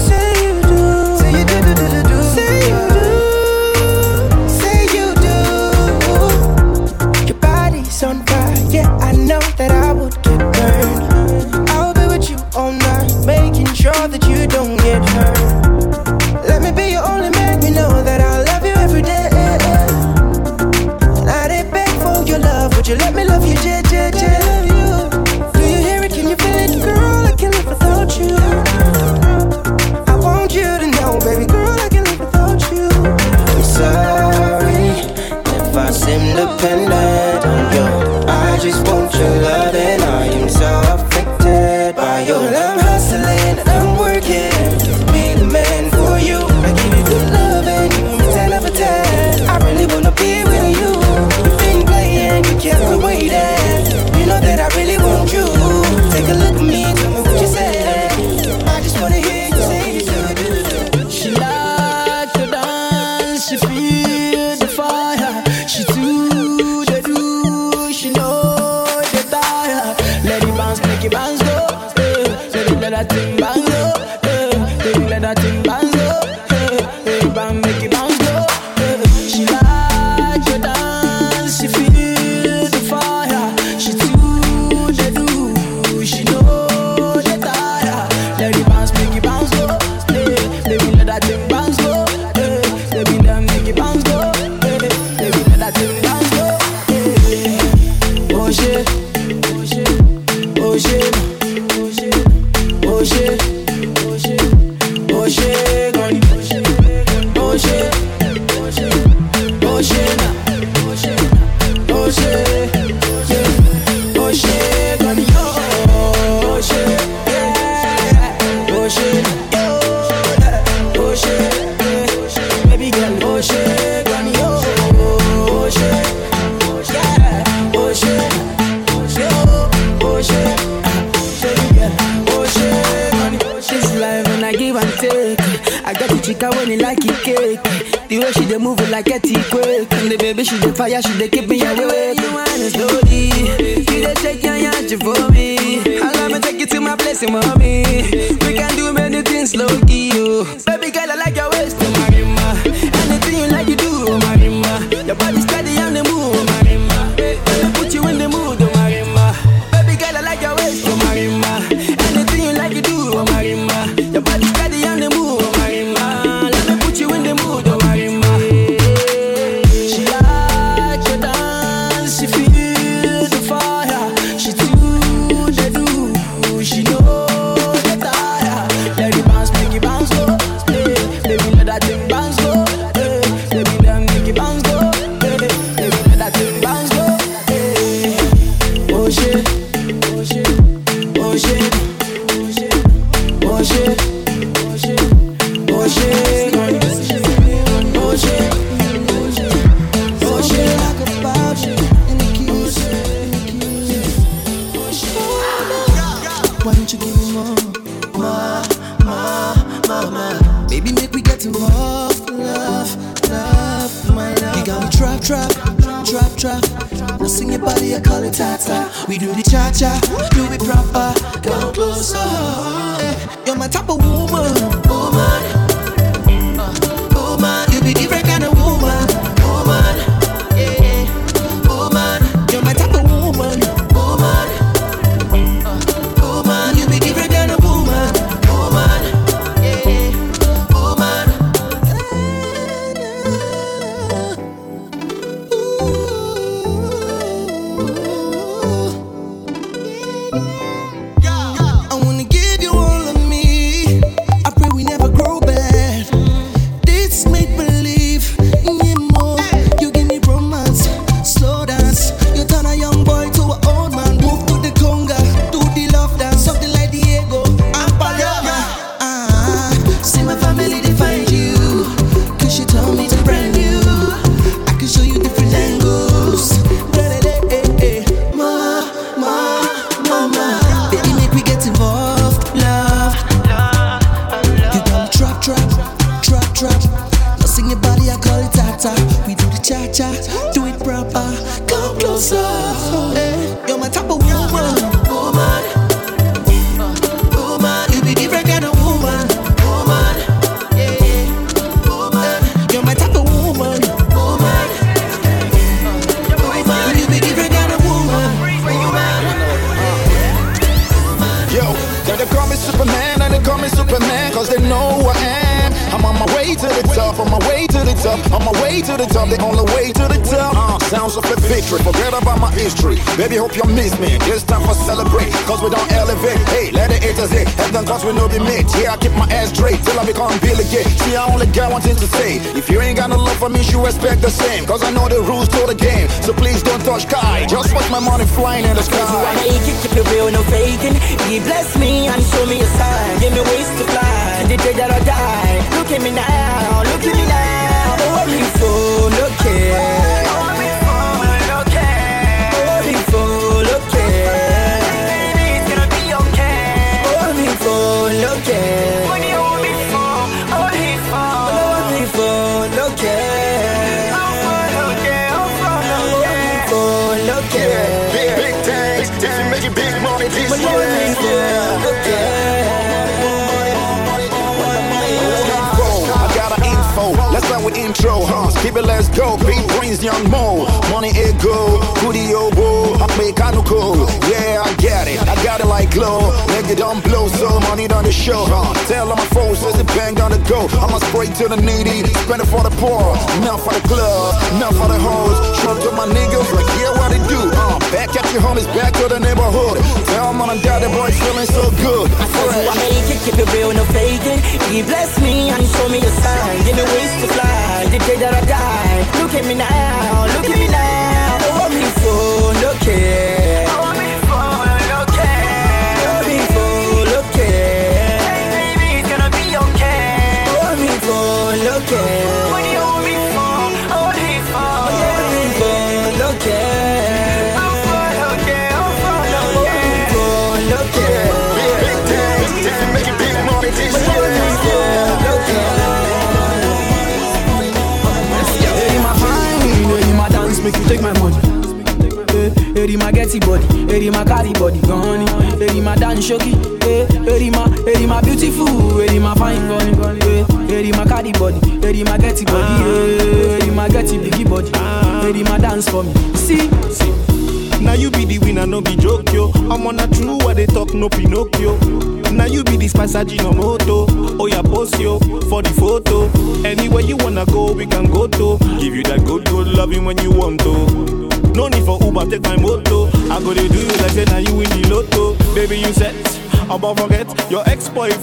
Say 0.07 0.43
you 0.45 0.53
do. 0.61 0.79
Say 1.19 2.55
you 2.69 2.81
do. 2.91 2.99
Say 4.59 4.81
you 4.95 5.07
do. 5.25 5.37
Your 7.27 7.39
body's 7.39 8.03
on 8.03 8.17
fire, 8.25 8.57
yeah 8.69 8.89
I 8.97 9.11
know 9.13 9.41
that 9.57 9.71
I 9.71 9.91
would 9.93 10.15
get 10.23 10.39
burned. 10.39 11.69
I'll 11.69 11.93
be 11.93 12.05
with 12.07 12.29
you 12.29 12.37
all 12.55 12.71
night 12.71 13.13
making 13.25 13.73
sure 13.73 14.07
that 14.07 14.23
you 14.27 14.47
do. 14.47 14.82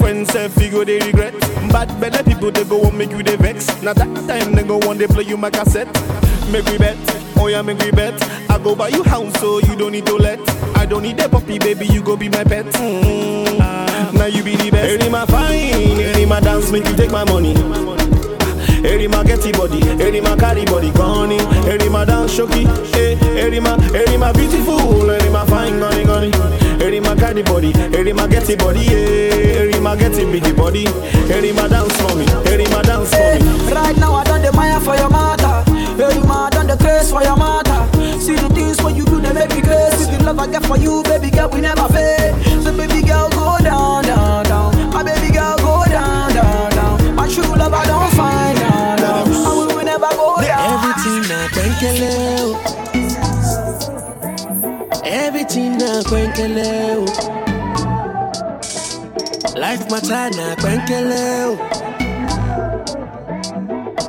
Ex-boyfriend 0.01 0.29
said 0.29 0.51
figure 0.53 0.85
they 0.85 0.99
regret. 1.01 1.39
Bad 1.71 1.89
better 2.01 2.23
people 2.23 2.51
they 2.51 2.65
go 2.65 2.83
and 2.83 2.97
make 2.97 3.11
you 3.11 3.23
they 3.23 3.37
vex. 3.37 3.83
Now 3.83 3.93
that 3.95 4.15
time 4.27 4.55
they 4.55 4.63
go 4.63 4.79
one 4.79 4.99
they 4.99 5.07
play 5.07 5.25
you 5.25 5.37
my 5.37 5.51
cassette. 5.51 5.89
Make 6.51 6.67
we 6.67 6.79
bet, 6.79 6.97
oh 7.37 7.47
yeah, 7.47 7.63
make 7.63 7.79
we 7.79 7.91
bet. 7.91 8.15
I 8.51 8.59
go 8.59 8.75
buy 8.75 8.89
you 8.89 9.03
house 9.05 9.39
so 9.41 9.59
you 9.61 9.77
don't 9.77 9.93
need 9.93 10.07
to 10.07 10.17
let. 10.17 10.41
I 10.77 10.87
don't 10.87 11.03
need 11.03 11.21
a 11.21 11.29
puppy, 11.29 11.59
baby, 11.59 11.87
you 11.87 12.03
go 12.03 12.17
be 12.17 12.29
my 12.29 12.45
pet. 12.45 12.67
Mm. 12.67 14.15
Now 14.15 14.27
you 14.27 14.43
be 14.43 14.57
the 14.57 14.71
best. 14.71 15.01
Any 15.01 15.11
my 15.11 15.27
fine, 15.27 16.01
any 16.01 16.27
my 16.27 16.41
dance, 16.41 16.71
make 16.73 16.87
you 16.87 16.97
take 16.97 17.11
my 17.11 17.25
money. 17.25 17.55
Eri 18.83 19.07
ma 19.09 19.23
getty 19.23 19.53
body, 19.53 19.83
eri 20.03 20.23
ma 20.23 20.35
carry 20.37 20.65
body 20.65 20.91
gone 20.93 21.33
Eri 21.69 21.91
ma 21.91 22.07
dance 22.07 22.33
shoki, 22.35 22.65
eh 22.97 23.19
Eri 23.39 23.61
ma, 23.61 23.77
eri 23.95 24.17
ma 24.17 24.33
beautiful, 24.33 25.11
eri 25.11 25.29
ma 25.29 25.45
fine 25.45 25.79
gone 25.79 26.31
gone 26.31 26.60
carry 27.21 27.43
body, 27.43 27.73
eri 27.95 28.13
ma 28.13 28.27
getty 28.27 28.57
body, 28.57 28.87
eh 28.89 29.61
Eri 29.61 29.79
ma 29.81 29.95
getty 29.95 30.25
biggie 30.25 30.57
body, 30.57 30.87
eri 31.33 31.53
ma 31.53 31.69
dance 31.69 31.95
for 32.01 32.17
me, 32.17 32.25
eri 32.51 32.65
ma 32.73 32.81
dance 32.83 33.11
for 33.15 33.39
me 33.45 33.73
Right 33.73 33.97
now 33.99 34.15
I 34.15 34.25
done 34.25 34.43
the 34.43 34.53
Maya 34.53 34.81
for 34.81 34.97
your 34.97 35.11
mother. 35.11 35.63
Hey, 35.97 36.19
ma 36.27 36.49
done 36.51 36.67
the 36.67 36.77
craze 36.77 37.11
for 37.11 37.23
your 37.23 37.37
mother. 37.37 37.87
See 38.19 38.35
the 38.35 38.49
things 38.51 38.83
what 38.83 38.97
you 38.97 39.05
do, 39.05 39.21
they 39.21 39.33
make 39.33 39.51
me 39.55 39.61
crazy. 39.63 40.11
The 40.17 40.25
love 40.25 40.39
I 40.41 40.47
get 40.51 40.65
for 40.67 40.77
you, 40.79 41.03
baby 41.05 41.31
girl, 41.31 41.49
we 41.51 41.61
never 41.61 41.87
fade. 41.89 42.35
So 42.65 42.75
baby 42.77 43.07
girl, 43.07 43.29
go 43.31 43.59
down. 43.63 44.10
Na 56.01 56.09
kwenkele 56.09 56.97
o. 56.97 57.05
Life 59.55 59.85
matter 59.91 60.31
na 60.37 60.57
kwenkele 60.57 61.45
o. 61.45 61.59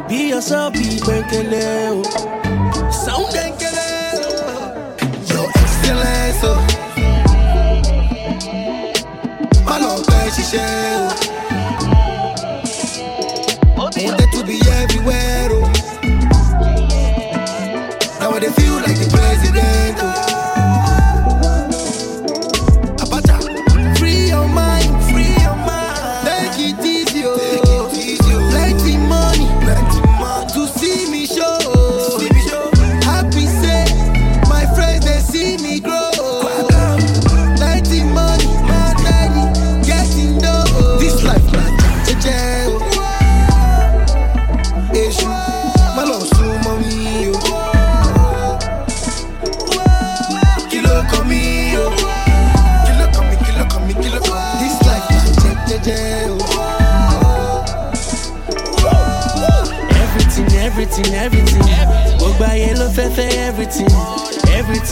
Be 0.07 0.29
yourself, 0.29 0.73
be 0.73 0.99
kwenkele 1.05 1.89
o. 1.89 2.03
Sound 2.91 3.27
kwenkele 3.33 3.89
o. 4.15 4.19
Your 5.33 5.47
excellence, 5.61 6.43
oh. 6.43 6.59
Má 9.65 9.75
lọ 9.79 9.91
o. 10.95 11.60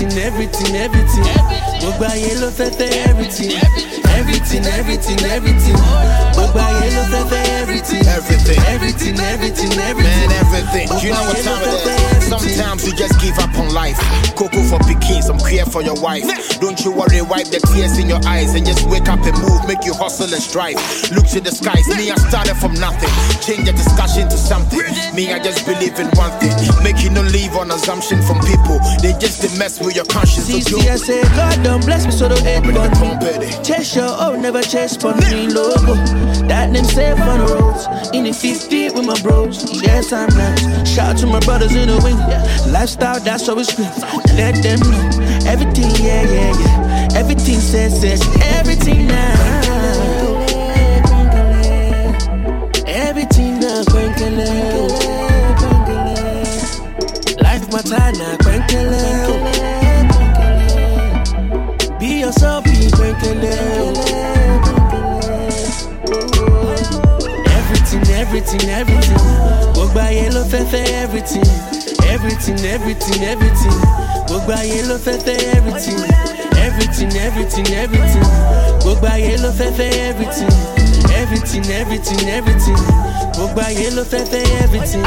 Everything, 0.01 0.23
everything, 0.23 0.75
everything. 0.75 1.25
Gbogbo 1.81 2.05
ayé 2.05 2.31
ló 2.41 2.47
fẹ́ 2.57 2.69
fẹ́ 2.77 2.89
everything. 3.09 3.51
Everything, 3.51 4.08
everything, 4.19 4.65
everything. 4.65 5.75
Gbogbo 6.35 6.59
ayé 6.59 6.89
ló 6.95 7.03
fẹ́ 7.11 7.23
fẹ́ 7.31 7.61
everything. 7.61 8.03
Everything. 8.07 8.59
Everything, 8.73 9.19
everything, 9.19 9.71
everything. 9.79 10.29
Man, 10.29 10.31
everything. 10.43 10.87
You 11.03 11.11
know 11.13 11.23
what 11.29 11.37
time 11.43 11.63
it 11.63 11.85
is. 11.87 12.27
Sometimes 12.29 12.85
you 12.85 12.93
just 12.95 13.19
give 13.19 13.37
up 13.39 13.53
on 13.57 13.73
life. 13.73 13.97
Cocoa 14.35 14.63
for 14.69 14.79
picking, 14.89 15.21
some 15.21 15.39
care 15.39 15.65
for 15.65 15.81
your 15.81 15.95
wife. 16.01 16.25
Don't 16.59 16.79
you 16.85 16.91
worry, 16.91 17.21
wipe 17.21 17.47
the 17.47 17.59
tears 17.71 17.97
in 17.97 18.07
your 18.07 18.21
eyes 18.27 18.53
and 18.55 18.65
just 18.65 18.87
wake 18.87 19.09
up 19.09 19.19
and 19.25 19.37
move, 19.41 19.61
make 19.67 19.83
you 19.83 19.93
hustle 19.93 20.31
and 20.31 20.43
strive. 20.43 20.77
Look 21.11 21.27
to 21.33 21.39
the 21.41 21.51
skies. 21.51 21.87
Me, 21.87 22.11
I 22.11 22.15
started 22.29 22.55
from 22.57 22.73
nothing. 22.75 23.09
Change 23.41 23.65
the 23.65 23.73
discussion 23.73 24.29
to 24.29 24.37
something. 24.37 24.79
Me, 25.15 25.33
I 25.33 25.39
just 25.39 25.65
believe 25.65 25.97
in 25.99 26.07
one 26.19 26.31
thing. 26.39 26.53
Make 26.83 27.01
you 27.03 27.09
no 27.09 27.21
leave 27.21 27.55
on 27.55 27.71
assumption 27.71 28.21
from 28.23 28.39
people. 28.45 28.79
They 29.01 29.13
just 29.17 29.41
they 29.41 29.51
mess 29.57 29.79
with 29.79 29.95
your 29.95 30.05
conscience. 30.05 30.47
See, 30.47 30.61
you 30.61 30.81
see, 30.81 30.89
I 30.89 30.95
say, 30.97 31.21
God 31.35 31.63
don't 31.63 31.83
bless 31.85 32.05
me, 32.05 32.11
so 32.11 32.29
don't 32.29 32.43
hate 32.43 32.63
on 32.63 33.19
me. 33.41 33.49
Chase 33.63 33.95
your 33.95 34.08
own, 34.19 34.41
never 34.41 34.61
chase 34.61 34.95
for 34.95 35.13
me, 35.15 35.47
logo. 35.47 35.95
That 36.47 36.71
name 36.71 36.85
safe 36.85 37.19
on 37.19 37.39
the 37.39 37.53
roads. 37.53 38.09
In 38.13 38.23
the 38.23 38.33
50 38.33 38.89
with 38.91 39.05
my 39.05 39.19
bros. 39.21 39.81
Yes, 39.81 40.11
I'm 40.11 40.29
nice. 40.29 40.89
Shout 40.89 41.15
out 41.15 41.17
to 41.19 41.27
my 41.27 41.39
brothers 41.41 41.75
in 41.75 41.87
the 41.89 41.99
wing. 42.03 42.17
Lifestyle, 42.71 43.19
that's 43.19 43.47
we 43.49 43.63
scream. 43.63 43.91
Let 44.35 44.55
them 44.63 44.79
know. 44.79 45.09
Everything, 45.45 45.91
yeah, 46.03 46.23
yeah, 46.23 46.59
yeah. 46.59 47.19
Everything 47.19 47.59
says, 47.59 48.01
says, 48.01 48.21
everything 48.41 49.07
now. 49.07 49.78
Everything, 68.39 68.69
everything. 68.69 69.17
Gbogbo 69.73 69.99
ayé 69.99 70.29
ló 70.31 70.43
fẹ́ 70.51 70.63
everything, 71.03 71.43
everything, 72.13 72.59
everything, 72.65 73.23
everything. 73.23 73.77
Gbogbo 74.27 74.53
ayé 74.53 74.81
ló 74.87 74.97
fẹ́ 75.05 75.17
fẹ́ 75.25 75.37
everything, 75.57 75.99
everything, 76.65 77.11
everything, 77.27 77.67
everything. 77.83 78.27
Gbogbo 78.81 79.07
ayé 79.07 79.37
ló 79.43 79.51
fẹ́ 79.59 79.71
fẹ́ 79.77 79.91
everything, 80.09 80.51
everything, 81.21 81.65
everything, 81.81 82.29
everything. 82.37 82.79
Gbogbo 83.35 83.61
ayé 83.67 83.89
ló 83.95 84.03
fẹ́ 84.11 84.23
fẹ́ 84.31 84.43
everything. 84.63 85.03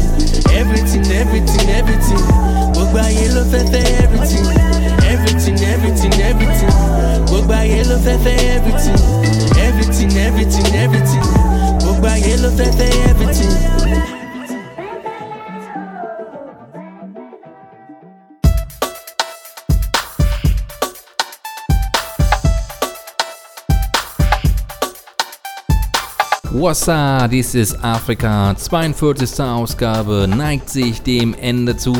Everything, 0.61 1.05
everything, 1.21 1.71
everything. 1.79 2.23
Gbogbo 2.73 2.99
ayé 3.07 3.27
ló 3.35 3.43
fẹ́ 3.53 3.63
everything. 4.03 4.45
Everything, 5.13 5.59
everything, 5.73 6.15
everything. 6.31 6.73
Gbogbo 7.29 7.53
ayé 7.61 7.81
ló 7.91 7.97
fẹ́ 8.05 8.17
fẹ́ 8.25 8.37
everything. 8.57 8.99
Everything, 9.67 10.11
everything, 10.27 10.67
everything. 10.85 11.25
Gbogbo 11.81 12.07
ayé 12.15 12.35
ló 12.43 12.51
fẹ́ 12.59 12.71
fẹ́ 12.79 12.91
everything. 13.11 14.20
Wassa, 26.61 27.27
dies 27.27 27.55
ist 27.55 27.83
Afrika, 27.83 28.55
42. 28.55 29.41
Ausgabe, 29.41 30.29
neigt 30.29 30.69
sich 30.69 31.01
dem 31.01 31.33
Ende 31.33 31.75
zu. 31.75 31.95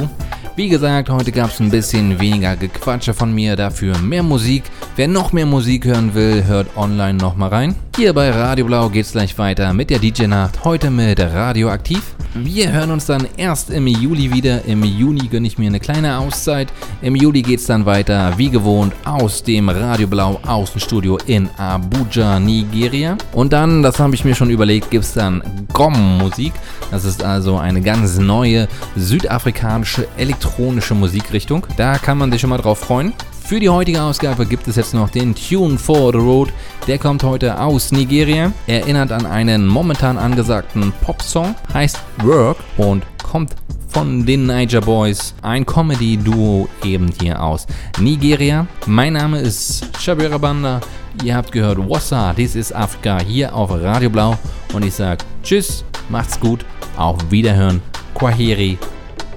Wie 0.55 0.69
gesagt, 0.69 1.09
heute 1.09 1.33
gab 1.33 1.49
es 1.49 1.61
ein 1.61 1.71
bisschen 1.71 2.21
weniger 2.21 2.57
Gequatsche 2.57 3.15
von 3.15 3.33
mir, 3.33 3.57
dafür 3.57 3.97
mehr 3.97 4.23
Musik. 4.23 4.65
Wer 5.01 5.09
noch 5.09 5.33
mehr 5.33 5.47
Musik 5.47 5.87
hören 5.87 6.13
will, 6.13 6.45
hört 6.45 6.77
online 6.77 7.15
nochmal 7.15 7.49
rein. 7.49 7.75
Hier 7.97 8.13
bei 8.13 8.31
Radio 8.33 8.67
Blau 8.67 8.91
geht's 8.91 9.13
gleich 9.13 9.39
weiter 9.39 9.73
mit 9.73 9.89
der 9.89 9.99
DJ-Nacht, 9.99 10.63
heute 10.63 10.91
mit 10.91 11.19
Radioaktiv. 11.19 12.03
Wir 12.35 12.71
hören 12.71 12.91
uns 12.91 13.07
dann 13.07 13.27
erst 13.39 13.71
im 13.71 13.87
Juli 13.87 14.31
wieder. 14.31 14.67
Im 14.67 14.85
Juni 14.85 15.29
gönne 15.29 15.47
ich 15.47 15.57
mir 15.57 15.69
eine 15.69 15.81
kleine 15.81 16.19
Auszeit. 16.19 16.71
Im 17.01 17.17
Juli 17.17 17.41
geht's 17.41 17.65
dann 17.65 17.87
weiter, 17.87 18.35
wie 18.37 18.51
gewohnt, 18.51 18.93
aus 19.07 19.43
dem 19.43 19.71
Radio 19.71 20.07
Blau 20.07 20.39
Außenstudio 20.47 21.17
in 21.25 21.49
Abuja, 21.57 22.39
Nigeria. 22.39 23.17
Und 23.33 23.55
dann, 23.55 23.83
das 23.83 23.99
habe 24.01 24.15
ich 24.15 24.27
mir 24.27 24.35
schon 24.35 24.51
überlegt, 24.51 24.91
gibt's 24.91 25.15
dann 25.15 25.43
Gom-Musik. 25.73 26.53
Das 26.91 27.07
ist 27.07 27.25
also 27.25 27.57
eine 27.57 27.81
ganz 27.81 28.19
neue 28.19 28.69
südafrikanische 28.97 30.07
elektronische 30.19 30.95
Musikrichtung. 30.95 31.67
Da 31.79 31.97
kann 31.97 32.19
man 32.19 32.31
sich 32.31 32.43
schon 32.43 32.51
mal 32.51 32.59
drauf 32.59 32.81
freuen. 32.81 33.15
Für 33.51 33.59
die 33.59 33.69
heutige 33.69 34.01
Ausgabe 34.01 34.47
gibt 34.47 34.69
es 34.69 34.77
jetzt 34.77 34.95
noch 34.95 35.11
den 35.11 35.35
Tune 35.35 35.77
for 35.77 36.13
the 36.13 36.19
Road. 36.19 36.53
Der 36.87 36.99
kommt 36.99 37.25
heute 37.25 37.61
aus 37.61 37.91
Nigeria, 37.91 38.53
erinnert 38.69 39.11
an 39.11 39.27
einen 39.27 39.67
momentan 39.67 40.19
angesagten 40.19 40.93
Popsong, 41.01 41.57
heißt 41.75 42.01
Work 42.23 42.59
und 42.77 43.03
kommt 43.25 43.57
von 43.89 44.25
den 44.25 44.47
Niger 44.47 44.81
Boys, 44.81 45.35
ein 45.43 45.67
Comedy-Duo 45.67 46.69
eben 46.85 47.11
hier 47.21 47.43
aus 47.43 47.67
Nigeria. 47.99 48.69
Mein 48.87 49.15
Name 49.15 49.41
ist 49.41 49.85
Shabira 49.99 50.39
Banda. 50.39 50.81
Ihr 51.25 51.35
habt 51.35 51.51
gehört 51.51 51.79
Wassa, 51.91 52.33
dies 52.33 52.55
ist 52.55 52.73
Afrika 52.73 53.21
hier 53.21 53.53
auf 53.53 53.73
Radio 53.73 54.11
Blau 54.11 54.39
und 54.75 54.85
ich 54.85 54.95
sag 54.95 55.25
Tschüss, 55.43 55.85
macht's 56.09 56.39
gut, 56.39 56.65
auf 56.97 57.17
Wiederhören, 57.33 57.83
Kwaheri, 58.15 58.79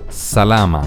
Salama. 0.10 0.84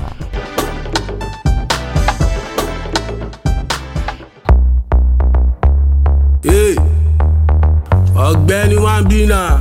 Ọ̀gbẹ́ni 8.25 8.77
wọn 8.85 9.01
bí 9.09 9.21
náà 9.33 9.59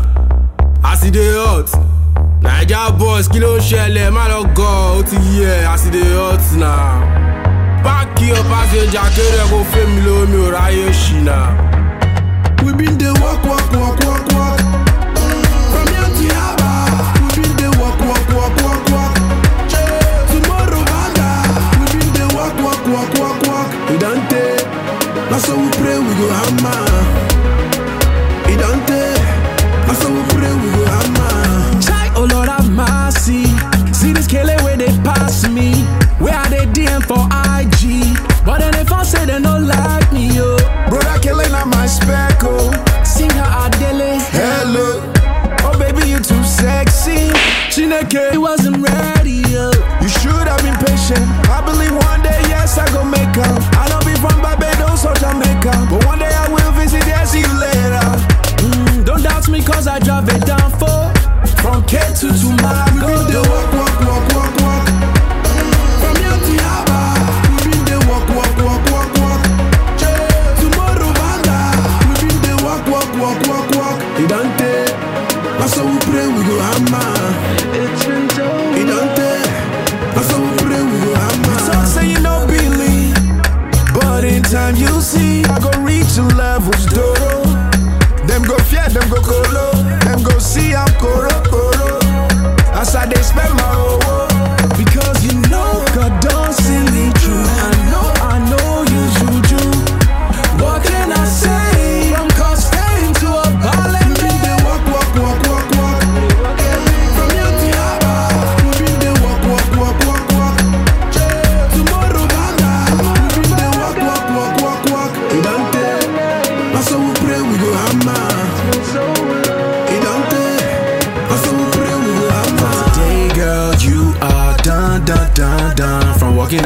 àsìdè 0.91 1.23
hot 1.37 1.69
naija 2.43 2.89
boys 2.99 3.27
kí 3.31 3.39
ló 3.43 3.51
ń 3.57 3.59
ṣẹlẹ̀? 3.69 4.09
Má 4.15 4.23
lọ 4.31 4.39
gọ 4.57 4.69
ó 4.97 5.01
ti 5.09 5.17
yẹ 5.39 5.53
àsìdè 5.73 6.03
hot 6.19 6.43
náà 6.61 6.79
páàkì 7.83 8.25
ọ 8.39 8.41
passenger 8.51 9.07
kéré 9.15 9.43
kó 9.51 9.57
fẹ́mi 9.71 9.99
lómi 10.05 10.37
ò 10.45 10.47
ráyè 10.55 10.87
ṣì 11.01 11.17
náà. 11.27 11.47
we 12.63 12.71
bin 12.79 12.97
dey 12.97 13.11
work 13.21 13.41
work 13.49 13.67
work 13.79 13.97
work 14.07 14.25
work 14.35 14.59
from 15.71 15.87
here 15.93 16.09
to 16.17 16.23
yaba 16.33 16.71
we 17.21 17.27
bin 17.43 17.51
dey 17.59 17.71
work 17.81 17.99
work 18.09 18.27
work 18.37 18.55
work 18.65 18.85
work 18.93 19.15
tomorrow 20.31 20.83
bada 20.91 21.29
we 21.79 21.85
bin 21.93 22.09
dey 22.17 22.27
work 22.37 22.55
work 22.65 22.83
work 22.93 23.11
work 23.21 23.39
work 23.49 23.69
e 23.93 23.95
don 24.01 24.19
tey 24.31 24.57
na 25.29 25.37
so 25.45 25.53
we 25.61 25.67
pray 25.79 25.97
we 26.05 26.11
go 26.19 26.27
hammer. 26.39 26.83
Jamaica. 30.05 30.45
But 38.45 38.59
then 38.59 38.75
if 38.75 38.91
I 38.91 39.03
say 39.03 39.25
they 39.25 39.41
don't 39.41 39.67
like 39.67 40.11
me 40.13 40.29
up, 40.37 40.61
Bro 40.89 41.01
that 41.01 41.19
Killing 41.21 41.53
on 41.53 41.69
my 41.69 41.87
speckle. 41.87 42.71
See 43.03 43.27
her 43.27 43.49
ideas. 43.65 44.21
Hello. 44.29 45.01
Oh 45.65 45.73
baby, 45.79 46.09
you 46.09 46.19
too 46.19 46.43
sexy. 46.43 47.33
She 47.71 47.85
never 47.87 48.07
killed 48.07 48.37
wasn't 48.37 48.77
ready 48.77 49.41
up. 49.57 49.73
You 50.01 50.09
should 50.09 50.45
have 50.45 50.61
been 50.61 50.77
patient. 50.85 51.25
I 51.49 51.65
believe 51.65 51.95
one 51.95 52.21
day 52.21 52.39
yes, 52.53 52.77
I 52.77 52.85
gon' 52.93 53.09
make 53.09 53.37
up. 53.37 53.59
I 53.75 53.89
don't 53.89 54.05
be 54.05 54.13
from 54.21 54.37
Baby 54.45 54.69
Dolos, 54.77 55.05
I 55.05 55.13
don't 55.17 55.39
make 55.39 55.65
up. 55.65 55.89
But 55.89 56.05
one 56.05 56.19
day 56.19 56.29
I 56.29 56.47
will 56.47 56.71
visit, 56.77 57.05
yeah, 57.07 57.25
see 57.25 57.41
you 57.41 57.59
later. 57.59 57.74
Don't 59.45 59.51
me, 59.51 59.61
cause 59.63 59.87
I 59.87 59.99
drive 59.99 60.27
it 60.29 60.45
down 60.45 60.71
for. 60.71 61.11
From 61.61 61.83
K2 61.83 62.19
to 62.19 62.49
Malago. 62.61 63.25
We 63.25 63.31
dey 63.31 63.41
walk, 63.49 63.73
walk, 63.73 63.99
walk, 64.05 64.25
walk, 64.33 64.55
walk. 64.61 64.87
From 66.01 66.15
here 66.21 66.39
to 66.45 66.53
Yaba. 66.61 66.99
We 67.49 67.71
been 67.71 67.85
dey 67.85 68.01
walk, 68.09 68.27
walk, 68.37 68.55
walk, 68.65 68.83
walk, 68.91 69.11
walk. 69.21 69.41
Tomorrow 70.59 71.11
Banda. 71.19 71.57
We 72.05 72.27
been 72.27 72.37
dey 72.41 72.57
walk, 72.63 72.85
walk, 72.87 73.09
walk, 73.21 73.39
walk, 73.47 73.67
walk. 73.77 73.97
It 74.19 74.29
don't 74.29 74.51
take. 74.57 74.93
Na 75.59 75.65
so 75.67 75.85
we 75.85 75.97
pray 76.09 76.27
we 76.27 76.41
go 76.45 76.55
hammer. 76.65 77.09
It 77.73 78.85
don't 78.89 79.11
take. 79.17 79.51
Na 80.15 80.21
so 80.21 80.35
we 80.41 80.49
pray 80.63 80.81
we 80.81 80.97
go 81.05 81.11
hammer. 81.13 81.57
Talk 81.69 81.85
say 81.87 82.09
you 82.11 82.19
no 82.21 82.45
believe, 82.47 83.15
but 83.93 84.23
in 84.23 84.43
time 84.43 84.75
you 84.75 85.01
see 85.01 85.43
I 85.45 85.59
go 85.59 85.69
reach 85.81 86.13
the 86.17 86.23
levels, 86.35 86.85
Doro. 86.87 87.34
Them 88.95 89.09
go 89.09 89.19
colo, 89.21 89.73
them 90.05 90.23
go 90.23 90.39
see 90.39 90.73
I'm 90.73 90.87
coro 91.01 91.27
coro. 91.51 91.99
As 92.79 92.95
I 92.95 93.05
they 93.05 93.21
spend 93.21 93.53
my 93.55 93.75
owo, 93.75 94.14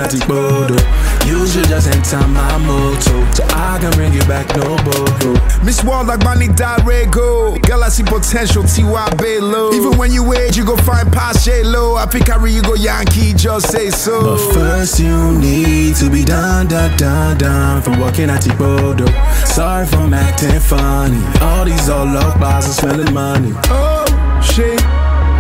walking 0.10 0.22
at 0.22 0.28
the 0.28 0.34
border, 0.34 1.28
You 1.28 1.48
should 1.48 1.68
just 1.68 1.88
enter 1.88 2.28
my 2.28 2.58
motor 2.60 3.34
so 3.34 3.44
I 3.50 3.78
can 3.80 3.92
bring 3.94 4.14
you 4.14 4.22
back 4.22 4.48
no 4.56 4.78
more. 4.78 5.64
Miss 5.64 5.84
World 5.84 6.08
like 6.08 6.22
Bonnie 6.22 6.48
Darego. 6.48 7.62
Girl, 7.68 7.84
I 7.84 7.90
see 7.90 8.04
potential, 8.04 8.64
T.Y. 8.64 9.10
Belo. 9.18 9.74
Even 9.74 9.98
when 9.98 10.12
you 10.12 10.34
age, 10.34 10.58
you 10.58 10.66
go 10.66 10.76
find 10.78 11.12
Pache 11.12 11.64
low. 11.64 11.96
I 11.96 12.06
pick 12.06 12.26
carry 12.26 12.52
you 12.52 12.62
go 12.62 12.76
Yankee, 12.76 13.34
just 13.34 13.72
say 13.72 13.90
so. 13.90 14.22
But 14.22 14.54
first 14.54 15.00
you 15.00 15.38
need 15.38 15.96
to 15.98 16.10
be 16.10 16.24
done, 16.24 16.68
done, 16.68 16.96
done, 16.98 17.38
done 17.38 17.82
from 17.82 18.00
working 18.00 18.30
at 18.30 18.42
Tibodo. 18.44 19.08
Sorry 19.46 19.86
for 19.86 20.14
acting 20.14 20.60
funny. 20.60 21.22
All 21.42 21.66
these 21.66 21.90
old 21.90 22.10
low 22.10 22.34
bars 22.40 22.68
are 22.68 22.74
spending 22.74 23.14
money. 23.14 23.54
Oh, 23.66 24.06
shit. 24.44 24.80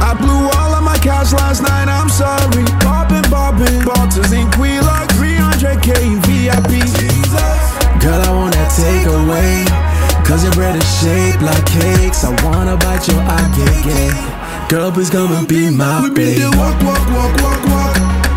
I 0.02 0.14
blew 0.14 0.50
all 0.60 0.74
of 0.76 0.84
my 0.84 0.98
cash 0.98 1.34
last 1.34 1.62
night, 1.62 1.88
I'm 1.88 2.10
sorry. 2.10 2.99
Popping, 3.30 3.86
bottles 3.86 4.32
in 4.32 4.50
Queen 4.52 4.82
like 4.82 5.08
300k 5.10 6.02
in 6.02 6.20
VIP. 6.26 6.82
Girl, 8.02 8.22
I 8.22 8.32
wanna 8.34 8.66
take 8.76 9.06
away. 9.06 9.66
Cause 10.26 10.44
your 10.44 10.54
bread 10.54 10.76
is 10.76 11.00
shaped 11.02 11.42
like 11.42 11.66
cakes. 11.66 12.24
I 12.24 12.30
wanna 12.46 12.78
bite 12.78 13.08
your 13.08 13.20
eye, 13.22 13.54
yeah, 13.58 13.88
yeah. 13.90 14.68
Girl, 14.70 14.92
please 14.92 15.10
come 15.10 15.32
and 15.34 15.48
be 15.48 15.70
my 15.70 16.02
We 16.04 16.10
been 16.10 16.16
babe. 16.16 16.38
there 16.40 16.52
walk, 16.52 16.82
walk, 16.84 17.06
walk, 17.10 17.42
walk, 17.42 17.66
walk. 17.70 18.29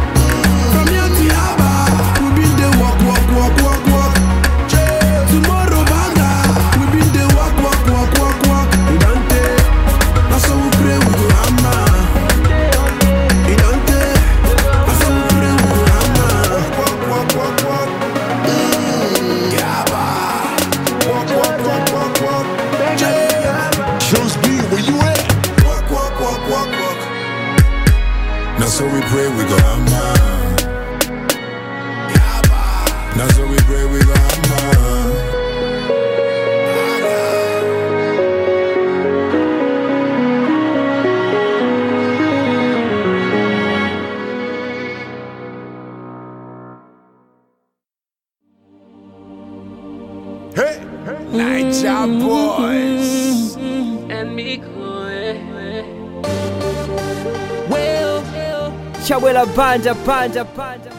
Chawela 59.54 59.56
Banja 59.56 59.94
Banja 60.04 60.44
Banja 60.44 60.90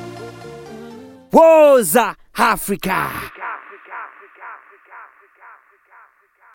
Woza 1.31 2.15
Africa 2.35 3.32